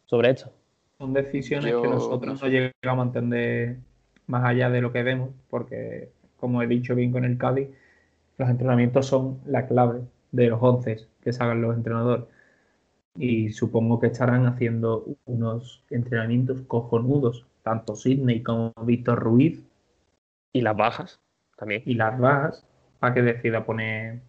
sobre 0.07 0.31
esto. 0.31 0.53
Son 0.99 1.13
decisiones 1.13 1.71
Yo 1.71 1.83
que 1.83 1.89
no 1.89 1.95
nosotros 1.95 2.43
no, 2.43 2.49
llegamos 2.49 3.05
a 3.05 3.07
entender 3.09 3.79
más 4.27 4.45
allá 4.45 4.71
de 4.71 4.81
lo 4.81 4.93
que 4.93 5.03
vemos, 5.03 5.31
porque, 5.51 6.11
como 6.37 6.63
he 6.63 6.67
dicho 6.67 6.95
bien 6.95 7.13
con 7.13 7.25
el 7.25 7.39
Cádiz, 7.39 7.69
los 8.39 8.49
entrenamientos 8.49 9.07
son 9.07 9.41
la 9.47 9.67
clave 9.67 10.03
de 10.33 10.49
los 10.49 10.63
once 10.63 11.07
que 11.23 11.33
salgan 11.33 11.63
los 11.63 11.77
entrenadores. 11.77 12.27
Y 13.17 13.51
supongo 13.51 14.01
que 14.01 14.09
estarán 14.09 14.47
haciendo 14.47 15.05
unos 15.27 15.85
entrenamientos 15.91 16.63
cojonudos, 16.63 17.47
tanto 17.63 17.95
Sidney 17.97 18.43
como 18.43 18.73
Víctor 18.83 19.21
Ruiz 19.21 19.63
Y 20.53 20.63
las 20.63 20.77
bajas 20.77 21.21
también. 21.57 21.83
y 21.87 21.95
las 21.95 22.19
bajas, 22.19 22.67
para 22.99 23.15
que 23.15 23.23
decida 23.23 23.65
poner 23.65 24.21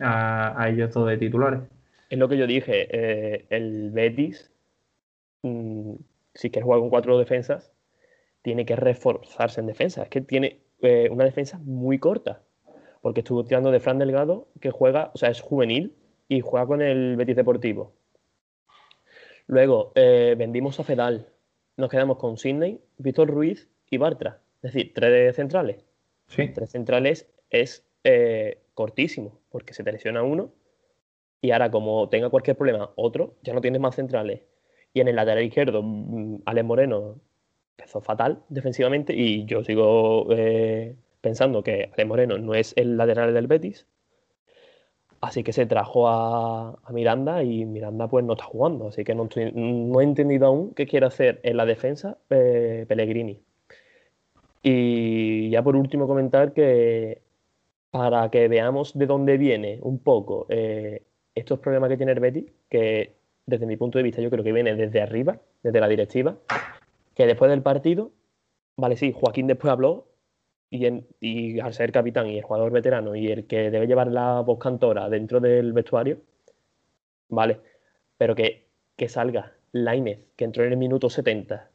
a, 0.00 0.60
a 0.62 0.68
ellos 0.68 0.92
dos 0.92 1.08
de 1.08 1.18
titulares. 1.18 1.62
Es 2.10 2.18
lo 2.18 2.28
que 2.28 2.36
yo 2.36 2.46
dije, 2.46 2.88
eh, 2.90 3.46
el 3.48 3.90
Betis, 3.90 4.51
mm, 5.42 5.94
si 6.34 6.50
quiere 6.50 6.64
jugar 6.64 6.80
con 6.80 6.90
cuatro 6.90 7.18
defensas, 7.18 7.72
tiene 8.42 8.64
que 8.64 8.76
reforzarse 8.76 9.60
en 9.60 9.66
defensa. 9.66 10.02
Es 10.02 10.08
que 10.08 10.20
tiene 10.20 10.60
eh, 10.80 11.08
una 11.10 11.24
defensa 11.24 11.58
muy 11.58 11.98
corta. 11.98 12.42
Porque 13.00 13.20
estuvo 13.20 13.44
tirando 13.44 13.70
de 13.70 13.80
Fran 13.80 13.98
Delgado, 13.98 14.48
que 14.60 14.70
juega, 14.70 15.10
o 15.14 15.18
sea, 15.18 15.30
es 15.30 15.40
juvenil 15.40 15.96
y 16.28 16.40
juega 16.40 16.66
con 16.66 16.82
el 16.82 17.16
Betis 17.16 17.34
Deportivo. 17.34 17.92
Luego 19.48 19.92
eh, 19.96 20.34
vendimos 20.38 20.78
a 20.78 20.84
Fedal. 20.84 21.26
Nos 21.76 21.90
quedamos 21.90 22.18
con 22.18 22.36
Sidney, 22.36 22.80
Víctor 22.98 23.28
Ruiz 23.28 23.68
y 23.90 23.96
Bartra. 23.96 24.40
Es 24.62 24.72
decir, 24.72 24.92
tres 24.94 25.34
centrales. 25.34 25.84
Sí, 26.28 26.48
Tres 26.48 26.70
centrales 26.70 27.28
es 27.50 27.84
eh, 28.04 28.62
cortísimo, 28.74 29.40
porque 29.50 29.74
se 29.74 29.82
te 29.84 29.92
lesiona 29.92 30.22
uno 30.22 30.52
y 31.40 31.50
ahora 31.50 31.70
como 31.70 32.08
tenga 32.08 32.30
cualquier 32.30 32.56
problema 32.56 32.92
otro, 32.94 33.34
ya 33.42 33.52
no 33.52 33.60
tienes 33.60 33.80
más 33.80 33.96
centrales. 33.96 34.42
Y 34.94 35.00
en 35.00 35.08
el 35.08 35.16
lateral 35.16 35.44
izquierdo, 35.44 35.82
mm, 35.82 36.42
Alex 36.46 36.66
Moreno 36.66 37.20
empezó 37.78 38.00
fatal 38.00 38.42
defensivamente 38.48 39.14
y 39.14 39.44
yo 39.46 39.64
sigo 39.64 40.26
eh, 40.30 40.96
pensando 41.20 41.62
que 41.62 41.90
Alex 41.94 42.06
Moreno 42.08 42.38
no 42.38 42.54
es 42.54 42.74
el 42.76 42.96
lateral 42.96 43.34
del 43.34 43.46
Betis. 43.46 43.86
Así 45.20 45.44
que 45.44 45.52
se 45.52 45.66
trajo 45.66 46.08
a, 46.08 46.76
Miranda 46.90 47.44
y 47.44 47.64
Miranda 47.64 48.08
pues 48.08 48.24
no 48.24 48.32
está 48.32 48.44
jugando. 48.44 48.88
Así 48.88 49.04
que 49.04 49.14
no 49.14 50.00
he 50.00 50.04
entendido 50.04 50.46
aún 50.46 50.74
qué 50.74 50.86
quiere 50.86 51.06
hacer 51.06 51.40
en 51.44 51.56
la 51.56 51.64
defensa 51.64 52.18
eh, 52.30 52.84
Pellegrini. 52.88 53.40
Y 54.62 55.50
ya 55.50 55.62
por 55.62 55.76
último 55.76 56.06
comentar 56.06 56.52
que 56.52 57.22
para 57.90 58.30
que 58.30 58.48
veamos 58.48 58.96
de 58.98 59.06
dónde 59.06 59.36
viene 59.38 59.78
un 59.82 59.98
poco 59.98 60.46
eh, 60.48 61.02
estos 61.34 61.58
problemas 61.60 61.90
que 61.90 61.96
tiene 61.96 62.12
el 62.12 62.20
Betis, 62.20 62.52
que 62.68 63.14
desde 63.46 63.66
mi 63.66 63.76
punto 63.76 63.98
de 63.98 64.04
vista 64.04 64.20
yo 64.22 64.30
creo 64.30 64.44
que 64.44 64.52
viene 64.52 64.74
desde 64.74 65.00
arriba, 65.02 65.38
desde 65.62 65.80
la 65.80 65.88
directiva, 65.88 66.36
que 67.14 67.26
después 67.26 67.50
del 67.50 67.62
partido, 67.62 68.12
vale, 68.76 68.96
sí, 68.96 69.12
Joaquín 69.14 69.46
después 69.46 69.70
habló 69.72 70.06
y, 70.70 70.86
en- 70.86 71.06
al 71.62 71.74
ser 71.74 71.92
capitán 71.92 72.28
y 72.28 72.38
el 72.38 72.44
jugador 72.44 72.72
veterano 72.72 73.14
y 73.14 73.28
el 73.28 73.46
que 73.46 73.70
debe 73.70 73.86
llevar 73.86 74.08
la 74.08 74.40
voz 74.40 74.58
cantora 74.58 75.08
dentro 75.08 75.40
del 75.40 75.72
vestuario, 75.72 76.18
vale, 77.28 77.60
pero 78.16 78.34
que, 78.34 78.68
que 78.96 79.08
salga 79.08 79.52
Lainez, 79.72 80.20
que 80.36 80.44
entró 80.44 80.64
en 80.64 80.72
el 80.72 80.78
minuto 80.78 81.10
70, 81.10 81.70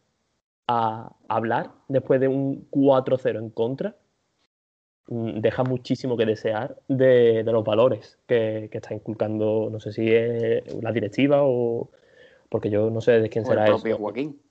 a 0.67 1.15
hablar 1.27 1.71
después 1.87 2.19
de 2.19 2.27
un 2.27 2.67
4-0 2.71 3.39
en 3.39 3.49
contra, 3.49 3.95
deja 5.07 5.63
muchísimo 5.63 6.17
que 6.17 6.25
desear 6.25 6.77
de, 6.87 7.43
los 7.43 7.63
valores 7.63 8.19
que, 8.27 8.69
está 8.71 8.93
inculcando, 8.93 9.69
no 9.71 9.79
sé 9.79 9.91
si 9.93 10.13
es 10.13 10.63
la 10.81 10.91
directiva 10.91 11.39
o 11.43 11.89
porque 12.49 12.69
yo 12.69 12.89
no 12.89 13.01
sé 13.01 13.19
de 13.19 13.29
quién 13.29 13.45
será 13.45 13.65
el 13.65 13.73
propio 13.73 13.97
Joaquín. 13.97 14.41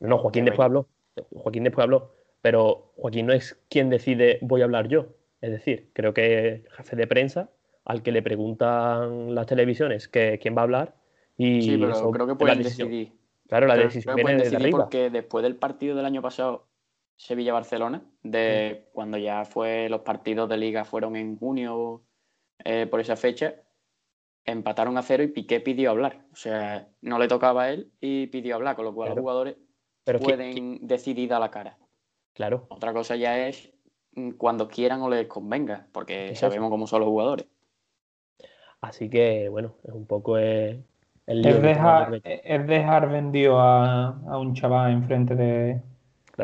No, 0.00 0.18
Joaquín 0.18 0.44
después 0.44 0.64
habló. 0.64 0.86
Joaquín 1.34 1.64
después 1.64 1.84
habló. 1.84 2.14
Pero 2.42 2.92
Joaquín 2.96 3.26
no 3.26 3.32
es 3.32 3.58
quien 3.68 3.90
decide 3.90 4.38
voy 4.42 4.62
a 4.62 4.64
hablar 4.64 4.88
yo. 4.88 5.06
Es 5.40 5.50
decir, 5.50 5.90
creo 5.92 6.14
que 6.14 6.48
el 6.48 6.70
jefe 6.70 6.96
de 6.96 7.06
prensa 7.06 7.50
al 7.84 8.02
que 8.02 8.12
le 8.12 8.22
preguntan 8.22 9.34
las 9.34 9.46
televisiones 9.46 10.08
que 10.08 10.38
quién 10.40 10.56
va 10.56 10.60
a 10.60 10.64
hablar 10.64 10.94
y 11.36 11.62
sí, 11.62 11.78
pero 11.78 12.10
creo 12.10 12.26
que 12.26 12.34
pueden 12.34 12.62
decidir. 12.62 13.12
Claro, 13.48 13.66
la 13.66 13.76
decisión 13.76 14.14
viene 14.14 14.36
de 14.36 14.56
arriba. 14.56 14.78
Porque 14.78 15.10
después 15.10 15.42
del 15.42 15.56
partido 15.56 15.96
del 15.96 16.04
año 16.04 16.22
pasado, 16.22 16.66
Sevilla-Barcelona, 17.20 18.02
de 18.22 18.88
cuando 18.94 19.18
ya 19.18 19.44
fue 19.44 19.90
los 19.90 20.00
partidos 20.00 20.48
de 20.48 20.56
liga 20.56 20.86
fueron 20.86 21.16
en 21.16 21.36
junio 21.36 22.02
eh, 22.64 22.86
por 22.86 22.98
esa 22.98 23.14
fecha, 23.14 23.56
empataron 24.46 24.96
a 24.96 25.02
cero 25.02 25.22
y 25.22 25.26
Piqué 25.28 25.60
pidió 25.60 25.90
hablar. 25.90 26.24
O 26.32 26.36
sea, 26.36 26.88
no 27.02 27.18
le 27.18 27.28
tocaba 27.28 27.64
a 27.64 27.72
él 27.72 27.92
y 28.00 28.28
pidió 28.28 28.54
hablar, 28.54 28.74
con 28.74 28.86
lo 28.86 28.94
cual 28.94 29.10
los 29.10 29.18
jugadores 29.18 29.56
pueden 30.22 30.86
decidir 30.86 31.34
a 31.34 31.38
la 31.38 31.50
cara. 31.50 31.76
Claro. 32.32 32.64
Otra 32.70 32.94
cosa 32.94 33.16
ya 33.16 33.46
es 33.46 33.70
mm, 34.14 34.30
cuando 34.30 34.66
quieran 34.66 35.02
o 35.02 35.10
les 35.10 35.26
convenga, 35.26 35.88
porque 35.92 36.34
sabemos 36.34 36.70
cómo 36.70 36.86
son 36.86 37.00
los 37.00 37.10
jugadores. 37.10 37.46
Así 38.80 39.10
que, 39.10 39.50
bueno, 39.50 39.74
es 39.84 39.92
un 39.92 40.06
poco 40.06 40.38
el, 40.38 40.86
es, 41.26 41.60
dejar, 41.60 42.22
es 42.24 42.66
dejar 42.66 43.10
vendido 43.10 43.60
a, 43.60 44.38
un 44.38 44.54
chaval 44.54 44.92
enfrente 44.92 45.34
de, 45.34 45.82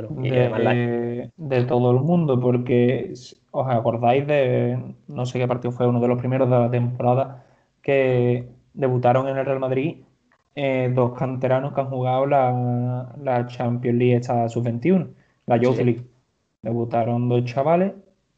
de, 0.02 1.30
de, 1.36 1.64
todo 1.64 1.90
el 1.90 2.00
mundo, 2.00 2.40
porque 2.40 3.12
os 3.50 3.66
acordáis 3.68 4.26
de, 4.26 4.78
no 5.08 5.26
sé 5.26 5.38
qué 5.38 5.48
partido 5.48 5.72
fue, 5.72 5.86
uno 5.86 6.00
de 6.00 6.08
los 6.08 6.18
primeros 6.18 6.48
de 6.50 6.58
la 6.58 6.70
temporada, 6.70 7.44
que 7.82 8.48
debutaron 8.74 9.28
en 9.28 9.36
el 9.36 9.46
Real 9.46 9.60
Madrid 9.60 9.98
eh, 10.54 10.90
dos 10.94 11.12
canteranos 11.18 11.74
que 11.74 11.80
han 11.80 11.90
jugado 11.90 12.26
la, 12.26 13.14
la 13.22 13.46
Champions 13.46 13.98
League 13.98 14.16
esta 14.16 14.48
sub-21, 14.48 15.08
la 15.46 15.56
Youth 15.58 15.78
League. 15.78 16.06
Debutaron 16.62 17.28
dos 17.28 17.44
chavales, 17.44 17.92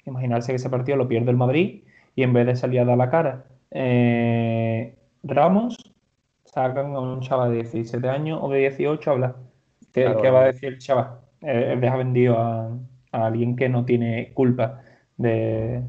imaginarse 0.04 0.52
que 0.52 0.56
ese 0.56 0.68
partido 0.70 0.96
lo 0.96 1.09
pierde 1.09 1.30
el 1.30 1.36
Madrid 1.36 1.82
y 2.16 2.22
en 2.24 2.32
vez 2.32 2.46
de 2.46 2.56
salir 2.56 2.80
a 2.80 2.84
dar 2.84 2.98
la 2.98 3.11
cara 3.11 3.44
eh, 3.70 4.96
Ramos, 5.22 5.76
sacan 6.44 6.94
a 6.94 7.00
un 7.00 7.20
chaval 7.20 7.50
de 7.50 7.62
17 7.62 8.09
años 8.09 8.40
o 8.42 8.48
de 8.48 8.61
18 8.61 9.11
habla. 9.11 9.36
¿Qué, 9.92 10.04
va 10.04 10.42
a 10.42 10.46
decir 10.46 10.70
el 10.70 10.78
chaval? 10.78 11.18
Eh, 11.43 11.76
deja 11.80 11.97
vendido 11.97 12.39
a, 12.39 12.70
alguien 13.12 13.57
que 13.57 13.68
no 13.68 13.84
tiene 13.84 14.32
culpa 14.34 14.82
de, 15.16 15.82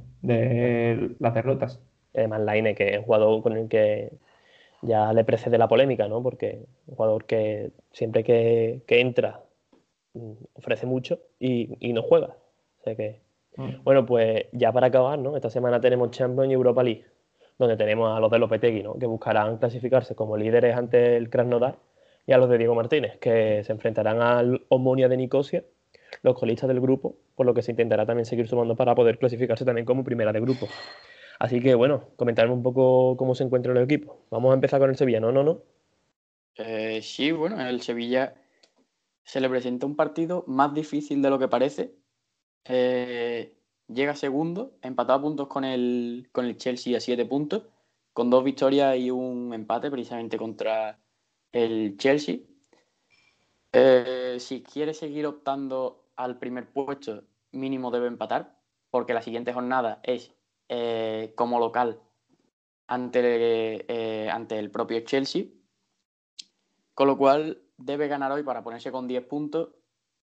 las 1.20 1.34
derrotas. 1.34 1.80
Además, 2.14 2.42
Laine, 2.42 2.76
que 2.76 2.90
es 2.90 2.98
un 3.00 3.04
jugador 3.04 3.44
con 3.44 3.58
el 3.58 3.68
que 3.68 4.12
ya 4.82 5.12
le 5.14 5.24
precede 5.24 5.58
la 5.58 5.68
polémica, 5.68 6.08
¿no? 6.08 6.24
Porque 6.24 6.66
un 6.88 6.96
jugador 6.96 7.26
que 7.26 7.72
siempre 7.92 8.24
que, 8.24 8.82
entra 8.88 9.42
mm, 10.14 10.32
ofrece 10.54 10.86
mucho 10.86 11.20
y, 11.40 11.94
no 11.94 12.04
juega. 12.04 12.36
O 12.80 12.84
sea 12.84 12.96
que, 12.96 13.22
mm. 13.58 13.84
bueno, 13.84 14.06
pues 14.06 14.46
ya 14.54 14.72
para 14.72 14.88
acabar, 14.88 15.20
¿no? 15.20 15.36
Esta 15.36 15.50
semana 15.50 15.82
tenemos 15.82 16.12
Champions 16.12 16.52
y 16.52 16.54
Europa 16.54 16.84
League 16.84 17.06
donde 17.60 17.76
tenemos 17.76 18.16
a 18.16 18.20
los 18.22 18.32
de 18.32 18.40
Lopetegui, 18.40 18.82
¿no? 18.82 18.98
que 18.98 19.06
buscarán 19.06 19.58
clasificarse 19.58 20.16
como 20.16 20.38
líderes 20.38 20.76
ante 20.76 21.18
el 21.18 21.30
Krasnodar, 21.30 21.76
y 22.30 22.32
a 22.32 22.38
los 22.38 22.48
de 22.48 22.60
Diego 22.60 22.76
Martínez, 22.76 23.18
que 23.18 23.64
se 23.64 23.72
enfrentarán 23.72 24.22
al 24.22 24.64
Omonia 24.70 25.10
de 25.10 25.18
Nicosia, 25.18 25.64
los 26.22 26.38
colistas 26.38 26.68
del 26.68 26.80
grupo, 26.80 27.16
por 27.34 27.48
lo 27.48 27.56
que 27.56 27.64
se 27.64 27.72
intentará 27.72 28.06
también 28.06 28.26
seguir 28.26 28.48
sumando 28.48 28.76
para 28.76 28.94
poder 28.94 29.18
clasificarse 29.18 29.66
también 29.66 29.84
como 29.84 30.04
primera 30.04 30.32
de 30.32 30.40
grupo. 30.40 30.68
Así 31.40 31.60
que 31.60 31.74
bueno, 31.74 32.10
comentarme 32.18 32.54
un 32.54 32.62
poco 32.62 33.18
cómo 33.18 33.34
se 33.34 33.44
encuentra 33.44 33.72
el 33.72 33.80
equipo. 33.80 34.28
Vamos 34.30 34.52
a 34.52 34.54
empezar 34.54 34.80
con 34.80 34.92
el 34.92 34.96
Sevilla, 34.96 35.20
¿no? 35.20 35.32
¿No? 35.32 35.44
¿No? 35.44 35.64
Eh, 36.58 37.02
sí, 37.02 37.32
bueno, 37.32 37.60
el 37.68 37.82
Sevilla 37.82 38.36
se 39.24 39.42
le 39.42 39.50
presenta 39.50 39.88
un 39.88 39.96
partido 39.96 40.44
más 40.46 40.72
difícil 40.76 41.24
de 41.24 41.32
lo 41.32 41.40
que 41.40 41.48
parece. 41.48 41.96
Eh, 42.66 43.56
llega 43.88 44.14
segundo, 44.14 44.78
empatado 44.84 45.18
a 45.18 45.22
puntos 45.24 45.48
con 45.48 45.66
el, 45.66 46.30
con 46.32 46.46
el 46.46 46.58
Chelsea 46.58 46.96
a 46.96 47.00
siete 47.00 47.26
puntos, 47.26 47.64
con 48.14 48.30
dos 48.30 48.44
victorias 48.44 48.98
y 48.98 49.10
un 49.10 49.52
empate 49.52 49.90
precisamente 49.90 50.38
contra 50.38 51.00
el 51.52 51.98
Chelsea. 51.98 52.40
Eh, 53.72 54.38
si 54.40 54.64
quiere 54.64 54.94
seguir 54.94 55.26
optando 55.28 56.10
al 56.16 56.40
primer 56.40 56.72
puesto, 56.72 57.24
mínimo 57.52 57.92
debe 57.92 58.08
empatar, 58.08 58.58
porque 58.90 59.14
la 59.14 59.22
siguiente 59.22 59.54
jornada 59.54 60.00
es 60.04 60.32
eh, 60.68 61.34
como 61.36 61.60
local 61.60 62.00
ante, 62.88 63.86
eh, 63.88 64.30
ante 64.30 64.58
el 64.60 64.72
propio 64.72 65.00
Chelsea, 65.02 65.46
con 66.94 67.08
lo 67.08 67.18
cual 67.18 67.62
debe 67.78 68.08
ganar 68.08 68.32
hoy 68.32 68.44
para 68.44 68.64
ponerse 68.64 68.92
con 68.92 69.08
10 69.08 69.26
puntos 69.26 69.70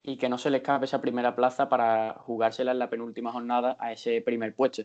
y 0.03 0.17
que 0.17 0.29
no 0.29 0.37
se 0.37 0.49
le 0.49 0.57
escape 0.57 0.85
esa 0.85 1.01
primera 1.01 1.35
plaza 1.35 1.69
para 1.69 2.15
jugársela 2.19 2.71
en 2.71 2.79
la 2.79 2.89
penúltima 2.89 3.31
jornada 3.31 3.77
a 3.79 3.91
ese 3.91 4.21
primer 4.21 4.55
puesto. 4.55 4.83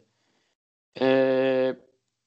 Eh, 0.95 1.77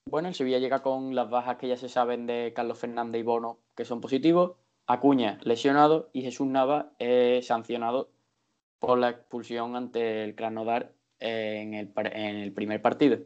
bueno, 0.05 0.27
el 0.27 0.35
Sevilla 0.35 0.59
llega 0.59 0.81
con 0.81 1.15
las 1.15 1.29
bajas 1.29 1.57
que 1.57 1.67
ya 1.67 1.77
se 1.77 1.89
saben 1.89 2.25
de 2.25 2.53
Carlos 2.55 2.79
Fernández 2.79 3.21
y 3.21 3.23
Bono, 3.23 3.59
que 3.75 3.85
son 3.85 4.01
positivos, 4.01 4.57
Acuña 4.87 5.37
lesionado 5.43 6.09
y 6.13 6.23
Jesús 6.23 6.47
Nava 6.47 6.93
sancionado 7.43 8.09
por 8.79 8.97
la 8.97 9.09
expulsión 9.09 9.75
ante 9.75 10.23
el 10.23 10.35
Krasnodar 10.35 10.93
en 11.19 11.75
el, 11.75 11.91
en 11.95 12.37
el 12.37 12.53
primer 12.53 12.81
partido. 12.81 13.19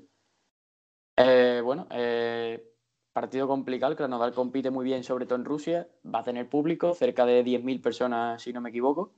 Eh, 1.16 1.62
bueno, 1.64 1.88
eh, 1.92 2.70
partido 3.14 3.48
complicado, 3.48 3.92
el 3.92 3.98
Krasnodar 3.98 4.34
compite 4.34 4.72
muy 4.72 4.84
bien, 4.84 5.04
sobre 5.04 5.26
todo 5.26 5.40
en 5.40 5.46
Rusia, 5.46 5.88
va 6.04 6.20
a 6.20 6.24
tener 6.24 6.50
público, 6.50 6.94
cerca 6.96 7.26
de 7.26 7.46
10.000 7.46 7.82
personas 7.82 8.42
si 8.42 8.52
no 8.52 8.60
me 8.60 8.72
equivoco 8.72 9.14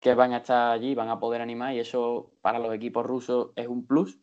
que 0.00 0.14
van 0.14 0.32
a 0.32 0.38
estar 0.38 0.72
allí, 0.72 0.94
van 0.94 1.10
a 1.10 1.20
poder 1.20 1.42
animar 1.42 1.74
y 1.74 1.80
eso 1.80 2.32
para 2.40 2.58
los 2.58 2.74
equipos 2.74 3.04
rusos 3.04 3.50
es 3.54 3.68
un 3.68 3.86
plus. 3.86 4.18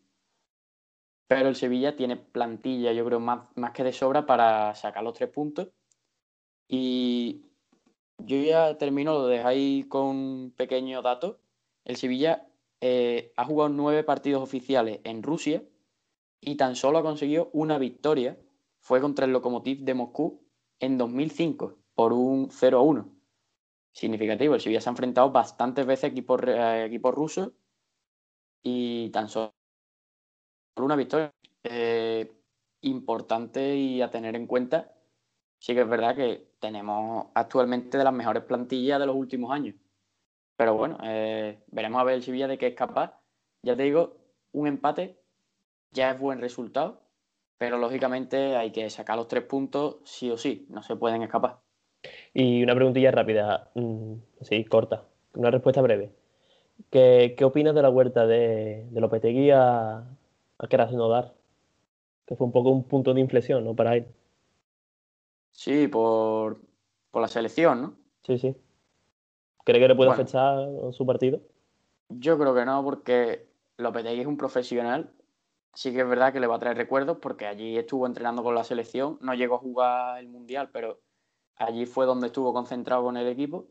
Pero 1.28 1.48
el 1.50 1.56
Sevilla 1.56 1.94
tiene 1.94 2.16
plantilla, 2.16 2.92
yo 2.92 3.04
creo, 3.04 3.20
más, 3.20 3.46
más 3.54 3.72
que 3.72 3.84
de 3.84 3.92
sobra 3.92 4.24
para 4.24 4.74
sacar 4.74 5.04
los 5.04 5.12
tres 5.12 5.28
puntos. 5.28 5.68
Y 6.66 7.42
yo 8.18 8.38
ya 8.38 8.78
termino, 8.78 9.12
lo 9.12 9.26
dejáis 9.26 9.86
con 9.86 10.06
un 10.06 10.54
pequeño 10.56 11.02
dato. 11.02 11.38
El 11.84 11.96
Sevilla 11.96 12.48
eh, 12.80 13.32
ha 13.36 13.44
jugado 13.44 13.68
nueve 13.68 14.04
partidos 14.04 14.42
oficiales 14.42 15.00
en 15.04 15.22
Rusia 15.22 15.62
y 16.40 16.56
tan 16.56 16.76
solo 16.76 16.98
ha 16.98 17.02
conseguido 17.02 17.50
una 17.52 17.78
victoria. 17.78 18.38
Fue 18.80 19.00
contra 19.02 19.26
el 19.26 19.32
Lokomotiv 19.32 19.80
de 19.80 19.94
Moscú 19.94 20.42
en 20.80 20.96
2005 20.96 21.76
por 21.94 22.14
un 22.14 22.48
0 22.50 22.82
1 22.82 23.12
significativo. 23.92 24.54
El 24.54 24.60
Sevilla 24.62 24.80
se 24.80 24.88
ha 24.88 24.92
enfrentado 24.92 25.30
bastantes 25.30 25.84
veces 25.84 26.04
a 26.04 26.06
equipos, 26.08 26.40
equipos 26.46 27.14
rusos 27.14 27.52
y 28.62 29.10
tan 29.10 29.28
solo 29.28 29.57
una 30.82 30.96
victoria 30.96 31.32
eh, 31.64 32.30
importante 32.82 33.76
y 33.76 34.02
a 34.02 34.10
tener 34.10 34.36
en 34.36 34.46
cuenta. 34.46 34.92
Sí 35.58 35.74
que 35.74 35.80
es 35.80 35.88
verdad 35.88 36.14
que 36.14 36.52
tenemos 36.60 37.26
actualmente 37.34 37.98
de 37.98 38.04
las 38.04 38.12
mejores 38.12 38.44
plantillas 38.44 39.00
de 39.00 39.06
los 39.06 39.16
últimos 39.16 39.52
años. 39.52 39.74
Pero 40.56 40.74
bueno, 40.74 40.98
eh, 41.02 41.58
veremos 41.68 42.00
a 42.00 42.04
ver 42.04 42.16
el 42.16 42.22
Sevilla 42.22 42.48
de 42.48 42.58
qué 42.58 42.68
es 42.68 42.74
capaz. 42.74 43.20
Ya 43.62 43.76
te 43.76 43.84
digo, 43.84 44.16
un 44.52 44.66
empate 44.66 45.20
ya 45.92 46.10
es 46.10 46.18
buen 46.18 46.40
resultado, 46.40 47.00
pero 47.58 47.78
lógicamente 47.78 48.56
hay 48.56 48.70
que 48.70 48.88
sacar 48.90 49.16
los 49.16 49.28
tres 49.28 49.44
puntos 49.44 49.96
sí 50.04 50.30
o 50.30 50.36
sí, 50.36 50.66
no 50.68 50.82
se 50.82 50.96
pueden 50.96 51.22
escapar. 51.22 51.58
Y 52.32 52.62
una 52.62 52.74
preguntilla 52.74 53.10
rápida, 53.10 53.70
mm, 53.74 54.14
sí, 54.42 54.64
corta, 54.64 55.04
una 55.34 55.50
respuesta 55.50 55.82
breve. 55.82 56.12
¿Qué, 56.90 57.34
qué 57.36 57.44
opinas 57.44 57.74
de 57.74 57.82
la 57.82 57.88
vuelta 57.88 58.26
de, 58.26 58.86
de 58.90 59.00
Lopetegui 59.00 59.50
a, 59.50 60.04
a 60.58 60.66
Krasnodar? 60.66 61.34
Que 62.26 62.36
fue 62.36 62.46
un 62.46 62.52
poco 62.52 62.70
un 62.70 62.84
punto 62.84 63.14
de 63.14 63.20
inflexión, 63.20 63.64
¿no? 63.64 63.74
Para 63.74 63.96
él. 63.96 64.06
Sí, 65.50 65.88
por, 65.88 66.60
por 67.10 67.22
la 67.22 67.28
selección, 67.28 67.82
¿no? 67.82 67.96
Sí, 68.24 68.38
sí. 68.38 68.56
¿Cree 69.64 69.80
que 69.80 69.88
le 69.88 69.94
puede 69.94 70.10
afectar 70.10 70.68
su 70.92 71.06
partido? 71.06 71.40
Yo 72.08 72.38
creo 72.38 72.54
que 72.54 72.64
no, 72.64 72.82
porque 72.84 73.48
Lopetegui 73.76 74.20
es 74.20 74.26
un 74.26 74.36
profesional. 74.36 75.12
Sí 75.74 75.92
que 75.92 76.00
es 76.00 76.08
verdad 76.08 76.32
que 76.32 76.40
le 76.40 76.46
va 76.46 76.56
a 76.56 76.58
traer 76.58 76.76
recuerdos 76.76 77.18
porque 77.20 77.46
allí 77.46 77.76
estuvo 77.76 78.06
entrenando 78.06 78.42
con 78.42 78.54
la 78.54 78.64
selección. 78.64 79.18
No 79.20 79.34
llegó 79.34 79.56
a 79.56 79.58
jugar 79.58 80.18
el 80.18 80.28
Mundial, 80.28 80.70
pero 80.72 81.00
Allí 81.58 81.86
fue 81.86 82.06
donde 82.06 82.28
estuvo 82.28 82.52
concentrado 82.52 83.02
con 83.02 83.16
el 83.16 83.26
equipo. 83.26 83.66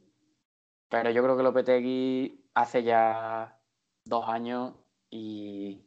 Pero 0.89 1.09
yo 1.09 1.23
creo 1.23 1.38
que 1.38 1.43
Lopetegui 1.43 2.49
hace 2.53 2.83
ya 2.83 3.59
dos 4.03 4.27
años 4.27 4.73
y, 5.09 5.85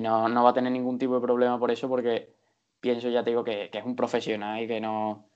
no, 0.00 0.44
va 0.44 0.50
a 0.50 0.54
tener 0.54 0.72
ningún 0.72 0.98
tipo 0.98 1.14
de 1.14 1.20
problema 1.20 1.58
por 1.58 1.70
eso 1.70 1.88
porque 1.88 2.32
pienso, 2.80 3.08
ya 3.08 3.22
te 3.22 3.30
digo, 3.30 3.44
que, 3.44 3.70
es 3.72 3.84
un 3.84 3.96
profesional 3.96 4.62
y 4.62 4.68
que 4.68 4.80
no, 4.80 5.26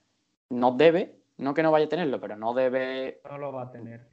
no 0.49 0.71
debe, 0.71 1.15
no 1.37 1.53
que 1.53 1.63
no 1.63 1.71
vaya 1.71 1.85
a 1.85 1.89
tenerlo, 1.89 2.19
pero 2.19 2.35
no 2.35 2.53
debe... 2.53 3.21
No 3.29 3.37
lo 3.37 3.51
va 3.51 3.63
a 3.63 3.71
tener. 3.71 4.07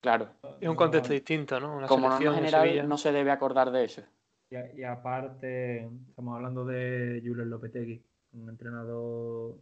Claro. 0.00 0.30
Es 0.60 0.68
un 0.68 0.76
contexto 0.76 1.12
distinto, 1.12 1.60
¿no? 1.60 1.76
Una 1.76 1.86
Como 1.86 2.08
norma 2.08 2.34
general, 2.34 2.88
no 2.88 2.96
se 2.96 3.12
debe 3.12 3.30
acordar 3.30 3.70
de 3.70 3.84
eso. 3.84 4.02
Y, 4.50 4.56
a- 4.56 4.74
y 4.74 4.82
aparte, 4.82 5.88
estamos 6.08 6.36
hablando 6.36 6.64
de 6.64 7.22
Julen 7.24 7.50
Lopetegui, 7.50 8.02
un 8.32 8.48
entrenador 8.48 9.56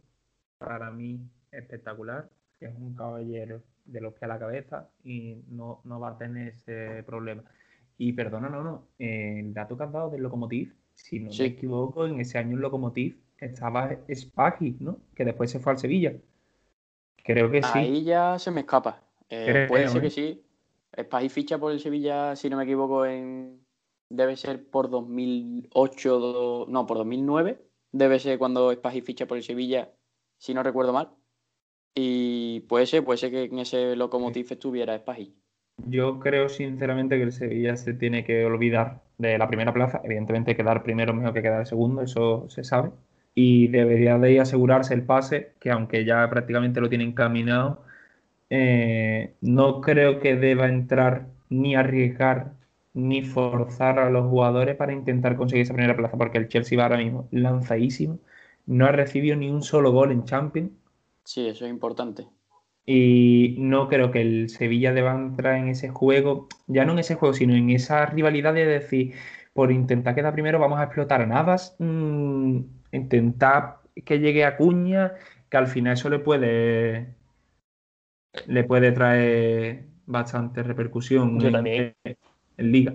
para 0.57 0.91
mí 0.91 1.19
espectacular, 1.51 2.29
que 2.59 2.67
es 2.67 2.75
un 2.75 2.95
caballero 2.95 3.61
de 3.85 4.01
los 4.01 4.13
pies 4.13 4.23
a 4.23 4.27
la 4.27 4.39
cabeza 4.39 4.89
y 5.03 5.43
no, 5.49 5.81
no 5.83 5.99
va 5.99 6.09
a 6.09 6.17
tener 6.17 6.49
ese 6.49 7.03
problema. 7.03 7.43
Y 7.99 8.13
perdona, 8.13 8.49
no, 8.49 8.63
no, 8.63 8.87
eh, 8.97 9.41
el 9.41 9.53
dato 9.53 9.77
que 9.77 9.83
has 9.83 9.91
dado 9.91 10.09
del 10.09 10.21
Lokomotiv, 10.23 10.73
si 10.95 11.19
no 11.19 11.31
Sí. 11.31 11.43
me 11.43 11.47
equivoco, 11.49 12.07
en 12.07 12.19
ese 12.19 12.37
año 12.39 12.55
el 12.55 12.61
Lokomotiv 12.61 13.19
estaba 13.37 13.95
Spaghi, 14.11 14.77
¿no? 14.79 14.97
Que 15.13 15.25
después 15.25 15.51
se 15.51 15.59
fue 15.59 15.73
al 15.73 15.79
Sevilla. 15.79 16.13
Creo 17.23 17.51
que 17.51 17.61
sí. 17.61 17.69
Ahí 17.77 18.03
ya 18.03 18.39
se 18.39 18.51
me 18.51 18.61
escapa. 18.61 19.03
Eh, 19.29 19.45
Creo, 19.47 19.67
puede 19.67 19.87
ser 19.89 19.97
¿eh? 19.99 20.01
que 20.01 20.09
sí. 20.09 20.43
Spaghi 20.99 21.29
ficha 21.29 21.59
por 21.59 21.71
el 21.71 21.79
Sevilla, 21.79 22.35
si 22.35 22.49
no 22.49 22.57
me 22.57 22.63
equivoco, 22.63 23.05
en 23.05 23.59
debe 24.09 24.35
ser 24.37 24.65
por 24.69 24.89
2008, 24.89 26.19
do- 26.19 26.65
no, 26.67 26.85
por 26.87 26.97
2009. 26.97 27.61
Debe 27.91 28.19
ser 28.19 28.39
cuando 28.39 28.71
Spaghi 28.73 29.01
ficha 29.01 29.27
por 29.27 29.37
el 29.37 29.43
Sevilla, 29.43 29.91
si 30.37 30.53
no 30.53 30.63
recuerdo 30.63 30.93
mal. 30.93 31.09
Y 31.93 32.61
puede 32.61 32.85
ser, 32.87 33.03
puede 33.03 33.17
ser 33.17 33.31
que 33.31 33.43
en 33.43 33.59
ese 33.59 33.95
locomotiv 33.95 34.47
estuviera 34.51 34.97
Spaghi. 34.97 35.35
Yo 35.87 36.19
creo 36.19 36.49
sinceramente 36.49 37.17
que 37.17 37.23
el 37.23 37.31
Sevilla 37.31 37.75
se 37.75 37.93
tiene 37.93 38.23
que 38.23 38.45
olvidar 38.45 39.01
de 39.17 39.37
la 39.37 39.47
primera 39.47 39.73
plaza. 39.73 40.01
Evidentemente 40.03 40.55
quedar 40.55 40.83
primero 40.83 41.11
es 41.11 41.17
mejor 41.17 41.33
que 41.33 41.41
quedar 41.41 41.67
segundo, 41.67 42.01
eso 42.01 42.47
se 42.49 42.63
sabe. 42.63 42.91
Y 43.35 43.67
debería 43.69 44.17
de 44.17 44.39
asegurarse 44.39 44.93
el 44.93 45.03
pase, 45.03 45.53
que 45.59 45.71
aunque 45.71 46.05
ya 46.05 46.29
prácticamente 46.29 46.81
lo 46.81 46.89
tiene 46.89 47.05
encaminado, 47.05 47.83
eh, 48.49 49.35
no 49.41 49.81
creo 49.81 50.19
que 50.19 50.35
deba 50.35 50.67
entrar 50.67 51.27
ni 51.49 51.75
arriesgar 51.75 52.53
ni 52.93 53.21
forzar 53.23 53.99
a 53.99 54.09
los 54.09 54.27
jugadores 54.29 54.75
para 54.75 54.93
intentar 54.93 55.35
conseguir 55.35 55.63
esa 55.63 55.73
primera 55.73 55.95
plaza, 55.95 56.17
porque 56.17 56.37
el 56.37 56.47
Chelsea 56.47 56.77
va 56.77 56.85
ahora 56.85 56.97
mismo 56.97 57.27
lanzadísimo, 57.31 58.19
no 58.65 58.85
ha 58.85 58.91
recibido 58.91 59.35
ni 59.35 59.49
un 59.49 59.61
solo 59.63 59.91
gol 59.91 60.11
en 60.11 60.25
Champions. 60.25 60.71
Sí, 61.23 61.47
eso 61.47 61.65
es 61.65 61.71
importante. 61.71 62.27
Y 62.85 63.55
no 63.59 63.87
creo 63.87 64.11
que 64.11 64.21
el 64.21 64.49
Sevilla 64.49 64.93
deba 64.93 65.13
entrar 65.13 65.55
en 65.57 65.67
ese 65.67 65.89
juego, 65.89 66.47
ya 66.67 66.85
no 66.85 66.93
en 66.93 66.99
ese 66.99 67.15
juego, 67.15 67.33
sino 67.33 67.53
en 67.55 67.69
esa 67.69 68.05
rivalidad 68.07 68.53
de 68.53 68.65
decir, 68.65 69.13
por 69.53 69.71
intentar 69.71 70.15
quedar 70.15 70.33
primero, 70.33 70.59
vamos 70.59 70.79
a 70.79 70.83
explotar 70.85 71.21
a 71.21 71.27
Navas, 71.27 71.75
mm, 71.79 72.59
intentar 72.91 73.77
que 74.05 74.19
llegue 74.19 74.45
a 74.45 74.57
Cuña, 74.57 75.13
que 75.49 75.57
al 75.57 75.67
final 75.67 75.93
eso 75.93 76.09
le 76.09 76.19
puede, 76.19 77.13
le 78.47 78.63
puede 78.63 78.91
traer 78.91 79.83
bastante 80.05 80.63
repercusión 80.63 81.39
Yo 81.39 81.47
en, 81.47 81.53
también. 81.53 81.93
en 82.03 82.71
Liga. 82.71 82.93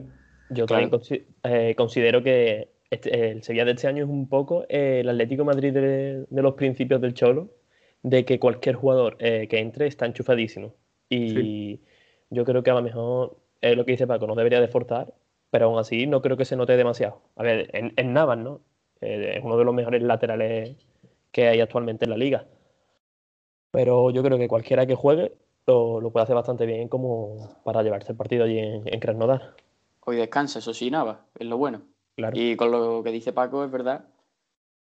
Yo 0.50 0.66
Claro. 0.66 1.00
también 1.00 1.24
eh, 1.44 1.74
considero 1.76 2.22
que 2.22 2.68
este- 2.90 3.30
el 3.30 3.42
Sevilla 3.42 3.64
de 3.64 3.72
este 3.72 3.86
año 3.88 4.04
es 4.04 4.10
un 4.10 4.28
poco 4.28 4.64
eh, 4.68 5.00
el 5.00 5.08
Atlético 5.08 5.44
Madrid 5.44 5.72
de, 5.72 6.26
de 6.28 6.42
los 6.42 6.54
principios 6.54 7.00
del 7.00 7.14
Cholo, 7.14 7.50
de 8.04 8.24
que 8.24 8.38
cualquier 8.38 8.76
jugador 8.76 9.16
eh, 9.18 9.48
que 9.48 9.58
entre 9.58 9.86
está 9.88 10.06
enchufadísimo. 10.06 10.74
Y 11.08 11.28
Sí. 11.30 11.80
yo 12.30 12.44
creo 12.44 12.62
que 12.62 12.70
a 12.70 12.74
lo 12.74 12.82
mejor 12.82 13.38
es 13.60 13.76
lo 13.76 13.84
que 13.84 13.92
dice 13.92 14.06
Paco, 14.06 14.26
no 14.26 14.34
debería 14.36 14.60
de 14.60 14.68
forzar, 14.68 15.14
pero 15.50 15.66
aún 15.66 15.78
así 15.78 16.06
no 16.06 16.20
creo 16.22 16.36
que 16.36 16.44
se 16.44 16.54
note 16.54 16.76
demasiado. 16.76 17.22
A 17.34 17.42
ver, 17.42 17.70
en, 17.72 17.92
en 17.96 18.12
Navas, 18.12 18.38
¿no? 18.38 18.60
Eh, 19.00 19.34
es 19.38 19.42
uno 19.44 19.56
de 19.56 19.64
los 19.64 19.74
mejores 19.74 20.02
laterales 20.02 20.76
que 21.32 21.48
hay 21.48 21.60
actualmente 21.60 22.04
en 22.04 22.10
la 22.10 22.16
liga. 22.18 22.46
Pero 23.70 24.10
yo 24.10 24.22
creo 24.22 24.38
que 24.38 24.48
cualquiera 24.48 24.86
que 24.86 24.94
juegue 24.94 25.32
lo, 25.66 26.00
lo 26.00 26.10
puede 26.10 26.24
hacer 26.24 26.36
bastante 26.36 26.66
bien 26.66 26.88
como 26.88 27.56
para 27.64 27.82
llevarse 27.82 28.12
el 28.12 28.18
partido 28.18 28.44
allí 28.44 28.58
en, 28.58 28.82
en 28.86 29.00
Krasnodar. 29.00 29.54
Hoy 30.04 30.16
descansa, 30.16 30.58
eso 30.58 30.74
sí, 30.74 30.90
nada, 30.90 31.24
es 31.38 31.46
lo 31.46 31.56
bueno. 31.56 31.82
Claro. 32.16 32.36
Y 32.38 32.54
con 32.56 32.70
lo 32.70 33.02
que 33.02 33.10
dice 33.10 33.32
Paco, 33.32 33.64
es 33.64 33.70
verdad 33.70 34.04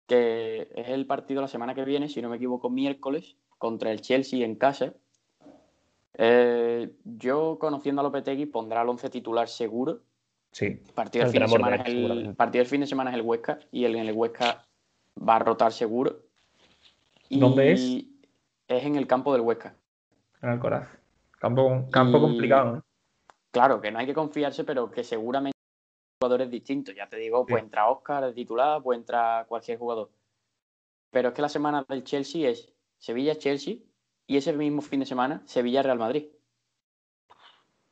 que 0.09 0.67
es 0.75 0.89
el 0.89 1.05
partido 1.05 1.39
la 1.41 1.47
semana 1.47 1.73
que 1.75 1.85
viene, 1.85 2.09
si 2.09 2.21
no 2.21 2.29
me 2.29 2.35
equivoco, 2.37 2.69
miércoles, 2.69 3.37
contra 3.57 3.91
el 3.91 4.01
Chelsea 4.01 4.43
en 4.43 4.55
casa. 4.55 4.93
Eh, 6.15 6.91
yo, 7.05 7.57
conociendo 7.59 8.01
a 8.01 8.03
Lopetegui, 8.03 8.47
pondrá 8.47 8.81
el 8.81 8.89
11 8.89 9.09
titular 9.09 9.47
seguro. 9.47 10.01
Sí, 10.51 10.65
El 10.65 10.93
partido, 10.95 11.23
del 11.25 11.31
fin 11.31 11.41
de 11.43 11.47
semana 11.47 11.75
es 11.75 11.87
el, 11.87 12.11
el 12.11 12.35
partido 12.35 12.63
del 12.63 12.69
fin 12.69 12.81
de 12.81 12.87
semana 12.87 13.11
es 13.11 13.15
el 13.17 13.21
Huesca 13.21 13.59
y 13.71 13.85
el, 13.85 13.95
en 13.95 14.07
el 14.07 14.15
Huesca 14.15 14.65
va 15.17 15.35
a 15.35 15.39
rotar 15.39 15.71
seguro. 15.71 16.17
Y 17.29 17.39
¿Dónde 17.39 17.71
es? 17.71 17.81
Es 18.67 18.83
en 18.83 18.95
el 18.95 19.05
campo 19.05 19.31
del 19.31 19.41
Huesca. 19.43 19.75
en 20.41 20.49
Alcoraz. 20.49 20.89
Campo, 21.39 21.85
campo 21.91 22.17
Y- 22.17 22.21
complicado, 22.21 22.77
¿eh? 22.77 22.81
Claro, 23.51 23.79
que 23.81 23.91
no 23.91 23.99
hay 23.99 24.05
que 24.07 24.13
confiarse, 24.13 24.63
pero 24.63 24.91
que 24.91 25.03
seguramente 25.03 25.57
jugadores 26.21 26.49
distintos. 26.51 26.93
Ya 26.95 27.07
te 27.07 27.15
digo, 27.17 27.45
pues 27.45 27.61
Sí. 27.61 27.65
entra 27.65 27.89
Oscar 27.89 28.25
de 28.25 28.33
titular, 28.33 28.83
pues 28.83 28.99
entra 28.99 29.45
cualquier 29.47 29.79
jugador. 29.79 30.09
Pero 31.11 31.29
es 31.29 31.33
que 31.33 31.41
la 31.41 31.49
semana 31.49 31.85
del 31.87 32.03
Chelsea 32.03 32.49
es 32.49 32.71
Sevilla-Chelsea 32.97 33.75
y 34.27 34.37
ese 34.37 34.51
mismo 34.53 34.81
fin 34.81 34.99
de 34.99 35.05
semana 35.05 35.41
Sevilla-Real 35.45 35.97
Madrid. 35.97 36.27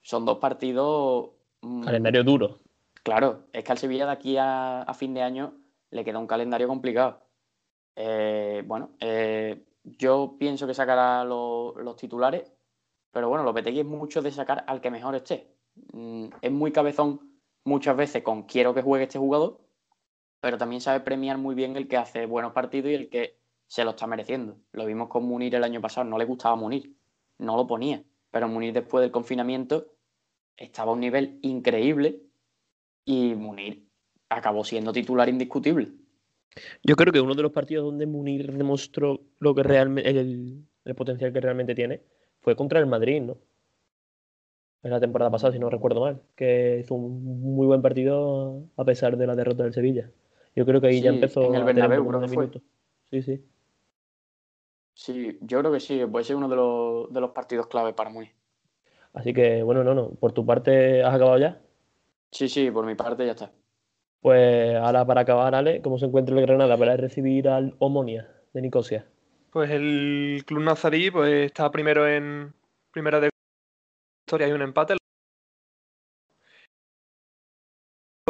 Son 0.02 0.26
dos 0.26 0.38
partidos. 0.40 1.32
mm, 1.62 1.84
Calendario 1.84 2.24
duro. 2.24 2.60
Claro, 3.04 3.46
es 3.54 3.64
que 3.64 3.72
al 3.72 3.78
Sevilla 3.78 4.06
de 4.06 4.12
aquí 4.12 4.38
a, 4.38 4.82
a 4.82 4.94
fin 4.94 5.14
de 5.14 5.22
año 5.22 5.54
le 5.92 6.04
queda 6.04 6.20
un 6.20 6.28
calendario 6.28 6.68
complicado. 6.68 7.22
Eh, 7.96 8.62
bueno, 8.66 8.92
eh, 9.00 9.66
yo 9.84 10.36
pienso 10.38 10.68
que 10.68 10.74
sacará 10.74 11.24
lo- 11.24 11.74
los 11.80 11.96
titulares, 11.96 12.54
pero 13.12 13.30
bueno, 13.30 13.44
Lopetegui 13.46 13.80
es 13.80 13.86
mucho 13.86 14.22
de 14.22 14.32
sacar 14.32 14.66
al 14.68 14.82
que 14.82 14.92
mejor 14.92 15.16
esté. 15.16 15.56
Mm, 15.94 16.28
es 16.42 16.52
muy 16.52 16.72
cabezón 16.72 17.37
muchas 17.68 17.98
veces 17.98 18.24
con 18.24 18.44
quiero 18.44 18.74
que 18.74 18.82
juegue 18.82 19.04
este 19.04 19.20
jugador, 19.20 19.60
pero 20.40 20.58
también 20.58 20.82
sabe 20.82 21.02
premiar 21.02 21.38
muy 21.38 21.54
bien 21.54 21.76
el 21.76 21.88
que 21.88 21.98
hace 21.98 22.26
buenos 22.26 22.54
partidos 22.54 22.92
y 22.92 22.96
el 22.96 23.10
que 23.10 23.38
se 23.68 23.84
lo 23.84 23.92
está 23.92 24.08
mereciendo. 24.08 24.58
Lo 24.72 24.86
vimos 24.86 25.10
con 25.10 25.26
Munir 25.26 25.54
el 25.54 25.64
año 25.64 25.82
pasado, 25.82 26.10
no 26.10 26.18
le 26.18 26.24
gustaba 26.24 26.56
Munir, 26.56 26.96
no 27.40 27.58
lo 27.58 27.68
ponía, 27.68 28.02
pero 28.32 28.48
Munir 28.48 28.74
después 28.74 29.02
del 29.02 29.12
confinamiento 29.12 29.88
estaba 30.56 30.92
a 30.92 30.94
un 30.94 31.02
nivel 31.02 31.40
increíble 31.42 32.22
y 33.04 33.36
Munir 33.36 33.86
acabó 34.30 34.64
siendo 34.64 34.94
titular 34.94 35.28
indiscutible. 35.28 35.90
Yo 36.84 36.96
creo 36.96 37.12
que 37.12 37.20
uno 37.20 37.36
de 37.36 37.44
los 37.44 37.52
partidos 37.52 37.86
donde 37.86 38.06
Munir 38.06 38.54
demostró 38.54 39.20
lo 39.40 39.54
que 39.54 39.64
realmente 39.64 40.10
el, 40.10 40.66
el 40.86 40.96
potencial 40.96 41.34
que 41.34 41.42
realmente 41.42 41.76
tiene 41.76 42.02
fue 42.40 42.56
contra 42.56 42.80
el 42.80 42.88
Madrid, 42.88 43.22
¿no? 43.22 43.38
En 44.84 44.92
la 44.92 45.00
temporada 45.00 45.32
pasada, 45.32 45.54
si 45.54 45.60
no 45.60 45.70
recuerdo 45.70 46.02
mal, 46.02 46.22
que 46.36 46.80
hizo 46.82 46.94
un 46.96 47.56
muy 47.56 47.68
buen 47.68 47.82
partido 47.82 48.64
a 48.78 48.86
pesar 48.86 49.18
de 49.18 49.28
la 49.28 49.36
derrota 49.36 49.64
del 49.64 49.74
Sevilla. 49.74 50.10
Yo 50.56 50.66
creo 50.66 50.80
que 50.82 50.88
ahí 50.88 51.02
ya 51.02 51.12
Sí, 51.12 51.16
empezó 51.16 51.44
en 51.44 51.56
el 51.56 51.64
a 51.64 51.66
tener 51.66 51.84
un 51.84 52.08
Bernabéu 52.08 52.08
creo 52.08 52.22
que 52.22 52.28
fue. 52.28 52.62
Sí, 53.10 53.22
sí. 53.22 53.46
Sí, 54.94 55.38
yo 55.42 55.60
creo 55.60 55.72
que 55.72 55.80
sí, 55.80 56.04
puede 56.12 56.26
ser 56.26 56.36
uno 56.36 56.50
de 56.50 56.56
los, 56.56 57.14
de 57.14 57.22
los 57.22 57.32
partidos 57.32 57.68
clave 57.68 57.94
para 57.94 58.10
Munir. 58.10 58.32
Así 59.14 59.34
que, 59.34 59.62
bueno, 59.64 59.84
no, 59.84 59.94
no. 59.94 60.10
Por 60.10 60.32
tu 60.32 60.46
parte, 60.46 61.04
¿has 61.04 61.14
acabado 61.14 61.38
ya? 61.38 61.60
Sí, 62.32 62.50
sí, 62.50 62.72
por 62.72 62.86
mi 62.86 62.96
parte 62.96 63.26
ya 63.26 63.32
está. 63.32 63.52
Pues 64.22 64.76
ahora 64.76 65.06
para 65.06 65.22
acabar, 65.22 65.54
Ale, 65.56 65.82
¿cómo 65.82 65.98
se 65.98 66.06
encuentra 66.06 66.36
el 66.36 66.42
Granada 66.42 66.78
para 66.78 66.98
recibir 66.98 67.48
al 67.48 67.76
Omonia 67.80 68.28
de 68.54 68.62
Nicosia? 68.62 69.06
Pues 69.52 69.70
el 69.70 70.44
Club 70.46 70.64
Nazarí 70.64 71.12
pues, 71.12 71.46
está 71.46 71.72
primero 71.72 72.08
en 72.08 72.54
primera 72.92 73.20
de 73.20 73.30
historia 74.28 74.50
y 74.50 74.52
un 74.52 74.62
empate. 74.62 74.98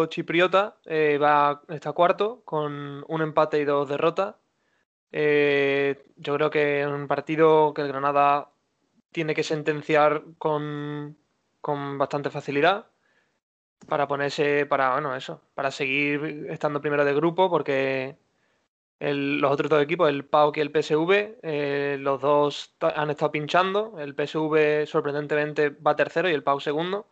Chipriota 0.09 0.77
eh, 0.85 1.17
va, 1.17 1.63
está 1.69 1.91
cuarto 1.93 2.43
con 2.45 3.03
un 3.07 3.21
empate 3.23 3.59
y 3.59 3.65
dos 3.65 3.89
derrotas. 3.89 4.35
Eh, 5.11 6.05
yo 6.17 6.35
creo 6.35 6.51
que 6.51 6.81
es 6.81 6.87
un 6.87 7.07
partido 7.07 7.73
que 7.73 7.81
el 7.81 7.87
Granada 7.87 8.51
tiene 9.11 9.33
que 9.33 9.41
sentenciar 9.41 10.21
con, 10.37 11.17
con 11.61 11.97
bastante 11.97 12.29
facilidad 12.29 12.85
para 13.87 14.07
ponerse, 14.07 14.67
para, 14.67 14.93
bueno, 14.93 15.15
eso, 15.15 15.41
para 15.55 15.71
seguir 15.71 16.45
estando 16.49 16.79
primero 16.79 17.05
de 17.05 17.15
grupo, 17.15 17.49
porque 17.49 18.17
los 18.99 19.51
otros 19.51 19.69
dos 19.69 19.83
equipos, 19.83 20.09
el 20.09 20.25
PAOK 20.25 20.57
y 20.57 20.61
el 20.61 20.71
PSV, 20.71 21.39
eh, 21.43 21.97
los 21.99 22.19
dos 22.19 22.75
han 22.81 23.09
estado 23.11 23.31
pinchando. 23.31 23.99
El 23.99 24.15
PSV 24.15 24.87
sorprendentemente 24.87 25.69
va 25.69 25.95
tercero 25.95 26.29
y 26.29 26.33
el 26.33 26.43
PAOK 26.43 26.61
segundo. 26.61 27.07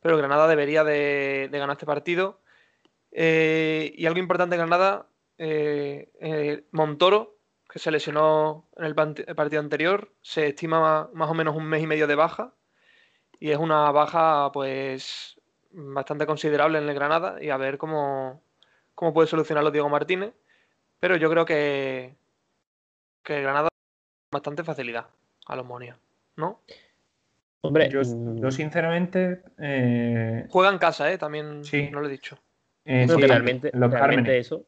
Pero 0.00 0.16
Granada 0.16 0.48
debería 0.48 0.82
de, 0.84 1.48
ganar 1.52 1.72
este 1.72 1.86
partido. 1.86 2.40
Eh, 3.12 3.92
y 3.96 4.06
algo 4.06 4.18
importante 4.18 4.56
Granada, 4.56 5.06
eh, 5.38 6.64
Montoro, 6.72 7.36
que 7.68 7.78
se 7.78 7.90
lesionó 7.90 8.68
en 8.76 8.84
el, 8.86 8.94
partido 8.94 9.60
anterior, 9.60 10.12
se 10.22 10.48
estima 10.48 10.80
ma- 10.80 11.10
más 11.14 11.30
o 11.30 11.34
menos 11.34 11.56
un 11.56 11.66
mes 11.66 11.82
y 11.82 11.86
medio 11.86 12.06
de 12.06 12.16
baja. 12.16 12.54
Y 13.40 13.50
es 13.52 13.58
una 13.58 13.90
baja, 13.92 14.50
pues, 14.52 15.40
bastante 15.72 16.26
considerable 16.26 16.78
en 16.78 16.88
el 16.88 16.94
Granada. 16.94 17.42
Y 17.42 17.50
a 17.50 17.56
ver 17.56 17.78
cómo, 17.78 18.42
cómo 18.94 19.14
puede 19.14 19.28
solucionarlo 19.28 19.70
Diego 19.70 19.88
Martínez. 19.88 20.34
Pero 21.00 21.16
yo 21.16 21.30
creo 21.30 21.44
que, 21.44 22.14
que 23.24 23.40
Granada 23.42 23.68
con 24.30 24.38
bastante 24.38 24.62
facilidad 24.64 25.06
a 25.46 25.56
los 25.56 25.66
Monia, 25.66 25.96
¿no? 26.36 26.60
Hombre, 27.62 27.88
Yo, 27.90 28.00
mm, 28.02 28.38
yo 28.40 28.50
sinceramente. 28.50 29.42
eh, 29.58 30.46
Juega 30.50 30.70
en 30.70 30.78
casa, 30.78 31.10
¿eh? 31.12 31.18
También 31.18 31.64
Sí. 31.64 31.90
no 31.90 32.00
lo 32.00 32.06
he 32.06 32.10
dicho. 32.10 32.38
eh, 32.86 33.06
sí, 33.08 33.20
que 33.20 33.26
realmente, 33.26 33.70
los 33.74 33.90
realmente 33.90 34.22
Cármenes. 34.30 34.46
eso, 34.46 34.64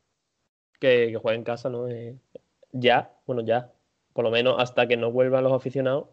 que, 0.78 1.08
que 1.10 1.16
juegue 1.16 1.38
en 1.38 1.44
casa, 1.44 1.70
¿no? 1.70 1.88
Eh, 1.88 2.14
ya, 2.72 3.10
bueno, 3.26 3.42
ya, 3.42 3.70
por 4.12 4.24
lo 4.24 4.30
menos 4.30 4.56
hasta 4.58 4.86
que 4.86 4.96
no 4.96 5.10
vuelvan 5.10 5.44
los 5.44 5.52
aficionados, 5.52 6.08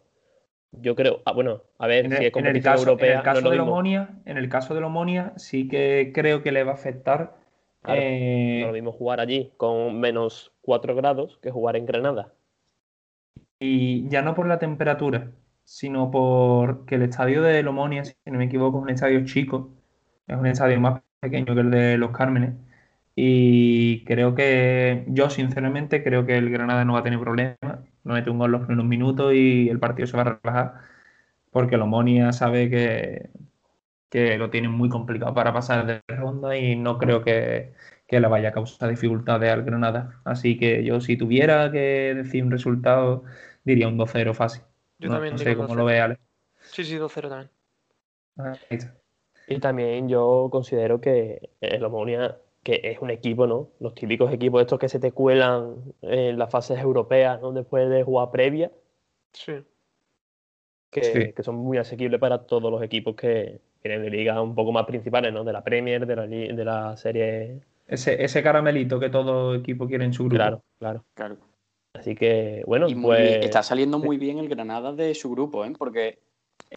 yo 0.72 0.94
creo, 0.96 1.20
ah, 1.26 1.32
bueno, 1.32 1.62
a 1.78 1.86
ver, 1.86 2.06
En 2.06 2.12
si 2.12 2.16
el, 2.16 2.18
es 2.18 2.20
en 2.20 2.24
el 2.26 2.32
competición 2.32 2.72
caso, 2.74 2.82
en 2.84 2.88
europea, 2.88 3.10
el 3.10 3.16
no 3.18 3.22
caso 3.24 3.40
lo 3.42 3.50
de 3.50 3.56
mismo. 3.56 3.72
Omonia, 3.72 4.08
en 4.24 4.36
el 4.38 4.48
caso 4.48 4.74
de 4.74 4.82
Omonia, 4.82 5.32
sí 5.36 5.68
que 5.68 6.12
creo 6.14 6.42
que 6.42 6.52
le 6.52 6.64
va 6.64 6.72
a 6.72 6.74
afectar. 6.74 7.36
Claro, 7.82 8.00
eh, 8.02 8.60
No 8.60 8.66
lo 8.68 8.72
mismo 8.72 8.92
jugar 8.92 9.20
allí 9.20 9.52
con 9.56 10.00
menos 10.00 10.52
4 10.62 10.94
grados 10.94 11.38
que 11.42 11.50
jugar 11.50 11.76
en 11.76 11.86
Granada. 11.86 12.32
Y 13.58 14.08
ya 14.08 14.22
no 14.22 14.34
por 14.34 14.46
la 14.46 14.58
temperatura, 14.58 15.32
sino 15.64 16.10
porque 16.10 16.96
el 16.96 17.02
estadio 17.02 17.42
de 17.42 17.62
Lomonia, 17.62 18.04
si 18.04 18.14
no 18.26 18.38
me 18.38 18.46
equivoco, 18.46 18.78
es 18.78 18.82
un 18.84 18.90
estadio 18.90 19.24
chico, 19.24 19.70
es 20.26 20.36
un 20.36 20.46
estadio 20.46 20.80
más 20.80 21.02
pequeño 21.20 21.54
que 21.54 21.60
el 21.60 21.70
de 21.70 21.98
Los 21.98 22.10
Cármenes. 22.12 22.54
Y 23.14 24.04
creo 24.04 24.34
que, 24.34 25.04
yo 25.08 25.30
sinceramente, 25.30 26.02
creo 26.02 26.24
que 26.26 26.38
el 26.38 26.50
Granada 26.50 26.84
no 26.84 26.94
va 26.94 27.00
a 27.00 27.02
tener 27.02 27.20
problemas. 27.20 27.58
No 28.04 28.14
mete 28.14 28.30
un 28.30 28.38
gol 28.38 28.50
los 28.52 28.62
primeros 28.66 28.86
minutos 28.86 29.34
y 29.34 29.68
el 29.68 29.78
partido 29.78 30.06
se 30.06 30.16
va 30.16 30.22
a 30.22 30.38
relajar, 30.42 30.74
porque 31.50 31.76
Lomonia 31.76 32.32
sabe 32.32 32.70
que, 32.70 33.30
que 34.10 34.36
lo 34.38 34.50
tiene 34.50 34.68
muy 34.68 34.88
complicado 34.88 35.32
para 35.34 35.52
pasar 35.52 35.86
de 35.86 36.02
ronda 36.08 36.56
y 36.56 36.76
no 36.76 36.98
creo 36.98 37.22
que, 37.22 37.72
que 38.06 38.20
le 38.20 38.28
vaya 38.28 38.50
a 38.50 38.52
causar 38.52 38.90
dificultades 38.90 39.50
al 39.50 39.64
Granada. 39.64 40.20
Así 40.24 40.58
que 40.58 40.84
yo, 40.84 41.00
si 41.00 41.16
tuviera 41.16 41.70
que 41.72 42.14
decir 42.14 42.44
un 42.44 42.50
resultado, 42.50 43.24
diría 43.64 43.88
un 43.88 43.96
2-0 43.96 44.34
fácil. 44.34 44.62
Yo 44.98 45.08
no, 45.08 45.14
también 45.14 45.34
no 45.34 45.38
sé 45.38 45.56
cómo 45.56 45.74
2-0. 45.74 45.76
lo 45.76 45.84
ve 45.84 46.00
Ale. 46.00 46.18
Sí, 46.58 46.84
sí, 46.84 46.96
2-0 46.96 47.28
también. 47.28 47.50
Ahí 48.36 48.58
está. 48.70 48.94
Y 49.46 49.58
también 49.58 50.08
yo 50.08 50.48
considero 50.50 51.00
que 51.00 51.50
el 51.60 51.84
Omonia, 51.84 52.38
que 52.62 52.80
es 52.84 53.00
un 53.00 53.10
equipo, 53.10 53.46
¿no? 53.46 53.70
Los 53.80 53.94
típicos 53.94 54.32
equipos 54.32 54.60
estos 54.60 54.78
que 54.78 54.88
se 54.88 55.00
te 55.00 55.12
cuelan 55.12 55.94
en 56.02 56.38
las 56.38 56.50
fases 56.50 56.78
europeas, 56.78 57.40
¿no? 57.40 57.52
Después 57.52 57.88
de 57.88 58.02
jugar 58.02 58.30
previa, 58.30 58.70
Sí. 59.32 59.52
Que, 60.90 61.04
Sí. 61.04 61.32
que 61.32 61.42
son 61.42 61.56
muy 61.56 61.78
asequibles 61.78 62.18
para 62.20 62.38
todos 62.46 62.70
los 62.70 62.82
equipos 62.82 63.14
que 63.14 63.60
vienen 63.82 64.02
de 64.02 64.10
ligas 64.10 64.38
un 64.38 64.54
poco 64.54 64.72
más 64.72 64.84
principales, 64.86 65.32
¿no? 65.32 65.44
De 65.44 65.52
la 65.52 65.62
Premier, 65.62 66.06
de 66.06 66.16
la, 66.16 66.26
de 66.26 66.64
la 66.64 66.96
serie. 66.96 67.60
Ese, 67.86 68.22
ese 68.22 68.42
caramelito 68.42 68.98
que 69.00 69.08
todo 69.10 69.54
equipo 69.54 69.86
quiere 69.86 70.04
en 70.04 70.12
su 70.12 70.24
grupo. 70.24 70.36
Claro, 70.36 70.62
claro. 70.78 71.04
Claro. 71.14 71.36
Así 71.94 72.14
que, 72.14 72.62
bueno, 72.66 72.88
Y 72.88 72.94
pues. 72.94 73.20
bien- 73.20 73.42
está 73.42 73.62
saliendo 73.62 73.98
muy 73.98 74.16
bien 74.16 74.38
el 74.38 74.48
Granada 74.48 74.92
de 74.92 75.14
su 75.14 75.30
grupo, 75.30 75.64
¿eh? 75.64 75.72
Porque 75.76 76.18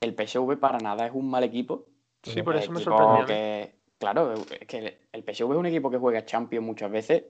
el 0.01 0.13
PSV 0.15 0.57
para 0.57 0.79
nada 0.79 1.05
es 1.05 1.11
un 1.13 1.29
mal 1.29 1.43
equipo. 1.43 1.85
Sí, 2.23 2.41
por 2.41 2.55
Es 2.55 2.63
eso 2.63 2.71
me 2.71 2.79
sorprendió. 2.79 3.23
¿eh? 3.23 3.27
que- 3.27 3.75
claro, 3.99 4.33
es 4.33 4.67
que 4.67 4.97
el 5.11 5.23
PSV 5.23 5.51
es 5.53 5.57
un 5.59 5.65
equipo 5.67 5.91
que 5.91 5.97
juega 5.97 6.25
Champions 6.25 6.65
muchas 6.65 6.89
veces. 6.91 7.25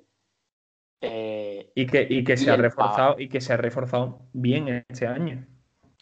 Eh, 1.01 1.71
Y 1.75 1.85
que, 1.85 2.07
y 2.09 2.23
que 2.23 2.33
Y 2.33 2.37
se 2.37 2.51
ha 2.51 2.55
reforzado 2.55 3.19
y 3.19 3.27
que 3.27 3.41
se 3.41 3.51
ha 3.53 3.57
reforzado 3.57 4.21
bien 4.31 4.85
este 4.87 5.05
año. 5.07 5.45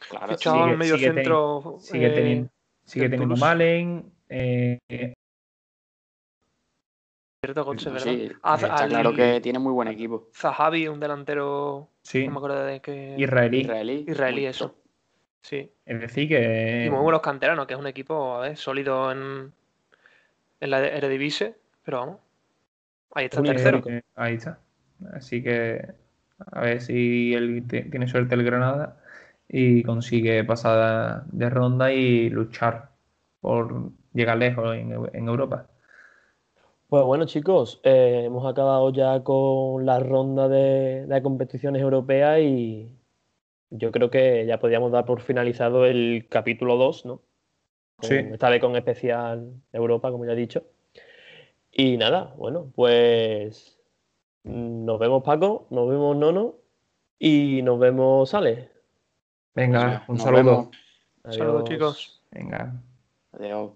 Claro, 0.10 0.28
Fichado 0.34 0.56
sigue- 0.58 0.72
al 0.72 0.78
medio 0.78 0.96
sigue 0.98 1.14
centro. 1.14 1.78
Sigue 1.80 2.08
eh, 2.08 2.12
teniendo, 2.12 2.50
sigue 2.86 3.10
teniendo. 3.10 3.36
Malen. 3.38 4.12
eh, 4.30 4.80
Cierto, 7.44 7.66
Gotze, 7.66 7.90
¿verdad? 7.90 8.04
sí, 8.04 8.32
Ah, 8.44 8.56
está 8.56 8.76
al- 8.76 8.90
claro 8.90 9.14
que 9.16 9.42
tiene 9.42 9.58
muy 9.58 9.74
buen 9.74 9.88
equipo. 9.88 10.30
Zahavi, 10.36 10.88
un 10.88 11.00
delantero. 11.00 11.90
sí, 12.04 12.26
No 12.28 12.32
me 12.34 12.38
acuerdo 12.38 12.64
de 12.66 12.80
qué. 12.82 13.16
israelí. 13.18 13.62
Israelí. 13.62 14.06
Israelí, 14.08 14.42
muy 14.42 14.46
eso. 14.46 14.68
top. 14.70 14.76
Sí. 15.42 15.72
Es 15.86 16.00
decir, 16.00 16.28
que. 16.30 16.84
Y 16.86 16.90
muy 16.92 17.02
buenos 17.02 17.22
canteranos, 17.22 17.66
que 17.66 17.74
es 17.74 17.80
un 17.80 17.88
equipo 17.88 18.36
a 18.36 18.42
ver, 18.42 18.58
sólido 18.58 19.12
en, 19.12 19.52
en 20.60 20.70
la 20.70 20.86
Eredivisie. 20.86 21.56
Pero 21.84 21.98
vamos. 22.02 22.18
Ahí 23.16 23.26
está 23.26 23.40
Un 23.40 23.48
tercero. 23.48 23.82
Eh, 23.88 24.04
Ahí 24.16 24.36
está. 24.36 24.60
Así 25.14 25.42
que 25.42 25.84
a 26.52 26.62
ver 26.62 26.80
si 26.80 27.34
él 27.34 27.66
tiene 27.68 28.08
suerte 28.08 28.36
el 28.36 28.44
Granada 28.44 29.01
y 29.54 29.84
consigue 29.84 30.44
pasar 30.46 31.26
de 31.28 31.50
ronda 31.50 31.92
y 31.92 32.30
luchar 32.30 32.92
por 33.42 33.92
llegar 34.14 34.38
lejos 34.38 34.76
en, 34.76 34.94
en 35.14 35.28
Europa. 35.28 35.68
Pues 36.88 37.04
bueno, 37.04 37.26
chicos, 37.26 37.80
eh, 37.84 38.24
hemos 38.26 38.46
acabado 38.46 38.92
ya 38.92 39.24
con 39.24 39.86
la 39.86 40.00
ronda 40.00 40.48
de, 40.50 41.06
de 41.06 41.22
competiciones 41.22 41.82
europeas 41.82 42.40
y 42.42 42.90
yo 43.70 43.92
creo 43.92 44.10
que 44.10 44.46
ya 44.46 44.60
podríamos 44.60 44.92
dar 44.92 45.06
por 45.06 45.22
finalizado 45.22 45.86
el 45.86 46.28
capítulo 46.30 46.78
2, 46.78 47.06
¿no? 47.06 47.22
Con- 47.98 48.10
Sí. 48.10 48.16
Esta 48.16 48.50
vez 48.50 48.62
con 48.62 48.76
especial 48.76 49.54
Europa, 49.74 50.12
como 50.12 50.26
ya 50.26 50.34
he 50.34 50.36
dicho. 50.36 50.64
Y 51.72 51.98
nada, 51.98 52.34
bueno, 52.38 52.72
pues 52.76 53.80
mm, 54.44 54.86
nos 54.86 55.00
vemos 55.00 55.24
Paco, 55.24 55.68
nos 55.70 55.90
vemos 55.90 56.18
Nono 56.18 56.56
y 57.20 57.62
nos 57.64 57.80
vemos 57.80 58.34
Ale. 58.34 58.70
Venga, 59.56 60.04
un 60.08 60.16
nos 60.16 60.24
saludo. 60.24 60.44
vemos. 60.44 60.70
Saludos, 61.30 61.64
Adiós. 61.64 61.70
chicos. 61.70 62.22
Venga. 62.32 62.74
Adiós. 63.34 63.72